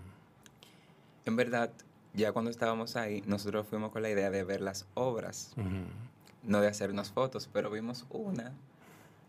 En 1.25 1.37
verdad, 1.37 1.73
ya 2.13 2.33
cuando 2.33 2.51
estábamos 2.51 2.97
ahí, 2.97 3.23
nosotros 3.27 3.67
fuimos 3.67 3.91
con 3.93 4.03
la 4.03 4.11
idea 4.11 4.31
de 4.31 4.45
ver 4.45 4.61
las 4.61 4.87
obras, 4.95 5.53
Ujú, 5.57 5.69
no 6.47 6.61
de 6.61 6.69
hacernos 6.69 7.11
fotos, 7.11 7.49
pero 7.53 7.71
vimos 7.71 8.07
una 8.11 8.53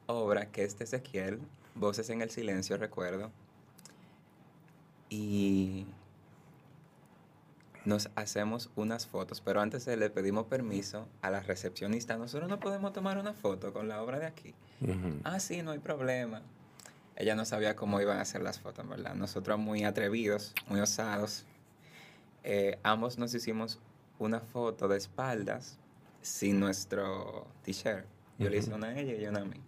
obra 0.08 0.48
que 0.48 0.64
es 0.64 0.78
de 0.78 0.86
Ezequiel, 0.86 1.40
Voces 1.76 2.10
en 2.10 2.22
el 2.22 2.30
Silencio, 2.30 2.78
recuerdo. 2.78 3.32
Y 5.10 5.86
nos 7.84 8.10
hacemos 8.16 8.70
unas 8.76 9.08
fotos, 9.08 9.42
pero 9.42 9.62
antes 9.62 9.86
de 9.86 9.98
le 9.98 10.10
pedimos 10.10 10.48
permiso 10.48 11.08
a 11.22 11.30
la 11.30 11.42
recepcionista. 11.42 12.18
Nosotros 12.18 12.50
no 12.50 12.60
podemos 12.60 12.94
tomar 12.94 13.18
una 13.18 13.34
foto 13.34 13.74
con 13.74 13.88
la 13.88 14.02
obra 14.02 14.20
de 14.20 14.26
aquí. 14.26 14.54
Ah, 15.24 15.40
sí, 15.40 15.62
no 15.62 15.72
hay 15.72 15.80
problema. 15.80 16.42
Ella 17.16 17.36
no 17.36 17.46
sabía 17.46 17.76
cómo 17.76 18.02
iban 18.02 18.18
a 18.18 18.22
hacer 18.22 18.42
las 18.42 18.60
fotos, 18.60 18.88
¿verdad? 18.88 19.16
Nosotros 19.16 19.58
muy 19.60 19.84
atrevidos, 19.84 20.54
muy 20.68 20.80
osados. 20.80 21.46
Eh, 22.44 22.78
ambos 22.84 23.18
nos 23.18 23.34
hicimos 23.34 23.80
una 24.20 24.40
foto 24.40 24.88
de 24.88 24.98
espaldas 24.98 25.78
sin 26.26 26.60
nuestro 26.60 27.46
t-shirt. 27.64 28.06
Yo 28.40 28.50
le 28.50 28.58
hice 28.58 28.74
una 28.74 28.88
a 28.88 29.00
ella 29.00 29.14
y 29.16 29.26
una 29.28 29.42
a 29.42 29.46
mí. 29.46 29.62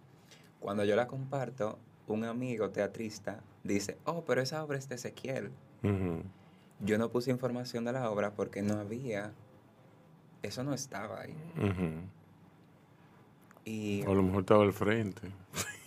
Cuando 0.60 0.84
yo 0.84 0.96
la 0.96 1.06
comparto, 1.06 1.78
un 2.08 2.24
amigo 2.24 2.70
teatrista 2.70 3.40
dice, 3.62 3.96
oh, 4.04 4.24
pero 4.24 4.42
esa 4.42 4.62
obra 4.64 4.76
es 4.76 4.88
de 4.88 4.96
Ezequiel. 4.96 5.50
Yo 6.80 6.98
no 6.98 7.10
puse 7.10 7.30
información 7.30 7.84
de 7.84 7.92
la 7.92 8.10
obra 8.10 8.32
porque 8.32 8.62
no 8.62 8.74
había, 8.78 9.32
eso 10.42 10.64
no 10.64 10.74
estaba 10.74 11.20
ahí. 11.22 11.34
Y 13.64 14.02
A 14.02 14.10
lo 14.10 14.22
mejor 14.22 14.40
estaba 14.40 14.64
al 14.64 14.72
frente. 14.72 15.22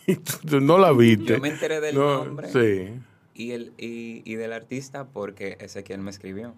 No 0.61 0.77
la 0.79 0.91
viste. 0.93 1.25
yo 1.35 1.39
me 1.39 1.49
enteré 1.49 1.79
del 1.79 1.95
No, 1.95 2.25
nombre 2.25 2.49
Sí. 2.51 2.99
y, 3.35 3.51
el, 3.51 3.71
y, 3.77 4.23
y 4.25 4.35
del 4.35 4.51
artista 4.51 5.05
porque 5.05 5.57
Ezequiel 5.59 6.01
me 6.01 6.09
escribió. 6.09 6.53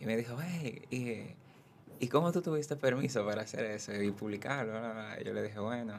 Y 0.00 0.04
me 0.06 0.16
dijo, 0.16 0.36
hey, 0.42 0.82
¿y, 0.90 1.34
¿y 2.00 2.08
cómo 2.08 2.32
tú 2.32 2.42
tuviste 2.42 2.76
permiso 2.76 3.24
para 3.26 3.42
hacer 3.42 3.64
eso 3.66 3.92
y 4.00 4.10
publicarlo? 4.10 4.72
Bla, 4.72 4.80
bla, 4.80 4.92
bla?". 4.92 5.20
Y 5.20 5.24
yo 5.24 5.32
le 5.32 5.42
dije, 5.42 5.58
bueno, 5.58 5.94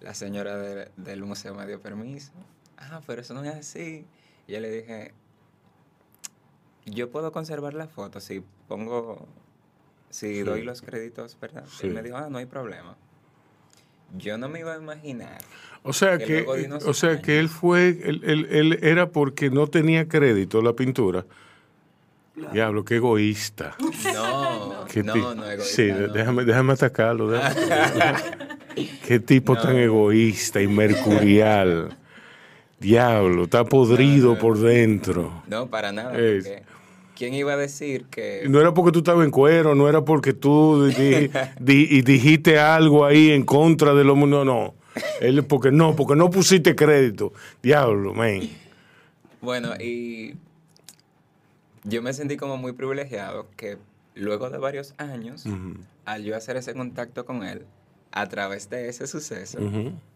la 0.00 0.14
señora 0.14 0.56
de- 0.56 0.90
del 0.96 1.22
museo 1.24 1.54
me 1.54 1.66
dio 1.66 1.80
permiso. 1.80 2.32
Ah, 2.78 3.00
pero 3.06 3.22
eso 3.22 3.34
no 3.34 3.42
es 3.44 3.54
así. 3.54 4.04
Y 4.46 4.52
yo 4.52 4.60
le 4.60 4.70
dije, 4.70 5.12
yo 6.84 7.10
puedo 7.10 7.32
conservar 7.32 7.74
la 7.74 7.88
foto 7.88 8.20
si 8.20 8.42
pongo, 8.68 9.26
si 10.10 10.34
Sí. 10.36 10.42
doy 10.42 10.62
los 10.62 10.82
créditos, 10.82 11.36
¿verdad? 11.40 11.64
Sí. 11.66 11.86
Él 11.88 11.94
me 11.94 12.02
dijo, 12.02 12.16
ah, 12.16 12.28
no 12.30 12.38
hay 12.38 12.46
problema. 12.46 12.96
Yo 14.16 14.38
no 14.38 14.48
me 14.48 14.60
iba 14.60 14.74
a 14.74 14.76
imaginar. 14.78 15.38
O 15.82 15.92
sea 15.92 16.16
Que 16.18 16.44
o 16.46 16.94
sea 16.94 17.20
que 17.20 17.38
él 17.40 17.48
fue, 17.48 17.88
él, 18.04 18.20
él- 18.24 18.46
él 18.50 18.78
era 18.82 19.10
porque 19.10 19.50
no 19.50 19.66
tenía 19.66 20.06
crédito 20.08 20.62
la 20.62 20.74
pintura. 20.74 21.24
Claro. 22.34 22.52
Diablo, 22.52 22.84
qué 22.84 22.96
egoísta. 22.96 23.76
No, 25.02 25.12
Qué 25.14 25.20
no, 25.20 25.34
no, 25.34 25.44
egoísta, 25.50 25.64
Sí, 25.76 25.88
no. 25.90 26.08
déjame, 26.08 26.44
déjame 26.44 26.72
atacarlo. 26.72 27.30
déjame- 27.30 28.46
qué 29.06 29.20
tipo 29.20 29.54
No. 29.54 29.60
tan 29.62 29.76
egoísta 29.76 30.60
y 30.62 30.66
mercurial. 30.68 31.96
Diablo, 32.78 33.44
está 33.44 33.64
podrido 33.64 34.34
No, 34.34 34.38
por 34.38 34.58
dentro. 34.58 35.42
No, 35.48 35.68
para 35.68 35.92
nada. 35.92 36.12
¿Quién 37.16 37.32
iba 37.32 37.54
a 37.54 37.56
decir 37.56 38.04
que... 38.10 38.44
No 38.46 38.60
era 38.60 38.74
porque 38.74 38.92
tú 38.92 38.98
estabas 38.98 39.24
en 39.24 39.30
cuero, 39.30 39.74
no 39.74 39.88
era 39.88 40.04
porque 40.04 40.34
tú 40.34 40.84
di- 40.86 41.30
di- 41.58 41.88
y 41.90 42.02
dijiste 42.02 42.58
algo 42.58 43.06
ahí 43.06 43.30
en 43.30 43.42
contra 43.44 43.94
de 43.94 44.04
lo... 44.04 44.14
No, 44.14 44.44
no. 44.44 44.74
Él 45.22 45.42
porque 45.44 45.70
no, 45.70 45.96
porque 45.96 46.14
no 46.14 46.28
pusiste 46.28 46.74
crédito. 46.74 47.32
Diablo, 47.62 48.12
man. 48.12 48.40
Bueno, 49.40 49.70
y 49.80 50.34
yo 51.84 52.02
me 52.02 52.12
sentí 52.12 52.36
como 52.36 52.58
muy 52.58 52.72
privilegiado 52.72 53.46
que 53.56 53.78
luego 54.16 54.50
de 54.50 54.58
varios 54.58 54.94
años, 54.98 55.44
al 56.04 56.24
yo 56.24 56.36
hacer 56.36 56.56
ese 56.56 56.74
contacto 56.74 57.24
con 57.24 57.44
él, 57.44 57.64
a 58.12 58.26
través 58.28 58.68
de 58.70 58.88
ese 58.88 59.06
suceso, 59.06 59.58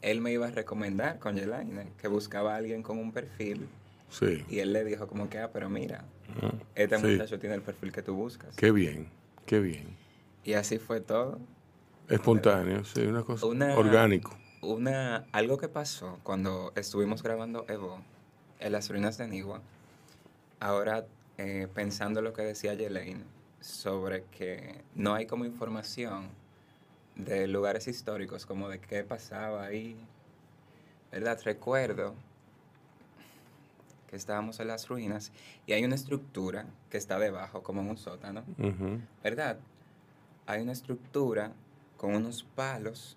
él 0.02 0.20
me 0.20 0.32
iba 0.32 0.48
a 0.48 0.50
recomendar 0.50 1.18
con 1.18 1.36
Yelaine 1.36 1.92
que 1.98 2.08
buscaba 2.08 2.54
a 2.54 2.56
alguien 2.56 2.82
con 2.82 2.98
un 2.98 3.12
perfil 3.12 3.68
Sí. 4.08 4.44
y 4.48 4.58
él 4.58 4.72
le 4.72 4.84
dijo 4.84 5.06
como 5.06 5.28
que, 5.28 5.38
ah, 5.38 5.50
pero 5.52 5.68
mira, 5.70 6.04
Ujú. 6.36 6.50
este 6.74 6.98
Sí. 6.98 7.06
muchacho 7.06 7.38
tiene 7.38 7.54
el 7.54 7.62
perfil 7.62 7.92
que 7.92 8.02
tú 8.02 8.14
buscas. 8.14 8.56
Qué 8.56 8.72
bien, 8.72 9.08
qué 9.46 9.60
bien. 9.60 9.96
Y 10.42 10.54
así 10.54 10.78
fue 10.78 11.00
todo. 11.00 11.38
Espontáneo, 12.08 12.84
sí, 12.84 13.02
una 13.02 13.22
cosa 13.22 13.46
Una- 13.46 13.76
orgánico. 13.76 14.36
Una, 14.62 15.26
algo 15.32 15.58
que 15.58 15.68
pasó 15.68 16.18
cuando 16.22 16.72
estuvimos 16.74 17.22
grabando 17.22 17.64
Evo 17.68 18.00
en 18.58 18.72
las 18.72 18.88
ruinas 18.90 19.16
de 19.16 19.28
Nigua, 19.28 19.60
ahora 20.58 21.06
eh, 21.38 21.68
pensando 21.74 22.20
lo 22.20 22.32
que 22.32 22.42
decía 22.42 22.74
Yelaine 22.74 23.22
sobre 23.60 24.24
que 24.24 24.82
no 24.94 25.14
hay 25.14 25.26
como 25.26 25.44
información 25.44 26.28
de 27.14 27.46
lugares 27.46 27.86
históricos, 27.88 28.46
como 28.46 28.68
de 28.68 28.80
qué 28.80 29.04
pasaba 29.04 29.64
ahí, 29.64 29.96
¿verdad? 31.12 31.38
Recuerdo 31.44 32.14
que 34.08 34.16
estábamos 34.16 34.58
en 34.60 34.68
las 34.68 34.88
ruinas 34.88 35.30
y 35.66 35.72
hay 35.72 35.84
una 35.84 35.94
estructura 35.94 36.66
que 36.88 36.96
está 36.96 37.18
debajo, 37.18 37.62
como 37.62 37.80
en 37.82 37.90
un 37.90 37.96
sótano, 37.96 38.42
¿verdad? 39.22 39.58
Hay 40.46 40.62
una 40.62 40.72
estructura 40.72 41.52
con 41.96 42.14
unos 42.14 42.42
palos 42.42 43.16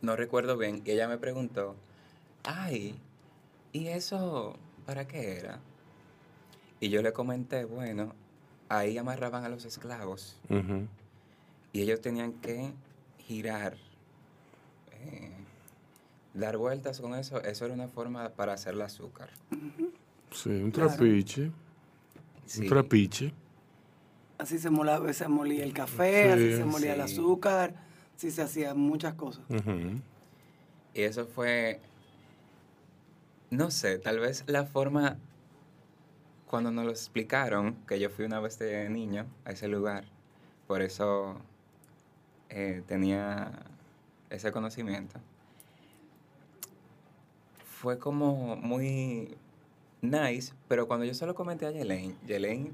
no 0.00 0.16
recuerdo 0.16 0.56
bien, 0.56 0.82
y 0.84 0.90
ella 0.90 1.08
me 1.08 1.18
preguntó, 1.18 1.74
ay, 2.44 2.94
¿y 3.72 3.88
eso 3.88 4.56
para 4.86 5.06
qué 5.06 5.38
era? 5.38 5.60
Y 6.80 6.88
yo 6.88 7.02
le 7.02 7.12
comenté, 7.12 7.64
bueno, 7.64 8.14
ahí 8.68 8.98
amarraban 8.98 9.44
a 9.44 9.48
los 9.48 9.64
esclavos 9.64 10.36
y 11.72 11.80
ellos 11.82 12.00
tenían 12.00 12.32
que 12.34 12.72
girar, 13.18 13.76
eh, 14.92 15.30
dar 16.34 16.56
vueltas 16.56 17.00
con 17.00 17.14
eso, 17.14 17.42
eso 17.42 17.64
era 17.64 17.74
una 17.74 17.88
forma 17.88 18.28
para 18.30 18.52
hacer 18.54 18.74
el 18.74 18.82
azúcar. 18.82 19.30
Sí, 20.32 20.50
un 20.50 20.70
Claro. 20.70 20.90
trapiche. 20.90 21.50
Sí. 22.46 22.62
Un 22.62 22.68
trapiche. 22.68 23.32
Así 24.38 24.58
se, 24.58 24.70
molaba, 24.70 25.12
se 25.12 25.26
molía 25.28 25.64
el 25.64 25.72
café, 25.72 26.22
Sí, 26.24 26.28
así 26.28 26.56
se 26.56 26.64
molía 26.64 26.94
el 26.94 27.00
azúcar, 27.00 27.74
así 28.16 28.30
se 28.30 28.42
hacían 28.42 28.78
muchas 28.78 29.14
cosas. 29.14 29.44
Y 30.94 31.02
eso 31.02 31.26
fue, 31.26 31.80
no 33.50 33.70
sé, 33.70 33.98
tal 33.98 34.20
vez 34.20 34.44
la 34.46 34.64
forma, 34.64 35.16
cuando 36.48 36.70
nos 36.70 36.84
lo 36.84 36.90
explicaron, 36.90 37.74
que 37.86 38.00
yo 38.00 38.10
fui 38.10 38.24
una 38.24 38.40
vez 38.40 38.58
de 38.58 38.88
niño 38.88 39.26
a 39.44 39.52
ese 39.52 39.68
lugar, 39.68 40.04
por 40.66 40.82
eso 40.82 41.36
eh, 42.48 42.82
tenía 42.86 43.52
ese 44.30 44.50
conocimiento, 44.50 45.20
fue 47.64 47.98
como 47.98 48.56
muy 48.56 49.36
nice, 50.00 50.52
pero 50.66 50.88
cuando 50.88 51.04
yo 51.04 51.14
se 51.14 51.26
lo 51.26 51.34
comenté 51.34 51.66
a 51.66 51.70
Yelaine, 51.70 52.16
Yelaine 52.26 52.72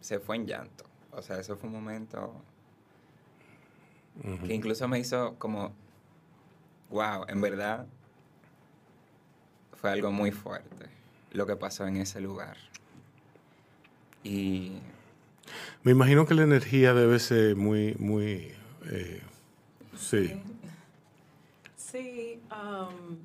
se 0.00 0.18
fue 0.18 0.36
en 0.36 0.46
llanto. 0.46 0.84
O 1.12 1.22
sea, 1.22 1.38
eso 1.38 1.56
fue 1.56 1.68
un 1.68 1.74
momento 1.74 2.32
que 4.46 4.54
incluso 4.54 4.86
me 4.88 4.98
hizo 4.98 5.36
como, 5.38 5.72
wow, 6.90 7.24
en 7.28 7.40
verdad 7.40 7.86
fue 9.72 9.90
algo 9.90 10.10
muy 10.10 10.30
fuerte 10.30 10.86
lo 11.32 11.46
que 11.46 11.56
pasó 11.56 11.86
en 11.86 11.96
ese 11.96 12.20
lugar. 12.20 12.56
Y 14.24 14.72
Me 15.82 15.92
imagino 15.92 16.26
que 16.26 16.34
la 16.34 16.42
energía 16.42 16.92
debe 16.94 17.18
ser 17.18 17.56
muy, 17.56 17.94
muy... 17.98 18.52
eh, 18.90 19.20
sí. 19.96 20.40
Sí, 21.76 22.40
um, 22.50 23.16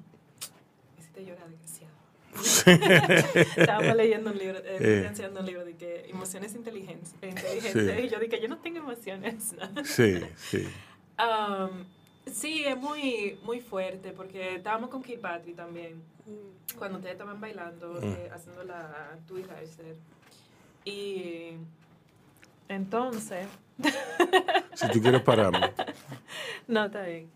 me 0.96 1.00
hiciste 1.00 1.26
llorar 1.26 1.50
demasiado. 1.50 1.96
Estábamos 3.58 3.96
leyendo 3.96 4.32
un 4.32 4.38
libro, 4.38 4.58
eh, 4.60 4.78
Eh. 5.08 5.30
un 5.40 5.46
libro 5.46 5.64
de 5.66 5.76
que 5.76 6.06
emociones 6.10 6.56
inteligentes, 6.56 7.14
inteligentes 7.22 7.98
Sí. 7.98 8.06
y 8.06 8.10
yo 8.10 8.20
dije, 8.20 8.42
yo 8.42 8.48
no 8.48 8.58
tengo 8.58 8.80
emociones. 8.80 9.56
Sí, 9.86 10.20
sí. 10.38 10.68
Um, 11.20 11.86
sí, 12.32 12.64
es 12.66 12.76
muy, 12.78 13.38
muy 13.44 13.60
fuerte 13.62 14.12
porque 14.12 14.56
estábamos 14.56 14.90
con 14.90 15.02
Kilpatri 15.04 15.54
también, 15.54 16.02
cuando 16.78 16.98
ustedes 16.98 17.14
estaban 17.14 17.40
bailando, 17.40 18.02
eh, 18.02 18.30
haciendo 18.34 18.64
la 18.64 19.18
tu 19.28 19.36
rehearsal. 19.36 19.96
Y 20.86 21.58
entonces, 22.70 23.48
Si 24.76 24.90
tú 24.92 25.02
quieres 25.02 25.22
pararme. 25.22 25.72
no, 26.68 26.86
está 26.86 27.04
bien. 27.04 27.30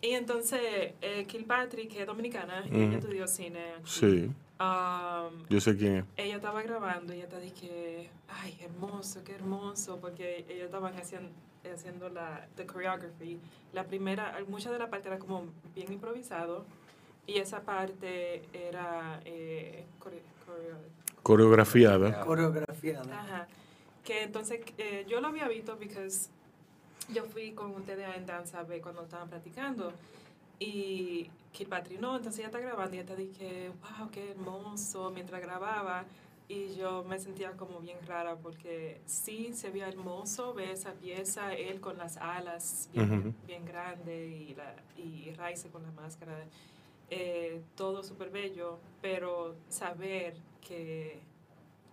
Y 0.00 0.10
entonces, 0.10 0.92
eh, 1.00 1.24
Kilpatrick, 1.26 1.90
que 1.92 2.00
es 2.02 2.06
dominicana, 2.06 2.64
y 2.66 2.70
Ujú. 2.70 2.78
ella 2.80 2.98
estudió 2.98 3.26
cine 3.26 3.72
aquí. 3.74 3.82
Sí, 3.86 4.30
Um, 4.60 5.46
yo 5.48 5.60
sé 5.60 5.76
quién 5.76 5.98
es. 5.98 6.04
ella 6.16 6.34
estaba 6.34 6.62
grabando 6.62 7.14
y 7.14 7.18
ella 7.18 7.28
te 7.28 7.38
dije, 7.38 8.10
ay, 8.28 8.58
hermoso, 8.60 9.22
qué 9.22 9.36
hermoso, 9.36 9.98
porque 10.00 10.44
ellos 10.48 10.64
estaban 10.64 10.92
haciendo, 10.96 11.30
haciendo 11.72 12.08
la 12.08 12.44
the 12.56 12.66
choreography. 12.66 13.38
La 13.72 13.84
primera, 13.84 14.36
mucha 14.48 14.72
de 14.72 14.80
la 14.80 14.90
parte 14.90 15.06
era 15.06 15.20
como 15.20 15.44
bien 15.76 15.92
improvisado 15.92 16.64
y 17.24 17.38
esa 17.38 17.60
parte 17.60 18.42
era 18.52 19.20
eh, 19.24 19.84
core- 20.00 20.22
Coreografiada. 21.28 22.24
Coreografiada. 22.24 23.20
Ajá. 23.20 23.48
Que 24.02 24.22
entonces 24.22 24.60
eh, 24.78 25.04
yo 25.06 25.20
lo 25.20 25.28
había 25.28 25.46
visto 25.46 25.76
porque 25.76 26.08
yo 27.12 27.24
fui 27.24 27.52
con 27.52 27.72
ustedes 27.72 28.16
en 28.16 28.24
danza 28.24 28.62
ve, 28.62 28.80
cuando 28.80 29.02
estaban 29.02 29.28
practicando 29.28 29.92
y 30.58 31.30
Kilpatri 31.52 31.98
no, 31.98 32.16
entonces 32.16 32.38
ella 32.38 32.48
está 32.48 32.60
grabando 32.60 32.96
y 32.96 33.00
ella 33.00 33.14
te 33.14 33.16
dije, 33.16 33.70
wow, 33.82 34.10
qué 34.10 34.30
hermoso, 34.30 35.10
mientras 35.10 35.42
grababa 35.42 36.06
y 36.48 36.74
yo 36.76 37.04
me 37.04 37.18
sentía 37.18 37.52
como 37.52 37.80
bien 37.80 37.98
rara 38.06 38.36
porque 38.36 39.02
sí 39.04 39.52
se 39.52 39.68
veía 39.68 39.88
hermoso 39.88 40.54
ver 40.54 40.70
esa 40.70 40.92
pieza, 40.92 41.52
él 41.52 41.78
con 41.82 41.98
las 41.98 42.16
alas 42.16 42.88
bien, 42.94 43.18
Ujú. 43.18 43.34
bien 43.46 43.66
grande 43.66 44.28
y, 44.28 44.54
la, 44.54 44.74
y 44.96 45.34
Raice 45.34 45.68
con 45.68 45.82
la 45.82 45.90
máscara, 45.90 46.38
eh, 47.10 47.60
todo 47.76 48.02
súper 48.02 48.30
bello, 48.30 48.78
pero 49.02 49.54
saber 49.68 50.34
que 50.66 51.20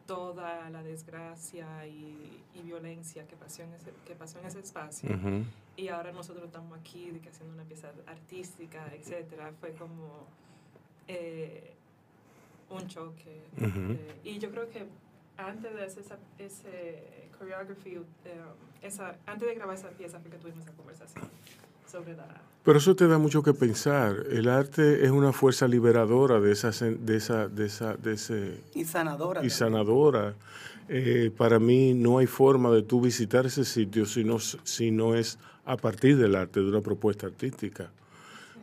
toda 0.05 0.69
la 0.69 0.83
desgracia 0.83 1.87
y, 1.87 2.43
y 2.53 2.61
violencia 2.61 3.25
que 3.27 3.35
pasó 3.35 3.63
en 3.63 3.73
ese, 3.73 3.91
que 4.05 4.15
pasó 4.15 4.39
en 4.39 4.45
ese 4.45 4.59
espacio 4.59 5.09
y 5.77 5.87
ahora 5.89 6.11
nosotros 6.11 6.45
estamos 6.45 6.77
aquí 6.77 7.11
de 7.11 7.19
que 7.19 7.29
haciendo 7.29 7.53
una 7.53 7.63
pieza 7.63 7.91
artística, 8.07 8.87
etcétera, 8.93 9.51
fue 9.59 9.73
como 9.73 10.25
eh, 11.07 11.73
un 12.69 12.87
choque. 12.87 13.41
Eh, 13.57 14.21
y 14.23 14.39
yo 14.39 14.51
creo 14.51 14.69
que 14.69 14.85
antes 15.37 15.73
de 15.73 15.83
hacer 15.83 16.03
esa, 16.03 16.17
ese 16.37 17.27
choreography, 17.37 17.95
eh, 17.95 18.01
esa, 18.81 19.17
antes 19.25 19.47
de 19.47 19.55
grabar 19.55 19.75
esa 19.75 19.89
pieza 19.89 20.19
fue 20.19 20.31
que 20.31 20.37
tuvimos 20.37 20.63
esa 20.63 20.73
conversación 20.73 21.25
sobre 21.91 22.15
la... 22.15 22.25
Pero 22.63 22.79
eso 22.79 22.95
te 22.95 23.07
da 23.07 23.17
mucho 23.19 23.43
que 23.43 23.53
pensar. 23.53 24.25
El 24.31 24.49
arte 24.49 25.05
es 25.05 25.11
una 25.11 25.31
fuerza 25.31 25.67
liberadora 25.67 26.39
de 26.39 26.51
esa, 26.51 26.69
sen- 26.69 26.97
de 26.99 27.17
esa, 27.17 27.47
de 27.47 27.65
esa, 27.67 27.93
de 27.95 28.13
ese 28.13 28.57
Y 28.73 28.85
sanadora. 28.85 29.45
y 29.45 29.49
sanadora. 29.51 30.33
Eh, 30.89 31.31
para 31.35 31.59
mí 31.59 31.93
no 31.93 32.17
hay 32.17 32.25
forma 32.27 32.71
de 32.71 32.81
tú 32.81 33.01
visitar 33.01 33.45
ese 33.45 33.65
sitio 33.65 34.05
si 34.05 34.23
no, 34.23 34.39
si 34.39 34.89
no 34.91 35.13
es 35.15 35.37
a 35.65 35.77
partir 35.77 36.17
del 36.17 36.35
arte, 36.35 36.59
de 36.59 36.67
una 36.67 36.81
propuesta 36.81 37.27
artística. 37.27 37.91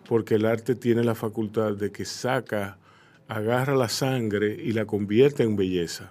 Porque 0.08 0.34
el 0.34 0.46
arte 0.46 0.74
tiene 0.74 1.04
la 1.04 1.14
facultad 1.14 1.72
de 1.74 1.92
que 1.92 2.04
saca, 2.04 2.78
agarra 3.28 3.76
la 3.76 3.88
sangre 3.88 4.52
y 4.52 4.72
la 4.72 4.84
convierte 4.84 5.44
en 5.44 5.54
belleza. 5.54 6.10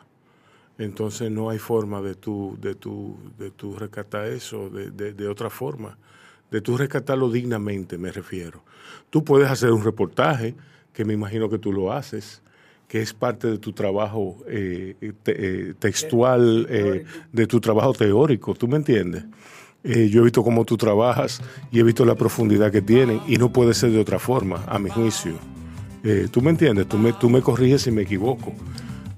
Entonces 0.78 1.30
no 1.30 1.50
hay 1.50 1.60
forma 1.60 2.02
de 2.02 2.15
tú, 2.15 2.58
de 2.60 2.74
tú, 2.76 3.17
de 3.38 3.52
tú 3.52 3.76
rescatar 3.76 4.28
eso 4.28 4.69
de, 4.69 4.91
de- 4.91 5.13
de 5.13 5.28
otra 5.28 5.50
forma. 5.50 5.97
De 6.51 6.61
tú 6.61 6.77
rescatarlo 6.77 7.29
dignamente, 7.31 7.97
me 7.97 8.11
refiero. 8.11 8.63
Tú 9.09 9.23
puedes 9.23 9.49
hacer 9.49 9.71
un 9.71 9.83
reportaje, 9.83 10.53
que 10.93 11.05
me 11.05 11.13
imagino 11.13 11.49
que 11.49 11.57
tú 11.57 11.71
lo 11.71 11.91
haces, 11.93 12.41
que 12.89 13.01
es 13.01 13.13
parte 13.13 13.47
de 13.49 13.57
tu 13.57 13.71
trabajo 13.71 14.37
eh, 14.47 14.95
te- 15.23 15.69
eh, 15.69 15.73
textual, 15.79 16.67
eh, 16.69 17.05
de 17.31 17.47
tu 17.47 17.61
trabajo 17.61 17.93
teórico, 17.93 18.53
¿tú 18.53 18.67
me 18.67 18.75
entiendes? 18.75 19.23
Yo 19.83 20.21
he 20.21 20.23
visto 20.25 20.43
cómo 20.43 20.63
tú 20.63 20.77
trabajas 20.77 21.41
y 21.71 21.79
he 21.79 21.83
visto 21.83 22.05
la 22.05 22.13
profundidad 22.13 22.71
que 22.71 22.83
tienen 22.83 23.19
y 23.27 23.37
no 23.37 23.51
puede 23.51 23.73
ser 23.73 23.89
de 23.91 23.99
otra 23.99 24.19
forma, 24.19 24.63
a 24.67 24.77
mi 24.77 24.91
juicio. 24.91 25.33
¿Tú 26.31 26.39
me 26.41 26.51
entiendes? 26.51 26.87
Tú 26.87 26.97
me, 26.99 27.13
tú 27.13 27.29
me 27.31 27.41
corriges 27.41 27.81
si 27.83 27.91
me 27.91 28.03
equivoco. 28.03 28.53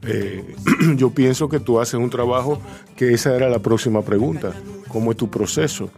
Yo 0.95 1.09
pienso 1.09 1.49
que 1.49 1.59
tú 1.59 1.79
haces 1.81 1.95
un 1.95 2.09
trabajo 2.09 2.61
que 2.95 3.13
esa 3.13 3.35
era 3.35 3.49
la 3.49 3.59
próxima 3.59 4.03
pregunta. 4.03 4.53
¿Cómo 4.87 5.11
es 5.11 5.17
tu 5.17 5.29
proceso? 5.29 5.89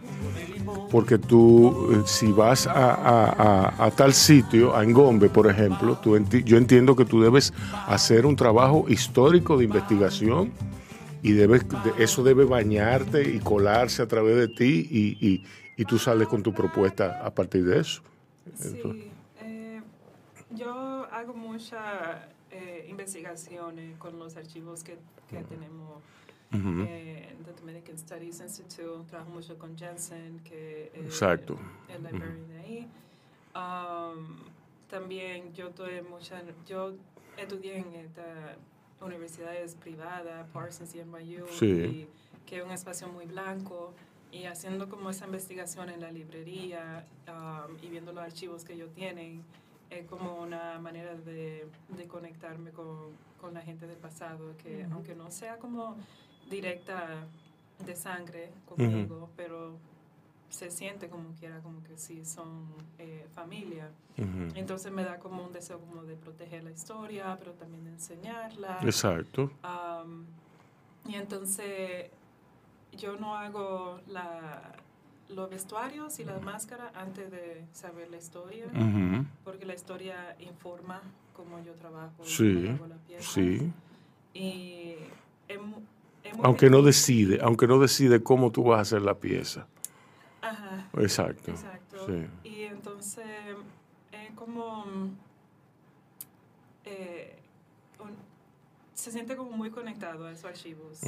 Porque 0.90 1.18
tú, 1.18 1.92
eh, 1.92 2.02
si 2.06 2.30
vas 2.32 2.66
a, 2.66 2.94
a- 2.94 3.30
a- 3.70 3.86
a 3.86 3.90
tal 3.90 4.12
sitio, 4.14 4.74
a 4.76 4.84
Engombe, 4.84 5.28
por 5.28 5.48
ejemplo, 5.50 5.96
tú 6.02 6.16
enti- 6.16 6.44
yo 6.44 6.56
entiendo 6.56 6.94
que 6.94 7.04
tú 7.04 7.20
debes 7.20 7.52
hacer 7.86 8.24
un 8.26 8.36
trabajo 8.36 8.84
histórico 8.88 9.56
de 9.56 9.64
investigación 9.64 10.52
y 11.22 11.32
debes, 11.32 11.66
de- 11.68 12.02
eso 12.04 12.22
debe 12.22 12.44
bañarte 12.44 13.28
y 13.28 13.40
colarse 13.40 14.02
a 14.02 14.06
través 14.06 14.36
de 14.36 14.48
ti 14.48 14.86
y, 14.90 15.26
y- 15.26 15.44
y 15.76 15.84
tú 15.84 15.98
sales 15.98 16.28
con 16.28 16.42
tu 16.42 16.54
propuesta 16.54 17.20
a 17.24 17.30
partir 17.34 17.64
de 17.64 17.80
eso. 17.80 18.02
Sí, 18.58 18.80
eh, 19.42 19.80
yo 20.54 21.06
hago 21.10 21.34
muchas 21.34 21.80
investigaciones 22.88 23.98
con 23.98 24.18
los 24.18 24.36
archivos 24.36 24.82
que, 24.82 24.96
que 25.28 25.42
tenemos 25.44 26.00
Ujú. 26.52 26.82
eh, 26.88 27.28
en 27.30 27.44
the 27.44 27.52
Dominican 27.52 27.98
Studies 27.98 28.40
Institute. 28.40 29.04
Trabajo 29.08 29.30
mucho 29.30 29.58
con 29.58 29.76
Jensen, 29.76 30.40
que 30.44 30.90
es 30.94 31.04
Exacto. 31.06 31.58
el 31.88 32.02
librarian 32.02 32.48
de 32.48 32.58
ahí. 32.58 32.88
Um, 33.54 34.36
también 34.88 35.52
yo 35.54 35.70
tuve 35.70 36.02
mucha, 36.02 36.42
yo 36.66 36.92
estudié 37.36 37.78
en 37.78 37.94
esta 37.94 38.56
universidades 39.00 39.74
privadas, 39.74 40.46
Parsons 40.52 40.94
y 40.94 41.00
NYU, 41.00 41.46
Sí. 41.48 41.66
y 41.66 42.08
que 42.46 42.58
es 42.58 42.64
un 42.64 42.70
espacio 42.70 43.08
muy 43.08 43.26
blanco 43.26 43.92
y 44.32 44.44
haciendo 44.44 44.88
como 44.88 45.10
esa 45.10 45.26
investigación 45.26 45.90
en 45.90 46.00
la 46.00 46.10
librería 46.10 47.04
um, 47.28 47.76
y 47.82 47.88
viendo 47.88 48.12
los 48.12 48.24
archivos 48.24 48.64
que 48.64 48.72
ellos 48.74 48.90
tienen, 48.94 49.42
es 49.90 50.06
como 50.06 50.40
una 50.40 50.78
manera 50.78 51.14
de, 51.14 51.66
de 51.96 52.06
conectarme 52.06 52.70
con, 52.70 53.10
con 53.40 53.52
la 53.54 53.60
gente 53.62 53.86
del 53.86 53.98
pasado, 53.98 54.56
que 54.56 54.84
aunque 54.90 55.14
no 55.14 55.30
sea 55.30 55.58
como 55.58 55.96
directa 56.50 57.26
de 57.84 57.96
sangre 57.96 58.50
conmigo, 58.66 59.28
pero 59.36 59.76
se 60.48 60.70
siente 60.70 61.08
como 61.08 61.30
quiera, 61.34 61.60
como 61.60 61.82
que 61.82 61.98
sí 61.98 62.24
son 62.24 62.66
eh, 62.98 63.26
familia. 63.34 63.90
Entonces 64.54 64.90
me 64.92 65.04
da 65.04 65.18
como 65.18 65.44
un 65.44 65.52
deseo 65.52 65.78
como 65.80 66.02
de 66.04 66.16
proteger 66.16 66.64
la 66.64 66.70
historia, 66.70 67.36
pero 67.38 67.52
también 67.52 67.84
de 67.84 67.90
enseñarla. 67.90 68.78
Exacto. 68.82 69.50
Am, 69.62 70.24
y 71.06 71.14
entonces 71.16 72.10
yo 72.96 73.16
no 73.16 73.36
hago 73.36 74.00
la, 74.06 74.72
los 75.28 75.50
vestuarios 75.50 76.18
y 76.20 76.24
las 76.24 76.40
máscaras 76.40 76.94
antes 76.94 77.30
de 77.30 77.64
saber 77.72 78.08
la 78.10 78.16
historia, 78.16 78.66
porque 79.44 79.66
la 79.66 79.74
historia 79.74 80.34
informa 80.40 81.02
cómo 81.34 81.62
yo 81.62 81.74
trabajo 81.74 82.22
y 82.24 82.28
Sí, 82.28 82.54
cómo 82.64 82.76
hago 82.76 82.86
la 82.86 82.96
pieza. 82.96 83.30
sí. 83.32 83.70
Y 84.32 84.94
es 85.48 85.58
Aunque 86.42 86.70
no 86.70 86.82
decide, 86.82 87.38
aunque 87.42 87.66
no 87.66 87.78
decide 87.78 88.22
cómo 88.22 88.50
tú 88.52 88.64
vas 88.64 88.78
a 88.78 88.82
hacer 88.82 89.02
la 89.02 89.14
pieza. 89.14 89.66
Ajá. 90.42 90.88
Exacto. 90.98 91.50
Exacto. 91.50 92.06
Sí. 92.06 92.26
Y 92.48 92.62
entonces 92.62 93.26
es 94.12 94.30
como 94.34 94.84
mm, 94.86 95.10
eh, 96.84 97.36
un- 98.00 98.16
se 98.94 99.10
siente 99.12 99.36
como 99.36 99.50
muy 99.52 99.70
conectado 99.70 100.26
a 100.26 100.32
esos 100.32 100.44
archivos. 100.46 101.00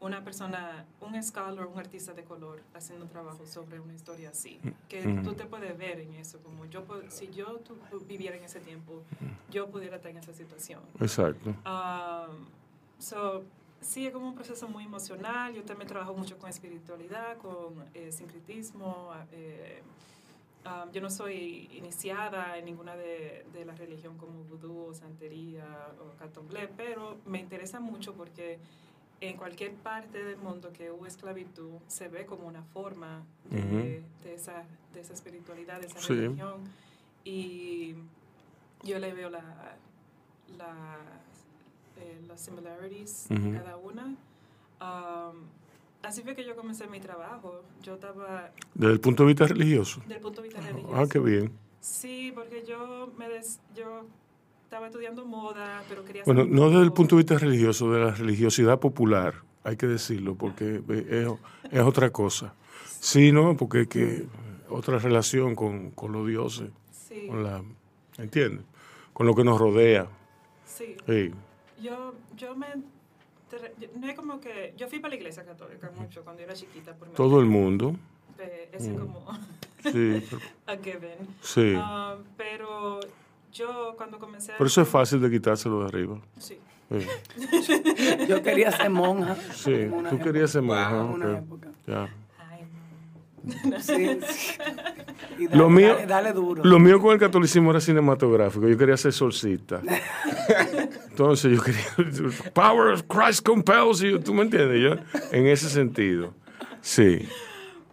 Una 0.00 0.22
persona, 0.22 0.84
un 1.00 1.22
scholar, 1.22 1.66
un 1.66 1.78
artista 1.78 2.12
de 2.12 2.24
color 2.24 2.60
haciendo 2.74 3.04
un 3.06 3.10
trabajo 3.10 3.46
sobre 3.46 3.80
una 3.80 3.94
historia 3.94 4.30
así, 4.30 4.60
que 4.88 5.06
Ujú. 5.06 5.22
tú 5.22 5.34
te 5.34 5.46
puedes 5.46 5.78
ver 5.78 6.00
en 6.00 6.12
eso, 6.14 6.38
como 6.40 6.66
yo, 6.66 6.84
si 7.08 7.28
yo 7.30 7.60
tu- 7.60 7.76
viviera 8.06 8.36
en 8.36 8.44
ese 8.44 8.60
tiempo, 8.60 9.02
yo 9.50 9.68
pudiera 9.70 9.96
estar 9.96 10.10
en 10.10 10.18
esa 10.18 10.34
situación. 10.34 10.80
Exacto. 11.00 11.50
Um, 11.64 12.44
so, 12.98 13.44
sí, 13.84 14.06
es 14.06 14.12
como 14.12 14.28
un 14.28 14.34
proceso 14.34 14.66
muy 14.68 14.84
emocional. 14.84 15.54
Yo 15.54 15.62
también 15.62 15.88
trabajo 15.88 16.14
mucho 16.14 16.38
con 16.38 16.48
espiritualidad, 16.50 17.36
con 17.38 17.84
eh, 17.94 18.10
sincretismo. 18.10 19.12
eh, 19.32 19.82
um, 20.64 20.90
yo 20.92 21.00
no 21.00 21.10
soy 21.10 21.68
iniciada 21.72 22.56
en 22.58 22.64
ninguna 22.64 22.96
de, 22.96 23.44
de 23.52 23.64
la 23.64 23.74
religión 23.74 24.16
como 24.16 24.42
vudú 24.44 24.86
o 24.86 24.94
santería 24.94 25.66
o 26.00 26.16
candomblé, 26.18 26.68
pero 26.68 27.18
me 27.26 27.38
interesa 27.38 27.80
mucho 27.80 28.14
porque 28.14 28.58
en 29.20 29.36
cualquier 29.36 29.72
parte 29.74 30.22
del 30.24 30.36
mundo 30.38 30.72
que 30.72 30.90
hubo 30.90 31.06
esclavitud 31.06 31.78
se 31.86 32.08
ve 32.08 32.26
como 32.26 32.46
una 32.46 32.62
forma 32.62 33.22
de, 33.50 33.58
Ujú. 33.60 34.24
de 34.24 34.34
esa, 34.34 34.64
de 34.92 35.00
esa 35.00 35.12
espiritualidad, 35.12 35.80
de 35.80 35.86
esa 35.86 36.00
Sí. 36.00 36.14
religión. 36.14 36.62
Y 37.24 37.94
yo 38.82 38.98
le 38.98 39.12
veo 39.14 39.30
la, 39.30 39.76
la, 40.58 40.98
eh, 41.98 42.20
las 42.28 42.40
similarities 42.40 43.26
Ujú. 43.30 43.40
de 43.52 43.58
cada 43.58 43.76
una. 43.76 44.04
Um, 44.80 45.36
así 46.02 46.22
fue 46.22 46.34
que 46.34 46.44
yo 46.44 46.56
comencé 46.56 46.86
mi 46.86 47.00
trabajo. 47.00 47.62
Yo 47.82 47.94
estaba 47.94 48.50
Desde 48.74 48.92
el 48.92 49.00
punto 49.00 49.22
de 49.22 49.28
vista 49.28 49.46
religioso. 49.46 50.00
del 50.06 50.20
punto 50.20 50.42
de 50.42 50.48
vista 50.48 50.60
religioso. 50.62 50.94
Ah, 50.96 51.06
qué 51.10 51.18
bien. 51.18 51.52
Sí, 51.80 52.32
porque 52.34 52.64
yo 52.66 53.12
me 53.18 53.28
des, 53.28 53.60
yo 53.76 54.04
estaba 54.64 54.86
estudiando 54.86 55.24
moda, 55.24 55.82
pero 55.88 56.04
quería 56.04 56.22
Bueno, 56.24 56.44
no 56.46 56.68
desde 56.70 56.82
el 56.82 56.92
punto 56.92 57.16
de 57.16 57.22
vista 57.22 57.38
religioso, 57.38 57.92
de 57.92 58.00
la 58.04 58.10
religiosidad 58.12 58.78
popular, 58.80 59.34
hay 59.62 59.76
que 59.76 59.86
decirlo, 59.86 60.34
porque 60.34 60.82
es, 60.88 61.28
es 61.70 61.80
otra 61.82 62.10
cosa. 62.10 62.54
Sí, 63.00 63.32
¿no? 63.32 63.56
Porque 63.56 63.82
es 63.82 63.88
que 63.88 64.26
otra 64.70 64.98
relación 64.98 65.54
con, 65.54 65.90
con 65.90 66.12
los 66.12 66.26
dioses, 66.26 66.70
Sí, 66.90 67.26
con 67.28 67.42
la, 67.44 67.62
¿entiendes? 68.18 68.64
Con 69.12 69.26
lo 69.26 69.34
que 69.34 69.44
nos 69.44 69.58
rodea. 69.60 70.08
sí. 70.64 70.96
Sí. 71.06 71.32
Yo, 71.84 72.14
yo 72.36 72.56
me... 72.56 72.66
No 74.00 74.08
es 74.08 74.14
como 74.16 74.40
que... 74.40 74.72
Yo 74.76 74.88
fui 74.88 74.98
para 75.00 75.10
la 75.10 75.16
iglesia 75.16 75.44
católica 75.44 75.90
mucho 75.94 76.22
cuando 76.24 76.42
era 76.42 76.54
chiquita. 76.54 76.94
Por 76.94 77.08
Todo 77.10 77.40
el 77.40 77.46
mundo. 77.46 77.94
Eh, 78.38 78.70
como 78.98 79.38
Sí, 79.92 80.24
a 80.66 80.76
given. 80.76 81.18
sí. 81.42 81.74
Ah, 81.76 82.16
pero 82.38 83.00
yo 83.52 83.94
cuando 83.98 84.18
comencé. 84.18 84.54
Por 84.54 84.66
eso 84.66 84.80
es 84.80 84.88
fácil 84.88 85.20
de 85.20 85.30
quitárselo 85.30 85.80
de 85.80 85.86
arriba. 85.86 86.18
Sí. 86.38 86.58
Sí, 86.90 87.82
Yo 88.28 88.42
quería 88.42 88.72
ser 88.72 88.88
monja. 88.90 89.36
Sí, 89.52 89.86
tú 89.90 89.98
época. 90.06 90.24
querías 90.24 90.50
ser 90.50 90.62
monja. 90.62 90.90
En 90.90 90.96
una 91.06 91.26
ok. 91.32 91.38
época. 91.38 91.68
Ya. 91.86 92.08
Sí, 93.80 94.18
sí. 94.22 94.52
Y 95.38 95.46
dale, 95.48 95.56
Lo 95.56 95.68
mío, 95.68 95.88
dale, 95.94 96.06
dale 96.06 96.32
duro. 96.32 96.62
lo 96.64 96.78
mío 96.78 97.00
con 97.00 97.12
el 97.12 97.18
catolicismo 97.18 97.70
era 97.72 97.80
cinematográfico. 97.80 98.68
Yo 98.68 98.78
quería 98.78 98.96
ser 98.96 99.12
solcita. 99.12 99.82
Entonces 101.14 101.56
yo 101.56 101.62
quería. 101.62 102.50
Power 102.54 102.92
of 102.92 103.04
Christ 103.06 103.46
compels 103.46 104.00
you. 104.00 104.18
¿Tú 104.18 104.34
me 104.34 104.42
entiendes? 104.42 104.80
Yo, 104.82 105.20
en 105.30 105.46
ese 105.46 105.70
sentido. 105.70 106.34
Sí. 106.80 107.28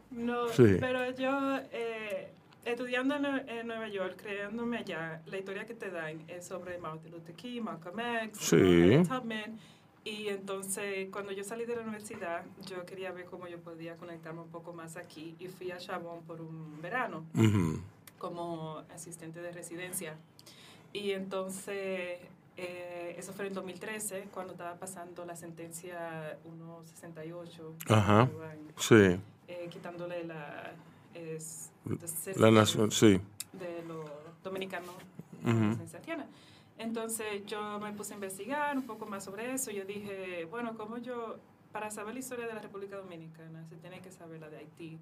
No, 0.10 0.50
Sí. 0.50 0.78
pero 0.80 1.16
yo 1.16 1.60
eh, 1.72 2.32
estudiando 2.66 3.16
en, 3.16 3.26
en 3.48 3.68
Nueva 3.68 3.88
York, 3.90 4.16
creándome 4.22 4.80
allá, 4.80 5.22
la 5.28 5.38
historia 5.38 5.66
que 5.68 5.76
te 5.76 5.92
dan 5.92 6.24
es 6.28 6.46
sobre 6.48 6.80
Martin 6.80 7.12
Luther 7.12 7.36
King, 7.36 7.62
Malcolm 7.62 8.00
X, 8.00 8.38
Sí. 8.40 9.04
Tubman. 9.08 9.60
Y 10.04 10.30
entonces, 10.30 11.10
cuando 11.12 11.32
yo 11.32 11.44
salí 11.44 11.66
de 11.66 11.76
la 11.76 11.84
universidad, 11.84 12.44
yo 12.68 12.84
quería 12.88 13.12
ver 13.12 13.26
cómo 13.26 13.48
yo 13.48 13.60
podía 13.60 13.98
conectarme 13.98 14.42
un 14.42 14.50
poco 14.50 14.74
más 14.74 14.98
aquí. 14.98 15.36
Y 15.38 15.48
fui 15.48 15.70
a 15.70 15.78
Chabón 15.78 16.24
por 16.26 16.42
un 16.42 16.82
verano 16.82 17.24
Ujú. 17.36 17.80
como 18.18 18.80
asistente 18.94 19.42
de 19.42 19.52
residencia. 19.52 20.16
Y 20.92 21.12
entonces, 21.12 22.18
eh, 22.64 23.16
eso 23.18 23.34
fue 23.34 23.48
en 23.48 23.54
2013, 23.54 24.28
cuando 24.34 24.54
estaba 24.54 24.76
pasando 24.76 25.26
la 25.26 25.36
sentencia 25.36 26.38
168. 26.44 27.76
que 27.88 27.94
Ajá. 27.94 28.30
Sí. 28.78 29.20
eh, 29.48 29.68
quitándole 29.72 30.24
la, 30.26 30.72
es, 31.16 31.72
La 32.36 32.52
nación, 32.52 32.92
sí. 32.92 33.20
de 33.54 33.84
los 33.88 34.06
dominicanos 34.44 34.94
licencia 35.44 35.98
haitiana. 36.00 36.28
Entonces 36.78 37.46
yo 37.48 37.80
me 37.80 37.92
puse 37.94 38.14
a 38.14 38.16
investigar 38.16 38.78
un 38.78 38.84
poco 38.86 39.06
más 39.08 39.24
sobre 39.24 39.52
eso. 39.54 39.72
Yo 39.72 39.84
dije, 39.86 40.46
bueno, 40.46 40.76
como 40.78 40.98
yo, 40.98 41.38
para 41.72 41.90
saber 41.90 42.14
la 42.14 42.20
historia 42.20 42.48
de 42.48 42.54
la 42.54 42.62
República 42.62 42.98
Dominicana, 42.98 43.66
se 43.70 43.76
tiene 43.78 44.02
que 44.02 44.12
saber 44.12 44.40
la 44.40 44.50
de 44.50 44.58
Haití, 44.58 44.98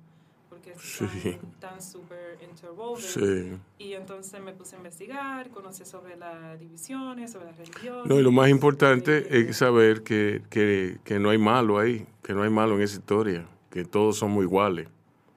porque 0.49 0.73
Sí. 0.81 1.05
están 1.05 1.51
tan 1.59 1.81
súper 1.81 2.37
interwoven. 2.41 3.01
Sí. 3.01 3.57
Y 3.77 3.93
entonces 3.93 4.41
me 4.41 4.51
puse 4.53 4.75
a 4.75 4.79
investigar, 4.79 5.49
conocí 5.51 5.85
sobre 5.85 6.15
las 6.17 6.59
divisiones, 6.59 7.31
sobre 7.31 7.45
las 7.45 7.57
religiones. 7.57 8.05
No, 8.05 8.19
y 8.19 8.23
lo 8.23 8.31
más 8.31 8.49
importante 8.49 9.39
es 9.49 9.57
saber 9.57 10.01
que, 10.03 10.41
que, 10.49 10.97
que 11.03 11.19
no 11.19 11.29
hay 11.29 11.37
malo 11.37 11.77
ahí, 11.79 12.05
que 12.23 12.33
no 12.33 12.43
hay 12.43 12.49
malo 12.49 12.75
en 12.75 12.81
esa 12.81 12.97
historia, 12.97 13.45
que 13.69 13.85
todos 13.85 14.17
somos 14.17 14.43
iguales, 14.43 14.87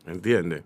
¿entiendes? 0.07 0.63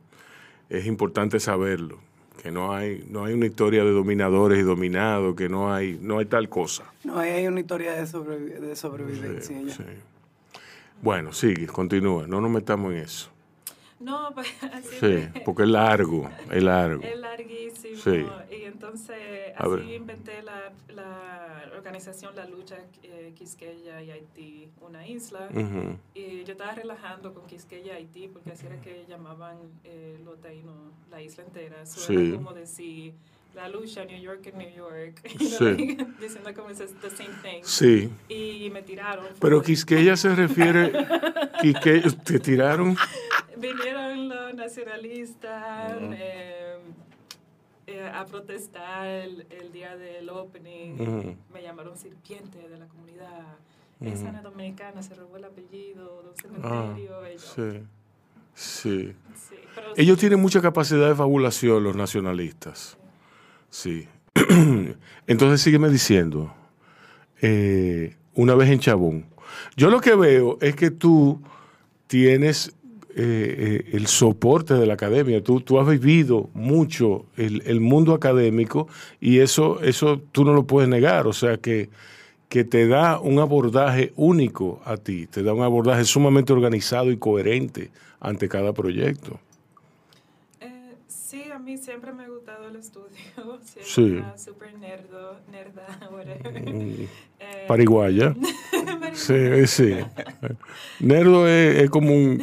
Es 0.68 0.86
importante 0.86 1.38
saberlo, 1.40 1.98
que 2.42 2.50
no 2.50 2.72
hay, 2.74 3.04
no 3.08 3.24
hay 3.24 3.34
una 3.34 3.46
historia 3.46 3.82
de 3.84 3.90
dominadores 3.92 4.58
y 4.58 4.62
dominados, 4.62 5.34
que 5.34 5.48
no 5.48 5.72
hay, 5.72 5.98
no 6.00 6.18
hay 6.18 6.26
tal 6.26 6.48
cosa. 6.48 6.84
No, 7.04 7.18
hay 7.18 7.46
una 7.46 7.60
historia 7.60 7.92
de, 7.94 8.02
sobrevi- 8.04 8.58
de 8.60 8.76
sobrevivencia. 8.76 9.58
Sí. 9.68 9.82
Bueno, 11.02 11.32
sigue, 11.32 11.66
continúa, 11.66 12.26
no 12.26 12.40
nos 12.40 12.50
metamos 12.50 12.92
en 12.92 12.98
eso. 13.00 13.30
No, 13.98 14.30
pues 14.34 14.46
así 14.72 14.88
Sí, 15.00 15.40
porque 15.44 15.62
es 15.62 15.68
largo, 15.68 16.30
es 16.50 16.62
largo. 16.62 17.02
Es 17.02 17.18
larguísimo. 17.18 17.96
Sí. 17.96 18.26
Y 18.54 18.64
entonces 18.64 19.16
así 19.56 19.94
inventé 19.94 20.42
la, 20.42 20.70
la 20.94 21.70
organización 21.76 22.36
La 22.36 22.46
Lucha 22.46 22.76
eh, 23.02 23.32
Quisqueya 23.34 24.02
y 24.02 24.10
Haití, 24.10 24.68
una 24.82 25.06
isla. 25.06 25.48
Y 26.14 26.44
yo 26.44 26.52
estaba 26.52 26.72
relajando 26.72 27.32
con 27.32 27.46
Quisqueya 27.46 27.94
y 27.94 27.96
Haití 27.96 28.28
porque 28.28 28.52
así 28.52 28.66
era 28.66 28.80
que 28.82 29.04
llamaban 29.08 29.56
eh, 29.84 30.18
los 30.24 30.40
taínos 30.40 30.74
la 31.10 31.22
isla 31.22 31.44
entera. 31.44 31.82
Eso 31.82 32.00
Sí. 32.00 32.14
era 32.14 32.36
como 32.36 32.52
decir 32.52 33.14
La 33.54 33.68
Lucha, 33.70 34.04
New 34.04 34.20
York 34.20 34.46
en 34.46 34.58
New 34.58 34.74
York. 34.76 35.22
Sí. 35.38 35.96
Diciendo 36.20 36.52
como 36.54 36.68
es 36.68 36.78
the 36.78 37.10
same 37.10 37.30
thing. 37.42 37.62
Sí. 37.62 38.10
Y 38.28 38.68
me 38.70 38.82
tiraron. 38.82 39.26
Pero 39.40 39.62
Quisqueya 39.62 40.16
se 40.16 40.34
refiere. 40.34 40.92
Quisque, 41.62 42.02
¿Te 42.24 42.38
tiraron? 42.38 42.94
Vinieron 43.56 44.28
los 44.28 44.54
nacionalistas 44.54 45.96
Ujú. 45.96 46.10
eh, 46.12 46.76
eh, 47.86 48.10
a 48.12 48.24
protestar 48.26 49.06
el, 49.06 49.46
el 49.50 49.72
día 49.72 49.96
del 49.96 50.28
opening. 50.28 51.34
Me 51.52 51.62
llamaron 51.62 51.96
serpiente 51.96 52.68
de 52.68 52.78
la 52.78 52.86
comunidad. 52.86 53.56
Es 54.00 54.22
dominicana, 54.42 55.02
se 55.02 55.14
robó 55.14 55.38
el 55.38 55.44
apellido 55.44 56.22
de 56.22 56.28
un 56.28 56.34
Ah, 56.62 56.92
cementerio. 56.94 57.32
yo, 57.32 57.38
sí. 57.38 57.80
Sí. 58.54 59.14
sí, 59.48 59.54
pero 59.74 59.88
Ellos 59.96 60.18
tienen 60.18 60.40
mucha 60.40 60.60
capacidad 60.60 61.08
de 61.08 61.14
fabulación, 61.14 61.82
los 61.82 61.96
nacionalistas. 61.96 62.98
Sí. 63.70 64.06
Entonces 65.26 65.60
sígueme 65.62 65.88
diciendo. 65.88 66.52
eh, 67.40 68.16
una 68.34 68.54
vez 68.54 68.68
en 68.70 68.80
Chabón. 68.80 69.26
Yo 69.76 69.88
lo 69.90 70.00
que 70.02 70.14
veo 70.14 70.58
es 70.60 70.76
que 70.76 70.90
tú 70.90 71.40
tienes 72.06 72.75
eh, 73.18 73.82
eh, 73.88 73.90
el 73.94 74.08
soporte 74.08 74.74
de 74.74 74.86
la 74.86 74.92
academia. 74.92 75.42
Tú, 75.42 75.62
tú 75.62 75.80
has 75.80 75.88
vivido 75.88 76.50
mucho 76.52 77.24
el, 77.38 77.62
el 77.64 77.80
mundo 77.80 78.12
académico 78.12 78.88
y 79.20 79.38
eso, 79.38 79.80
eso 79.80 80.20
tú 80.32 80.44
no 80.44 80.52
lo 80.52 80.66
puedes 80.66 80.90
negar. 80.90 81.26
O 81.26 81.32
sea 81.32 81.56
que, 81.56 81.88
que 82.50 82.64
te 82.64 82.86
da 82.86 83.18
un 83.18 83.38
abordaje 83.38 84.12
único 84.16 84.82
a 84.84 84.98
ti, 84.98 85.26
te 85.26 85.42
da 85.42 85.54
un 85.54 85.62
abordaje 85.62 86.04
sumamente 86.04 86.52
organizado 86.52 87.10
y 87.10 87.16
coherente 87.16 87.90
ante 88.20 88.50
cada 88.50 88.74
proyecto. 88.74 89.40
Eh, 91.26 91.44
sí, 91.44 91.50
a 91.50 91.58
mí 91.58 91.76
siempre 91.76 92.12
me 92.12 92.24
ha 92.24 92.28
gustado 92.28 92.68
el 92.68 92.76
estudio. 92.76 93.08
Siempre 93.64 93.84
Sí. 93.84 94.22
súper 94.36 94.78
nerdo, 94.78 95.40
nerda, 95.50 95.86
whatever. 96.12 96.74
Mm, 96.74 97.06
Eh, 97.40 97.64
Pariguaya. 97.68 98.34
Sí, 99.14 99.66
sí. 99.66 99.96
Nerdo 101.00 101.48
es, 101.48 101.76
es 101.84 101.90
como 101.90 102.12
un 102.12 102.42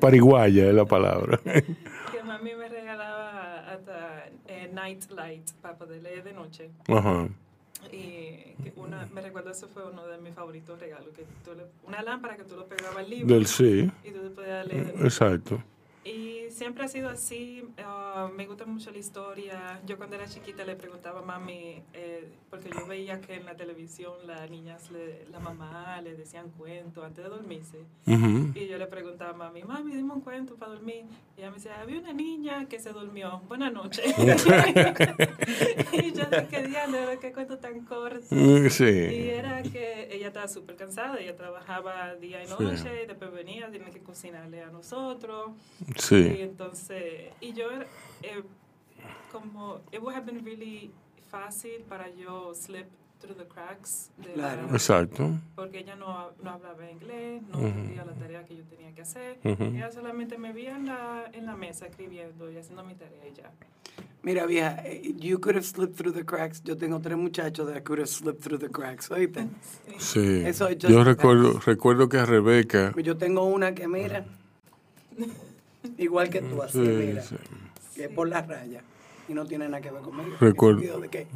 pariguaya 0.00 0.66
es 0.68 0.74
la 0.74 0.84
palabra. 0.84 1.38
que 1.44 2.22
mami 2.24 2.54
me 2.56 2.68
regalaba 2.68 3.70
hasta 3.70 4.26
eh, 4.48 4.68
night 4.72 5.08
light 5.12 5.48
para 5.62 5.76
poder 5.78 6.02
leer 6.02 6.24
de 6.24 6.32
noche. 6.32 6.70
Ajá. 6.88 7.28
Y 7.92 8.54
que 8.62 8.72
una, 8.76 9.06
me 9.14 9.20
recuerdo 9.20 9.50
eso 9.52 9.68
fue 9.68 9.88
uno 9.88 10.06
de 10.08 10.18
mis 10.18 10.34
favoritos 10.34 10.78
regalos, 10.80 11.08
que 11.14 11.24
tú 11.44 11.54
le- 11.56 11.66
una 11.86 12.02
lámpara 12.02 12.36
que 12.36 12.42
tú 12.44 12.56
lo 12.56 12.66
pegabas 12.66 12.96
al 12.98 13.08
libro 13.10 13.32
Del 13.34 13.46
sí. 13.46 13.90
y 14.04 14.10
tú 14.10 14.20
te 14.22 14.30
podías 14.30 14.66
leer. 14.66 14.86
de 14.86 14.92
noche. 14.92 15.04
Exacto. 15.04 15.62
Y 16.02 16.50
siempre 16.50 16.84
ha 16.84 16.88
sido 16.88 17.10
así, 17.10 17.62
ah, 17.84 18.30
me 18.34 18.46
gusta 18.46 18.64
mucho 18.64 18.90
la 18.90 18.96
historia. 18.96 19.80
Yo 19.86 19.98
cuando 19.98 20.16
era 20.16 20.26
chiquita 20.26 20.64
le 20.64 20.74
preguntaba 20.74 21.20
a 21.20 21.22
mami, 21.22 21.82
eh, 21.92 22.26
porque 22.48 22.70
yo 22.70 22.86
veía 22.86 23.20
que 23.20 23.34
en 23.34 23.44
la 23.44 23.54
televisión 23.54 24.14
las 24.26 24.48
niñas, 24.50 24.90
le- 24.90 25.26
la 25.28 25.38
mamá 25.40 26.00
le 26.00 26.14
decían 26.14 26.48
cuentos 26.56 27.04
antes 27.04 27.22
de 27.22 27.28
dormirse. 27.30 27.84
Y 28.06 28.66
yo 28.66 28.78
le 28.78 28.86
preguntaba 28.86 29.32
a 29.32 29.34
mami, 29.34 29.62
mami, 29.62 29.94
dime 29.94 30.14
un 30.14 30.22
cuento 30.22 30.56
para 30.56 30.72
dormir. 30.72 31.04
Y 31.36 31.40
ella 31.40 31.50
me 31.50 31.56
decía, 31.56 31.78
había 31.80 31.98
una 32.00 32.14
niña 32.14 32.66
que 32.66 32.78
se 32.80 32.92
durmió. 32.92 33.42
Buenas 33.46 33.70
noches. 33.70 34.02
y 35.92 36.12
yo 36.12 36.24
dije, 36.24 36.66
diablo, 36.66 36.98
qué 37.20 37.32
cuento 37.32 37.58
tan 37.58 37.84
corto. 37.84 38.24
Mm, 38.30 38.66
Y 38.66 38.70
Sí. 38.70 38.84
era 38.86 39.62
que 39.62 40.08
ella 40.14 40.28
estaba 40.28 40.48
súper 40.48 40.76
cansada, 40.76 41.18
ella 41.20 41.36
trabajaba 41.36 42.14
día 42.14 42.42
y 42.42 42.46
Sí. 42.46 42.54
noche, 42.58 43.02
y 43.04 43.06
después 43.06 43.30
venía, 43.32 43.70
tenía 43.70 43.90
que 43.90 44.00
cocinarle 44.00 44.62
a 44.62 44.70
nosotros. 44.70 45.50
Y 45.96 46.00
Sí. 46.00 46.36
entonces, 46.40 47.30
y 47.40 47.52
yo, 47.52 47.66
eh, 48.22 48.42
como, 49.32 49.80
it 49.92 50.00
would 50.00 50.14
have 50.14 50.24
been 50.26 50.44
really 50.44 50.90
fácil 51.30 51.82
para 51.88 52.08
yo 52.10 52.54
slip 52.54 52.86
through 53.20 53.36
the 53.36 53.46
cracks. 53.46 54.10
De 54.16 54.32
Claro. 54.32 54.66
la- 54.66 54.72
Exacto. 54.72 55.30
porque 55.54 55.80
ella 55.80 55.94
no, 55.96 56.30
no 56.42 56.50
hablaba 56.50 56.90
inglés, 56.90 57.42
no 57.50 57.58
entendía 57.60 58.04
la 58.04 58.14
tarea 58.14 58.44
que 58.44 58.56
yo 58.56 58.64
tenía 58.64 58.92
que 58.94 59.02
hacer. 59.02 59.38
Ujú. 59.44 59.62
Ella 59.64 59.90
solamente 59.92 60.38
me 60.38 60.52
veía 60.52 60.76
en 60.76 60.86
la, 60.86 61.28
en 61.32 61.44
la 61.46 61.54
mesa 61.56 61.86
escribiendo 61.86 62.50
y 62.50 62.56
haciendo 62.56 62.82
mi 62.84 62.94
tarea 62.94 63.26
y 63.28 63.34
ya. 63.34 63.50
Mira, 64.22 64.44
vieja, 64.46 64.82
eh, 64.86 65.14
you 65.18 65.38
could 65.40 65.54
have 65.56 65.64
slipped 65.64 65.96
through 65.96 66.12
the 66.14 66.24
cracks. 66.24 66.62
Yo 66.62 66.76
tengo 66.76 67.00
tres 67.00 67.16
muchachos 67.16 67.66
that 67.72 67.82
could 67.84 67.98
have 68.00 68.08
slipped 68.08 68.42
through 68.42 68.58
the 68.58 68.68
cracks, 68.70 69.10
¿oíste? 69.10 69.46
Sí. 69.98 70.42
Eso 70.46 70.70
Yo 70.70 71.04
recuerdo, 71.04 71.58
recuerdo 71.60 72.08
que 72.08 72.18
a 72.18 72.26
Rebeca. 72.26 72.92
Yo 73.02 73.16
tengo 73.16 73.44
una 73.44 73.74
que 73.74 73.86
mira, 73.88 74.24
igual 75.98 76.30
que 76.30 76.40
tú, 76.42 76.62
así, 76.62 76.72
Sí, 76.84 76.88
mira, 76.90 77.22
sí. 77.22 77.36
que 77.94 78.04
es 78.04 78.10
por 78.10 78.28
la 78.28 78.42
raya. 78.42 78.82
Y 79.28 79.32
no 79.34 79.46
tiene 79.46 79.66
nada 79.68 79.80
que 79.80 79.90
ver 79.92 80.02
conmigo. 80.02 80.30
Recuerdo. 80.40 81.00
De 81.00 81.08
que 81.08 81.26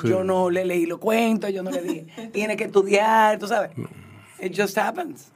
Sí. 0.00 0.08
Yo 0.08 0.24
no 0.24 0.50
le 0.50 0.64
leí 0.64 0.86
los 0.86 0.98
cuentos, 0.98 1.52
yo 1.52 1.62
no 1.62 1.70
le 1.70 1.82
dije, 1.82 2.06
tiene 2.32 2.56
que 2.56 2.64
estudiar, 2.64 3.38
tú 3.38 3.46
sabes. 3.46 3.70
It 4.40 4.52
just 4.58 4.76
happens. 4.76 5.28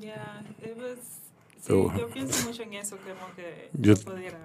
Yeah, 0.00 0.42
it 0.62 0.76
was, 0.76 0.98
sí, 1.60 1.72
yo 1.98 2.08
pienso 2.08 2.46
mucho 2.48 2.62
en 2.62 2.74
eso, 2.74 2.96
como 2.96 3.34
que 3.36 3.68
Yo- 3.74 3.94
pudiera... 3.96 4.38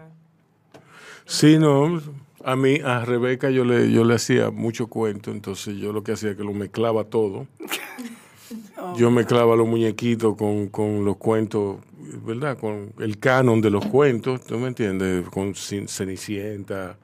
Sí, 1.26 1.58
no. 1.58 2.02
A 2.44 2.56
mí, 2.56 2.80
a 2.84 3.04
Rebeca 3.06 3.50
yo 3.50 3.66
le, 3.66 3.92
yo 3.92 4.04
le 4.04 4.16
hacía 4.16 4.50
mucho 4.50 4.88
cuento, 4.88 5.32
entonces 5.32 5.76
yo 5.78 5.92
lo 5.94 6.04
que 6.04 6.14
hacía 6.14 6.32
es 6.32 6.38
que 6.38 6.44
lo 6.44 6.54
mezclaba 6.54 7.04
todo. 7.06 7.48
Yo 8.96 9.12
mezclaba 9.12 9.56
los 9.56 9.68
muñequitos 9.68 10.36
con, 10.36 10.70
con 10.70 11.06
los 11.06 11.18
cuentos, 11.18 11.78
¿verdad? 12.26 12.58
Con 12.58 12.94
el 13.00 13.20
canon 13.20 13.62
de 13.62 13.70
los 13.70 13.86
cuentos, 13.86 14.42
¿tú 14.46 14.58
me 14.58 14.68
entiendes? 14.70 15.28
Con 15.30 15.54
Cenicienta, 15.56 16.98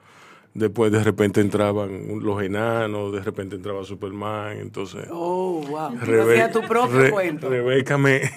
después 0.54 0.90
de 0.92 1.02
repente 1.04 1.40
entraban 1.40 2.20
los 2.22 2.42
enanos, 2.42 3.12
de 3.12 3.20
repente 3.20 3.56
entraba 3.56 3.84
Superman, 3.84 4.58
entonces... 4.58 5.06
Oh, 5.10 5.62
wow. 5.68 5.90
Rebe- 6.00 6.50
tu 6.52 6.62
propio 6.62 6.98
Re- 6.98 7.10
cuento. 7.10 7.48
Rebeca 7.48 7.98
me... 7.98 8.22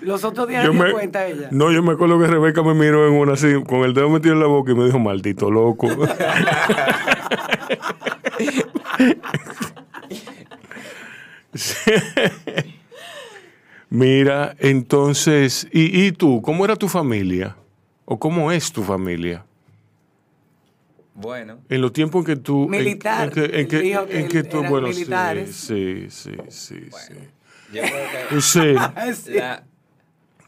Los 0.00 0.24
otros 0.24 0.48
días 0.48 0.64
yo 0.64 0.74
me 0.74 0.90
cuenta 0.90 1.24
ella. 1.28 1.48
No, 1.52 1.70
yo 1.70 1.80
me 1.80 1.92
acuerdo 1.92 2.18
que 2.18 2.26
Rebeca 2.26 2.60
me 2.64 2.74
miró 2.74 3.06
en 3.06 3.14
una 3.14 3.34
así, 3.34 3.62
con 3.68 3.82
el 3.84 3.94
dedo 3.94 4.10
metido 4.10 4.34
en 4.34 4.40
la 4.40 4.46
boca 4.46 4.72
y 4.72 4.74
me 4.74 4.84
dijo, 4.86 4.98
maldito 4.98 5.48
loco. 5.48 5.86
Mira, 13.94 14.56
entonces, 14.58 15.68
¿y, 15.70 16.06
y 16.06 16.12
tú? 16.12 16.40
¿Cómo 16.40 16.64
era 16.64 16.76
tu 16.76 16.88
familia? 16.88 17.54
¿O 18.06 18.18
cómo 18.18 18.50
es 18.50 18.72
tu 18.72 18.82
familia? 18.82 19.44
Bueno, 21.14 21.58
En 21.68 21.82
los 21.82 21.92
tiempos 21.92 22.20
en 22.20 22.24
que 22.26 22.36
tú... 22.36 22.64
en- 22.64 22.70
Militar. 22.70 23.24
En, 23.24 23.30
que, 23.34 23.44
en 23.60 23.68
que- 23.68 23.82
que 23.82 23.92
en 24.20 24.28
que 24.28 24.38
él 24.38 24.48
tú, 24.48 24.62
bueno, 24.64 24.90
sí, 24.90 25.00
militares. 25.00 25.54
sí, 25.54 26.06
sí, 26.08 26.30
sí, 26.48 26.76
sí. 26.90 27.14
yo 27.70 27.82
creo 27.82 28.30
que 28.30 28.40
Sí, 28.40 28.74
Sí. 29.14 29.32
la... 29.34 29.62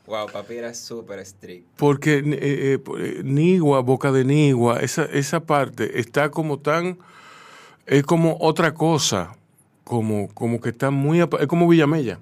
Wow, 0.07 0.31
papi 0.33 0.55
era 0.55 0.73
súper 0.73 1.19
estricto. 1.19 1.69
porque 1.77 2.15
eh, 2.21 2.25
eh, 2.41 2.79
eh, 2.99 3.21
Nigua, 3.25 3.81
Boca 3.81 4.11
de 4.11 4.25
Nigua, 4.25 4.81
esa, 4.81 5.05
esa 5.05 5.41
parte 5.41 5.99
está 6.01 6.31
como 6.31 6.59
tan... 6.61 6.97
Es 7.87 8.05
como 8.05 8.39
otra 8.41 8.73
cosa, 8.73 9.37
como, 9.85 10.29
como 10.33 10.63
que 10.63 10.71
está 10.71 10.91
muy... 10.91 11.21
Es 11.21 11.47
como 11.47 11.69
Villamella. 11.69 12.19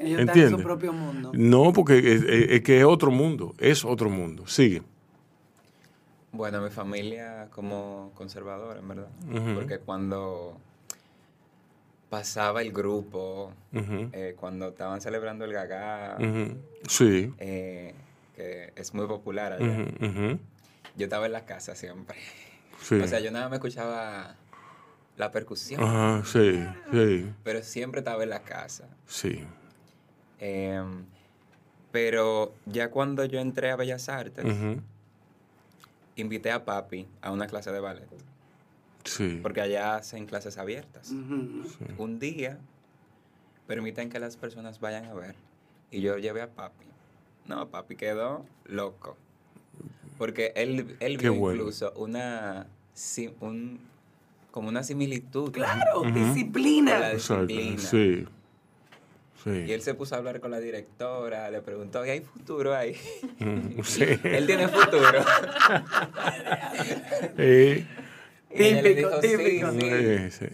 Ellos 0.00 0.20
están 0.20 0.38
en 0.38 0.50
su 0.50 0.62
propio 0.62 0.92
mundo. 0.92 1.32
No, 1.34 1.72
porque 1.72 1.98
es, 1.98 2.22
es- 2.22 2.50
es 2.50 2.60
que 2.62 2.78
es 2.78 2.84
otro 2.84 3.10
mundo, 3.10 3.54
es 3.58 3.84
otro 3.84 4.08
mundo. 4.10 4.46
Sigue. 4.46 4.82
Bueno, 6.32 6.60
mi 6.60 6.70
familia 6.70 7.48
como 7.50 8.12
conservadora, 8.14 8.78
en 8.80 8.88
verdad. 8.88 9.08
Porque 9.54 9.78
cuando 9.78 10.58
pasaba 12.10 12.62
el 12.62 12.72
grupo, 12.72 13.52
eh, 13.72 14.34
cuando 14.38 14.68
estaban 14.68 15.00
celebrando 15.00 15.44
el 15.44 15.52
gagá. 15.52 16.16
Sí. 16.86 17.32
eh, 17.38 17.94
que 18.36 18.72
es 18.76 18.94
muy 18.94 19.06
popular 19.06 19.54
allá, 19.54 19.84
yo 20.96 21.04
estaba 21.04 21.26
en 21.26 21.32
la 21.32 21.44
casa 21.44 21.74
siempre. 21.74 22.16
Sí. 22.80 22.94
O 23.00 23.06
sea, 23.08 23.18
yo 23.20 23.30
nada 23.32 23.46
más 23.46 23.50
me 23.50 23.56
escuchaba 23.56 24.36
la 25.16 25.32
percusión, 25.32 25.82
Ajá, 25.82 26.22
sí, 26.24 26.64
sí, 26.92 27.28
pero 27.42 27.60
siempre 27.64 27.98
estaba 28.00 28.22
en 28.22 28.30
la 28.30 28.42
casa. 28.42 28.88
sí. 29.06 29.44
Em, 30.40 31.04
pero 31.92 32.52
ya 32.66 32.90
cuando 32.90 33.24
yo 33.24 33.40
entré 33.40 33.70
a 33.70 33.76
Bellas 33.76 34.08
Artes, 34.08 34.44
invité 36.16 36.50
a 36.50 36.64
papi 36.64 37.06
a 37.22 37.30
una 37.32 37.46
clase 37.46 37.70
de 37.72 37.80
ballet, 37.80 38.06
Sí. 39.04 39.38
porque 39.42 39.60
allá 39.60 39.96
hacen 39.96 40.26
clases 40.26 40.58
abiertas. 40.58 41.12
Un 41.98 42.18
día 42.18 42.58
permiten 43.66 44.10
que 44.10 44.18
las 44.18 44.36
personas 44.36 44.80
vayan 44.80 45.04
a 45.06 45.14
ver 45.14 45.34
y 45.90 46.00
yo 46.00 46.18
llevé 46.18 46.42
a 46.42 46.48
papi. 46.50 46.86
No, 47.46 47.68
papi 47.68 47.96
quedó 47.96 48.44
loco. 48.66 49.16
Porque 50.18 50.52
él, 50.56 50.96
él 51.00 51.16
vio 51.16 51.34
bueno. 51.34 51.60
incluso 51.60 51.92
una, 51.96 52.66
un, 53.40 53.78
como 54.50 54.68
una 54.68 54.82
similitud. 54.82 55.52
Claro, 55.52 56.02
disciplina. 56.02 56.98
la 56.98 57.12
Exacto. 57.12 57.46
disciplina. 57.46 57.78
Sí. 57.80 58.26
Y 59.46 59.72
él 59.72 59.80
se 59.82 59.94
puso 59.94 60.14
a 60.14 60.18
hablar 60.18 60.40
con 60.40 60.50
la 60.50 60.58
directora, 60.60 61.50
le 61.50 61.62
preguntó, 61.62 62.04
¿y 62.04 62.10
hay 62.10 62.20
futuro 62.20 62.74
ahí? 62.74 62.96
Mm, 63.38 63.80
sí. 63.84 64.04
él 64.24 64.46
tiene 64.46 64.68
futuro. 64.68 65.24
Sí. 67.36 67.86
Y 68.50 68.56
Típico, 68.74 68.88
dijo, 68.94 69.22
"Sí, 69.22 69.28
típico. 69.36 69.70
sí". 69.72 69.80
Sí, 69.80 70.30
sí. 70.30 70.46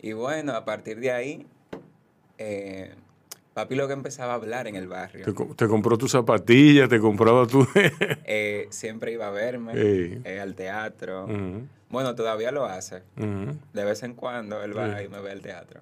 Y 0.00 0.12
bueno, 0.12 0.52
a 0.52 0.64
partir 0.64 1.00
de 1.00 1.10
ahí, 1.10 1.46
eh, 2.38 2.94
papi 3.54 3.74
lo 3.74 3.86
que 3.86 3.92
empezaba 3.94 4.32
a 4.32 4.36
hablar 4.36 4.66
en 4.66 4.76
el 4.76 4.86
barrio. 4.88 5.24
Te, 5.24 5.34
co- 5.34 5.54
te 5.56 5.66
compró 5.66 5.96
tus 5.98 6.12
zapatillas, 6.12 6.88
te 6.88 6.98
compraba 7.00 7.46
tu... 7.46 7.66
Eh, 8.26 8.66
siempre 8.70 9.12
iba 9.12 9.28
a 9.28 9.30
verme 9.30 9.72
Sí. 9.74 10.20
eh, 10.24 10.40
al 10.40 10.54
teatro. 10.54 11.28
Bueno, 11.90 12.14
todavía 12.14 12.50
lo 12.52 12.64
hace. 12.66 13.02
De 13.16 13.84
vez 13.84 14.02
en 14.02 14.14
cuando 14.14 14.62
él 14.62 14.76
va 14.76 15.02
y 15.02 15.08
me 15.08 15.20
ve 15.20 15.30
al 15.32 15.40
teatro. 15.40 15.80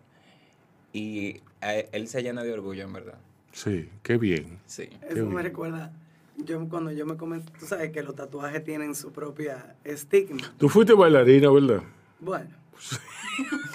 Y 0.93 1.41
eh, 1.63 1.89
él 1.93 2.09
se 2.09 2.23
llena 2.23 2.43
de 2.43 2.53
orgullo, 2.53 2.85
en 2.85 2.93
verdad. 2.93 3.19
Sí, 3.53 3.89
qué 4.03 4.17
bien. 4.19 4.59
Sí. 4.67 4.87
Qué 4.87 5.07
Eso 5.15 5.25
me 5.25 5.31
bien. 5.31 5.43
recuerda, 5.43 5.93
yo 6.39 6.67
cuando 6.69 6.91
yo 6.93 7.07
me 7.07 7.17
comencé, 7.17 7.51
tú 7.59 7.67
sabes 7.67 7.91
que 7.93 8.03
los 8.03 8.15
tatuajes 8.15 8.63
tienen 8.65 8.95
su 8.95 9.13
propia 9.13 9.75
estigma. 9.85 10.41
Tú 10.59 10.69
fuiste 10.69 10.93
bailarina, 10.95 11.51
¿verdad? 11.51 11.83
Bueno. 12.21 12.51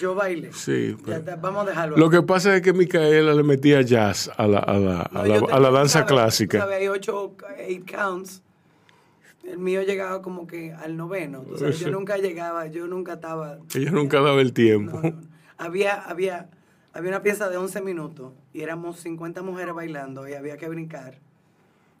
Yo 0.00 0.14
bailé. 0.14 0.52
Sí. 0.52 0.90
Ya 0.98 1.04
pero- 1.04 1.16
está, 1.18 1.36
vamos 1.36 1.64
a 1.66 1.70
dejarlo. 1.70 1.96
Lo 1.96 2.10
que 2.10 2.22
pasa 2.22 2.54
es 2.56 2.62
que 2.62 2.72
Micaela 2.72 3.32
le 3.34 3.42
metía 3.42 3.80
jazz 3.82 4.30
a 4.36 4.46
la, 4.46 4.58
a 4.58 4.74
la, 4.78 5.00
a 5.02 5.08
No, 5.12 5.24
la, 5.24 5.38
yo 5.38 5.54
a 5.54 5.60
la 5.60 5.70
danza 5.70 6.00
¿sabes? 6.00 6.08
clásica. 6.12 6.58
¿Sabes? 6.58 6.76
Hay 6.80 6.88
ocho, 6.88 7.34
eight 7.58 7.90
counts. 7.90 8.42
El 9.44 9.58
mío 9.58 9.82
llegaba 9.82 10.20
como 10.22 10.46
que 10.46 10.72
al 10.72 10.96
noveno. 10.96 11.40
tú 11.42 11.56
sabes, 11.58 11.78
yo 11.80 11.86
Sí. 11.86 11.92
nunca 11.92 12.16
llegaba, 12.18 12.66
yo 12.66 12.86
nunca 12.86 13.14
estaba. 13.14 13.58
Ella 13.74 13.90
nunca 13.90 14.20
daba 14.20 14.40
el 14.40 14.52
tiempo. 14.52 15.00
no, 15.02 15.10
no. 15.10 15.33
Había, 15.58 15.94
había, 15.94 16.48
había 16.92 17.10
una 17.10 17.22
pieza 17.22 17.48
de 17.48 17.56
11 17.56 17.80
minutos 17.82 18.32
y 18.52 18.62
éramos 18.62 19.00
50 19.00 19.42
mujeres 19.42 19.74
bailando 19.74 20.28
y 20.28 20.34
había 20.34 20.56
que 20.56 20.68
brincar. 20.68 21.18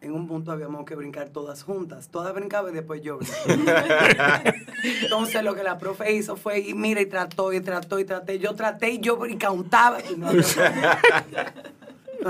En 0.00 0.12
un 0.12 0.28
punto 0.28 0.52
habíamos 0.52 0.84
que 0.84 0.94
brincar 0.94 1.30
todas 1.30 1.62
juntas. 1.62 2.08
Todas 2.08 2.34
brincaban 2.34 2.72
y 2.72 2.76
después 2.76 3.00
yo 3.00 3.18
brincaba. 3.46 4.42
Entonces 5.02 5.42
lo 5.42 5.54
que 5.54 5.62
la 5.62 5.78
profe 5.78 6.12
hizo 6.12 6.36
fue, 6.36 6.58
y 6.58 6.74
mira, 6.74 7.00
y 7.00 7.06
trató, 7.06 7.52
y 7.54 7.60
trató, 7.60 7.98
y 7.98 8.04
traté. 8.04 8.38
Yo 8.38 8.54
traté 8.54 8.90
y 8.90 9.00
yo 9.00 9.24
y 9.24 9.38
countaba. 9.38 9.98
Y 10.02 10.16
no, 10.16 10.30
Entonces 10.30 10.58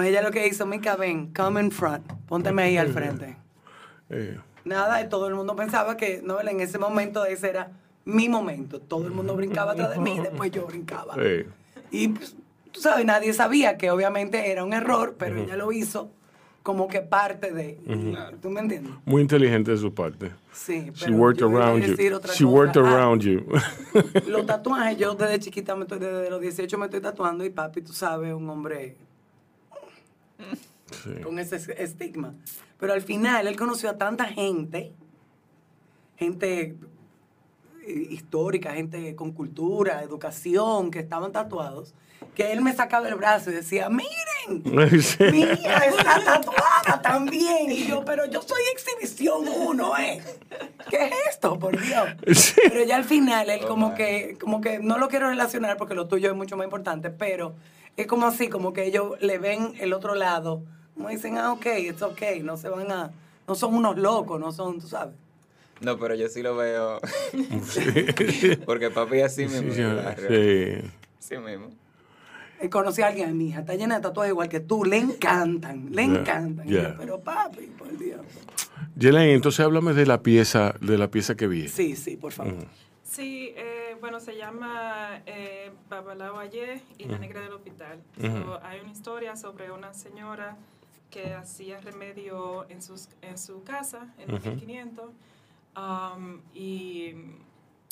ella 0.02 0.22
lo 0.22 0.30
que 0.30 0.46
hizo, 0.46 0.66
Mica, 0.66 0.94
ven, 0.94 1.32
come 1.34 1.60
in 1.60 1.70
front, 1.72 2.06
pónteme 2.28 2.62
ahí 2.62 2.76
al 2.76 2.92
frente. 2.92 3.36
Eh, 4.10 4.38
Nada, 4.64 5.02
y 5.02 5.08
todo 5.08 5.28
el 5.28 5.34
mundo 5.34 5.54
pensaba 5.56 5.96
que 5.96 6.20
no, 6.22 6.40
en 6.40 6.60
ese 6.60 6.78
momento 6.78 7.24
ese 7.26 7.50
era 7.50 7.70
mi 8.04 8.28
momento. 8.28 8.80
Todo 8.80 9.06
el 9.06 9.12
mundo 9.12 9.34
brincaba 9.36 9.72
atrás 9.72 9.90
de 9.90 9.98
mí 9.98 10.18
después 10.22 10.50
yo 10.50 10.66
brincaba. 10.66 11.16
Y 11.90 12.08
pues, 12.08 12.36
tú 12.72 12.80
sabes, 12.80 13.04
nadie 13.04 13.32
sabía 13.32 13.76
que 13.76 13.90
obviamente 13.90 14.50
era 14.50 14.64
un 14.64 14.72
error, 14.72 15.14
pero 15.18 15.36
ella 15.42 15.56
lo 15.56 15.70
hizo 15.72 16.10
como 16.62 16.88
que 16.88 17.00
parte 17.02 17.52
de. 17.52 17.78
¿Tú 18.40 18.48
me 18.50 18.60
entiendes? 18.60 18.92
muy 19.04 19.20
inteligente 19.22 19.70
de 19.70 19.76
su 19.76 19.92
parte. 19.92 20.32
Sí, 20.52 20.90
She 20.94 21.06
pero 21.06 21.16
worked 21.18 21.40
yo 21.40 21.50
iba 21.50 21.60
a 21.60 21.66
around 21.68 21.84
you. 21.84 22.14
otra 22.16 22.32
She 22.32 22.44
cosa. 22.44 22.56
worked 22.56 22.76
Ah, 22.78 22.80
around 22.88 23.22
you. 23.22 23.44
Los 24.28 24.46
tatuajes, 24.46 24.96
yo 24.96 25.14
desde 25.14 25.38
chiquita, 25.40 25.74
me 25.76 25.82
estoy, 25.82 25.98
desde 25.98 26.30
los 26.30 26.40
18 26.40 26.78
me 26.78 26.86
estoy 26.86 27.00
tatuando 27.00 27.44
y 27.44 27.50
papi, 27.50 27.82
tú 27.82 27.92
sabes, 27.92 28.32
un 28.32 28.48
hombre 28.48 28.96
Sí. 31.02 31.10
con 31.22 31.38
ese 31.38 31.56
es- 31.56 31.68
estigma. 31.68 32.34
Pero 32.78 32.92
al 32.92 33.02
final 33.02 33.46
él 33.46 33.56
conoció 33.56 33.90
a 33.90 33.98
tanta 33.98 34.24
gente, 34.26 34.92
gente 36.16 36.76
histórica, 37.88 38.74
gente 38.74 39.14
con 39.16 39.32
cultura, 39.32 40.02
educación, 40.02 40.90
que 40.90 41.00
estaban 41.00 41.32
tatuados, 41.32 41.94
que 42.34 42.52
él 42.52 42.62
me 42.62 42.72
sacaba 42.72 43.08
el 43.08 43.14
brazo 43.16 43.50
y 43.50 43.54
decía, 43.54 43.88
miren, 43.88 44.62
mía 44.64 45.78
está 45.86 46.24
tatuada 46.24 47.02
también. 47.02 47.70
Y 47.70 47.86
yo, 47.86 48.04
pero 48.04 48.26
yo 48.26 48.42
soy 48.42 48.62
exhibición 48.72 49.46
uno, 49.48 49.96
¿eh? 49.98 50.22
¿Qué 50.90 51.04
es 51.06 51.12
esto, 51.30 51.58
por 51.58 51.80
Dios? 51.80 52.08
Sí. 52.36 52.60
Pero 52.68 52.84
ya 52.84 52.96
al 52.96 53.04
final 53.04 53.50
él 53.50 53.64
Oh, 53.64 53.68
como 53.68 53.94
que, 53.94 54.36
como 54.40 54.60
que 54.60 54.78
no 54.78 54.98
lo 54.98 55.08
quiero 55.08 55.28
relacionar 55.28 55.76
porque 55.76 55.94
lo 55.94 56.06
tuyo 56.06 56.30
es 56.30 56.36
mucho 56.36 56.56
más 56.56 56.64
importante, 56.64 57.10
pero 57.10 57.54
es 57.96 58.06
como 58.06 58.26
así, 58.26 58.48
como 58.48 58.72
que 58.72 58.84
ellos 58.84 59.20
le 59.20 59.38
ven 59.38 59.74
el 59.80 59.92
otro 59.92 60.14
lado, 60.14 60.62
como 60.94 61.08
dicen, 61.08 61.38
ah, 61.38 61.52
ok, 61.52 61.66
it's 61.78 62.02
ok, 62.02 62.22
no 62.42 62.56
se 62.56 62.68
van 62.68 62.90
a, 62.90 63.12
no 63.46 63.54
son 63.54 63.74
unos 63.74 63.96
locos, 63.96 64.40
no 64.40 64.52
son, 64.52 64.80
tú 64.80 64.88
sabes. 64.88 65.14
No, 65.80 65.98
pero 65.98 66.14
yo 66.14 66.28
sí 66.28 66.42
lo 66.42 66.56
veo. 66.56 67.00
Porque 68.66 68.90
papi 68.90 69.20
así 69.20 69.46
mismo. 69.46 69.72
Sí. 69.72 70.90
Sí 71.18 71.38
mismo. 71.38 71.70
Eh, 72.60 72.68
Conocí 72.70 73.02
a 73.02 73.08
alguien, 73.08 73.36
mi 73.36 73.48
hija, 73.48 73.60
está 73.60 73.74
llena 73.74 73.96
de 73.96 74.02
tatuajes 74.02 74.30
igual 74.30 74.48
que 74.48 74.60
tú, 74.60 74.84
le 74.84 74.98
encantan, 74.98 75.88
le 75.90 76.02
encantan. 76.02 76.68
Y 76.68 76.72
ya. 76.72 76.90
yo, 76.90 76.96
pero 76.98 77.20
papi, 77.20 77.66
por 77.66 77.96
Dios. 77.98 78.20
Yelaine, 78.96 79.34
entonces 79.34 79.60
háblame 79.60 79.92
de 79.92 80.06
la 80.06 80.22
pieza, 80.22 80.74
de 80.80 80.96
la 80.96 81.10
pieza 81.10 81.34
que 81.34 81.46
vi. 81.46 81.68
Sí, 81.68 81.96
sí, 81.96 82.16
por 82.16 82.32
favor. 82.32 82.54
Sí, 83.02 83.52
eh, 83.56 83.96
bueno, 84.00 84.18
se 84.20 84.36
llama 84.36 85.22
eh, 85.26 85.70
Babalao 85.88 86.38
Ayer 86.38 86.80
y 86.98 87.04
la 87.04 87.18
Negra 87.18 87.40
del 87.42 87.52
Hospital. 87.52 87.98
So, 88.20 88.60
hay 88.62 88.80
una 88.80 88.92
historia 88.92 89.36
sobre 89.36 89.70
una 89.70 89.94
señora 89.94 90.56
que 91.10 91.32
hacía 91.32 91.80
remedio 91.80 92.68
en, 92.68 92.82
sus, 92.82 93.08
en 93.22 93.38
su 93.38 93.62
casa 93.62 94.12
en 94.18 94.32
1500 94.32 95.10
um, 95.76 96.40
y 96.54 97.14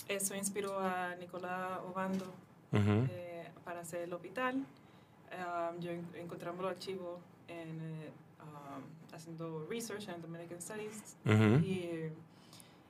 eso 0.08 0.34
inspiró 0.34 0.78
a 0.78 1.14
Nicolás 1.16 1.80
Obando 1.88 2.24
Ujú. 2.72 3.06
eh, 3.10 3.48
para 3.64 3.80
hacer 3.80 4.02
el 4.02 4.12
hospital. 4.12 4.56
Um, 5.32 5.80
yo 5.80 5.90
en- 5.92 6.06
encontramos 6.14 6.60
los 6.62 6.70
archivos 6.72 7.18
en, 7.48 7.80
eh, 7.80 8.10
um, 8.42 9.14
haciendo 9.14 9.66
research 9.70 10.08
en 10.08 10.20
Dominican 10.20 10.60
Studies 10.60 11.16
Ujú. 11.24 11.64
y 11.64 12.10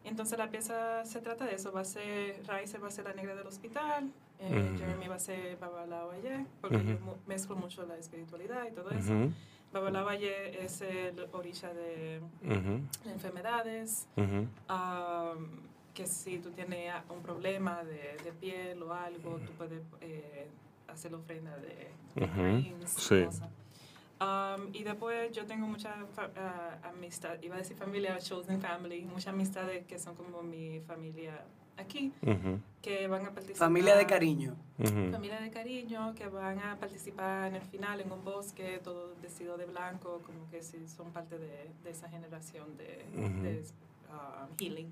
entonces 0.05 0.36
la 0.38 0.51
pieza 0.51 1.05
se 1.05 1.20
trata 1.20 1.45
de 1.45 1.55
eso, 1.55 1.70
va 1.70 1.82
a 1.82 1.84
ser, 1.84 2.43
Raizer 2.47 2.82
va 2.82 2.88
a 2.88 2.90
ser 2.90 3.05
la 3.05 3.12
negra 3.12 3.36
del 3.36 3.47
hospital, 3.47 4.11
eh, 4.40 4.70
Ujú. 4.70 4.78
Jeremy 4.78 5.07
va 5.07 5.14
a 5.14 5.18
ser 5.20 5.57
Babalao 5.59 6.11
Ayer, 6.11 6.45
porque 6.61 6.84
yo 6.84 6.97
mezclo 7.28 7.55
mucho 7.55 7.86
la 7.86 7.97
espiritualidad 7.97 8.66
y 8.68 8.72
todo 8.72 8.90
eso. 8.90 9.12
Babalao 9.73 10.09
Ayer 10.09 10.57
es 10.61 10.83
el 10.83 11.27
orilla 11.33 11.73
de 11.73 12.20
Ujú. 12.45 12.81
enfermedades, 13.11 14.07
Ujú. 14.16 14.47
um, 14.68 15.49
que 15.95 16.07
si 16.07 16.39
tú 16.39 16.51
tienes 16.51 16.93
un 17.09 17.23
problema 17.23 17.83
de, 17.85 18.16
de 18.23 18.33
piel 18.33 18.83
o 18.83 18.93
algo, 18.93 19.39
tú 19.39 19.53
puedes 19.53 19.83
eh, 20.01 20.47
hacer 20.89 21.12
la 21.12 21.18
ofrenda 21.18 21.57
de, 21.57 21.91
de 22.14 22.25
Ujú, 22.25 22.43
greens, 22.43 22.91
sí. 22.91 23.25
cosas. 23.25 23.49
Um, 24.20 24.73
y 24.75 24.85
después 24.85 25.33
yo 25.33 25.47
tengo 25.47 25.66
mucha 25.66 26.07
ah, 26.37 26.79
amistad, 26.85 27.41
iba 27.43 27.57
a 27.57 27.59
decir 27.59 27.77
familia, 27.77 28.18
chosen 28.18 28.61
family, 28.61 29.05
muchas 29.05 29.29
amistades 29.29 29.85
que 29.87 29.99
son 29.99 30.14
como 30.14 30.43
mi 30.43 30.81
familia 30.81 31.45
aquí, 31.77 32.12
que 32.83 33.07
van 33.09 33.27
a 33.27 33.31
participar. 33.31 33.59
Familia 33.68 33.97
de 33.97 34.07
cariño. 34.07 34.55
Familia 35.12 35.41
de 35.41 35.51
cariño, 35.51 36.14
que 36.14 36.27
van 36.29 36.59
a 36.59 36.77
participar 36.77 37.49
en 37.49 37.55
el 37.57 37.62
final 37.62 38.01
en 38.01 38.11
un 38.11 38.25
bosque, 38.25 38.81
todo 38.83 39.14
vestido 39.23 39.57
de 39.57 39.66
blanco, 39.66 40.20
como 40.27 40.49
que 40.51 40.62
sí, 40.62 40.87
son 40.89 41.12
parte 41.12 41.39
de, 41.39 41.70
de 41.85 41.91
esa 41.91 42.09
generación 42.09 42.77
de, 42.77 43.05
ah, 44.11 44.47
healing. 44.59 44.91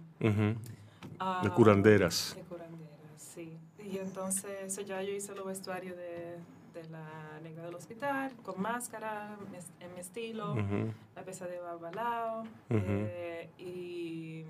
Ah, 1.18 1.40
De 1.42 1.50
curanderas. 1.50 2.34
De 2.36 2.42
curanderas, 2.42 2.88
sí. 3.16 3.56
Y 3.84 3.98
entonces 3.98 4.50
eso 4.64 4.82
ya 4.82 5.02
yo 5.02 5.12
hice 5.12 5.34
los 5.34 5.46
vestuarios 5.46 5.96
de, 5.96 6.36
de 6.74 6.88
la 6.90 7.40
negra 7.42 7.64
del 7.64 7.74
hospital, 7.74 8.32
con 8.44 8.60
máscara, 8.60 9.36
mes- 9.50 9.70
en 9.80 9.92
mi 9.94 10.00
estilo, 10.00 10.54
la 11.16 11.22
pieza 11.24 11.46
de 11.46 11.58
Babalao. 11.58 12.44
Eh, 12.70 13.50
y, 13.58 14.44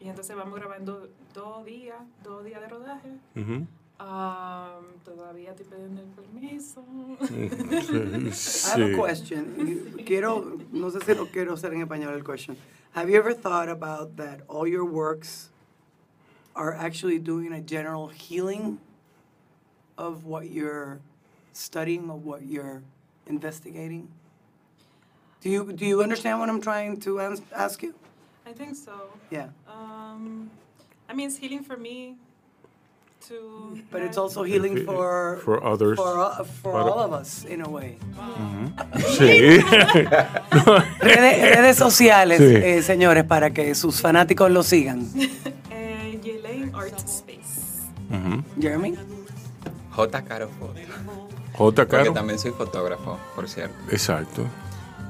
y 0.00 0.08
entonces 0.08 0.36
vamos 0.36 0.58
grabando 0.58 1.08
dos 1.34 1.64
días, 1.64 1.98
dos 2.22 2.44
días 2.44 2.60
de 2.60 2.68
rodaje. 2.68 3.08
Ujú. 3.36 3.66
Ah, 3.98 4.78
todavía 5.04 5.50
estoy 5.52 5.66
pidiendo 5.66 6.02
el 6.02 6.08
permiso. 6.08 6.84
Sí. 7.26 7.34
I 7.50 8.80
have 8.80 8.82
a 8.82 8.88
Sí. 8.88 8.94
question. 8.94 9.94
Quiero, 10.04 10.58
no 10.72 10.90
sé 10.90 11.00
si 11.04 11.14
lo 11.14 11.26
quiero 11.26 11.54
hacer 11.54 11.72
en 11.72 11.80
español 11.80 12.12
el 12.14 12.22
question. 12.22 12.56
Have 12.94 13.10
you 13.10 13.16
ever 13.18 13.32
thought 13.34 13.68
about 13.70 14.16
that 14.16 14.40
all 14.48 14.66
your 14.66 14.84
works 14.84 15.50
are 16.54 16.74
actually 16.74 17.18
doing 17.18 17.52
a 17.52 17.60
general 17.60 18.08
healing 18.08 18.78
of 19.98 20.24
what 20.26 20.50
you're 20.50 21.00
studying, 21.54 22.10
of 22.10 22.24
what 22.24 22.42
you're 22.42 22.82
investigating? 23.26 24.08
Do 25.40 25.48
you, 25.50 25.72
do 25.72 25.86
you 25.86 26.02
understand 26.02 26.38
what 26.38 26.48
I'm 26.50 26.60
trying 26.60 26.98
to 27.00 27.20
ask 27.54 27.82
you? 27.82 27.94
I 28.46 28.52
think 28.52 28.76
so. 28.76 28.92
Yeah. 29.30 29.48
Um, 29.66 30.48
I 31.08 31.14
mean, 31.14 31.28
it's 31.28 31.36
healing 31.38 31.64
for 31.64 31.76
me 31.76 32.16
to. 33.28 33.80
But 33.90 34.02
it's 34.02 34.16
also 34.16 34.44
healing 34.44 34.84
for 34.84 35.38
For 35.44 35.62
others. 35.64 35.96
for, 35.98 36.18
uh, 36.18 36.44
for 36.62 36.72
Para- 36.72 36.84
all 36.84 37.00
of 37.00 37.12
us 37.12 37.44
in 37.44 37.60
a 37.62 37.68
way. 37.68 37.98
Sí. 39.18 39.58
Redes, 41.00 41.56
redes 41.58 41.76
sociales, 41.76 42.38
Sí. 42.38 42.54
eh, 42.56 42.82
señores, 42.82 43.24
para 43.24 43.50
que 43.50 43.74
sus 43.74 44.00
fanáticos 44.00 44.50
lo 44.50 44.62
sigan. 44.62 45.06
Yelaine 46.22 46.72
Art 46.74 46.98
Space. 47.06 47.82
Ujú. 48.10 48.42
Jeremy. 48.60 48.94
J. 49.92 50.22
Caro 50.24 50.48
Foto. 50.48 50.74
J. 51.54 51.74
Porque 51.74 51.86
Caro. 51.86 52.12
también 52.12 52.38
soy 52.38 52.50
fotógrafo, 52.52 53.18
por 53.34 53.48
cierto. 53.48 53.74
Exacto. 53.90 54.42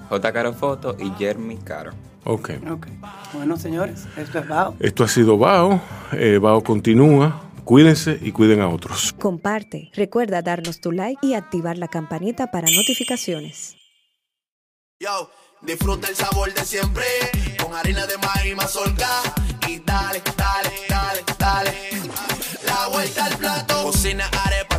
J. 0.08 0.32
Caro 0.32 0.52
Foto 0.52 0.96
y 0.98 1.10
Jeremy 1.18 1.56
Caro. 1.58 1.92
Ok. 2.26 2.50
Ok. 2.70 2.86
Bueno, 3.32 3.56
señores, 3.56 4.06
esto 4.16 4.40
es 4.40 4.48
Bao. 4.48 4.74
Esto 4.80 5.04
ha 5.04 5.08
sido 5.08 5.38
Bao. 5.38 5.80
Eh, 6.12 6.38
Bao 6.38 6.62
continúa. 6.62 7.42
Cuídense 7.64 8.18
y 8.20 8.32
cuiden 8.32 8.60
a 8.60 8.68
otros. 8.68 9.12
Comparte, 9.18 9.90
recuerda 9.94 10.40
darnos 10.40 10.80
tu 10.80 10.92
like 10.92 11.18
y 11.20 11.34
activar 11.34 11.78
la 11.78 11.88
campanita 11.88 12.50
para 12.50 12.68
notificaciones. 12.70 13.76
Yo, 15.00 15.30
disfruta 15.62 16.08
el 16.08 16.14
sabor 16.14 16.52
de 16.54 16.64
siempre 16.64 17.04
con 17.60 17.74
harina 17.74 18.06
de 18.06 18.18
maíz 18.18 18.56
mazorca 18.56 19.08
y 19.68 19.78
dale, 19.80 20.22
dale, 20.36 20.70
dale, 20.88 21.24
dale. 21.38 21.72
La 22.64 22.88
vuelta 22.88 23.24
al 23.24 23.36
plato. 23.36 23.82
Cocina 23.82 24.30
arepa, 24.44 24.75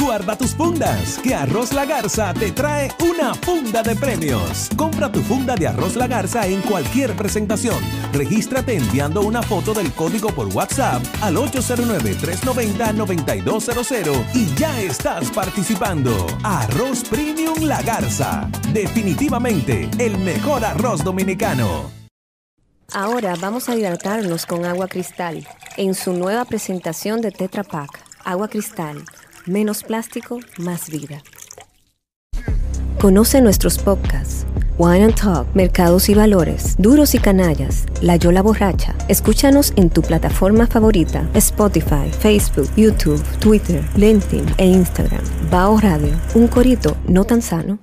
Guarda 0.00 0.36
tus 0.36 0.54
fundas, 0.54 1.18
que 1.22 1.34
Arroz 1.34 1.72
La 1.72 1.84
Garza 1.84 2.32
te 2.34 2.50
trae 2.52 2.90
una 3.00 3.34
funda 3.34 3.82
de 3.82 3.94
premios. 3.94 4.70
Compra 4.76 5.12
tu 5.12 5.20
funda 5.20 5.54
de 5.54 5.68
Arroz 5.68 5.96
La 5.96 6.06
Garza 6.06 6.46
en 6.46 6.62
cualquier 6.62 7.14
presentación. 7.14 7.76
Regístrate 8.12 8.76
enviando 8.76 9.20
una 9.20 9.42
foto 9.42 9.74
del 9.74 9.92
código 9.92 10.30
por 10.30 10.46
WhatsApp 10.48 11.02
al 11.20 11.36
809-390-9200 11.36 14.24
y 14.34 14.46
ya 14.54 14.80
estás 14.80 15.30
participando. 15.30 16.26
Arroz 16.42 17.04
Premium 17.04 17.62
La 17.62 17.82
Garza. 17.82 18.48
Definitivamente 18.72 19.90
el 19.98 20.16
mejor 20.18 20.64
arroz 20.64 21.04
dominicano. 21.04 21.90
Ahora 22.92 23.34
vamos 23.40 23.68
a 23.68 23.76
hidratarnos 23.76 24.46
con 24.46 24.64
agua 24.64 24.88
cristal 24.88 25.46
en 25.76 25.94
su 25.94 26.12
nueva 26.12 26.44
presentación 26.44 27.20
de 27.20 27.30
Tetra 27.30 27.62
Pak. 27.64 27.90
Agua 28.24 28.48
cristal, 28.48 29.04
menos 29.46 29.82
plástico, 29.82 30.40
más 30.58 30.90
vida. 30.90 31.22
Conoce 33.00 33.40
nuestros 33.40 33.78
podcasts. 33.78 34.46
Wine 34.76 35.04
and 35.04 35.14
Talk, 35.14 35.46
Mercados 35.54 36.08
y 36.08 36.14
Valores, 36.14 36.74
Duros 36.78 37.14
y 37.14 37.18
Canallas, 37.18 37.86
La 38.00 38.16
Yola 38.16 38.42
Borracha. 38.42 38.96
Escúchanos 39.08 39.72
en 39.76 39.88
tu 39.88 40.02
plataforma 40.02 40.66
favorita, 40.66 41.28
Spotify, 41.34 42.10
Facebook, 42.10 42.68
YouTube, 42.76 43.22
Twitter, 43.38 43.84
LinkedIn 43.96 44.46
e 44.58 44.66
Instagram. 44.66 45.22
Bao 45.48 45.78
Radio, 45.78 46.14
un 46.34 46.48
corito 46.48 46.96
no 47.06 47.24
tan 47.24 47.40
sano. 47.40 47.78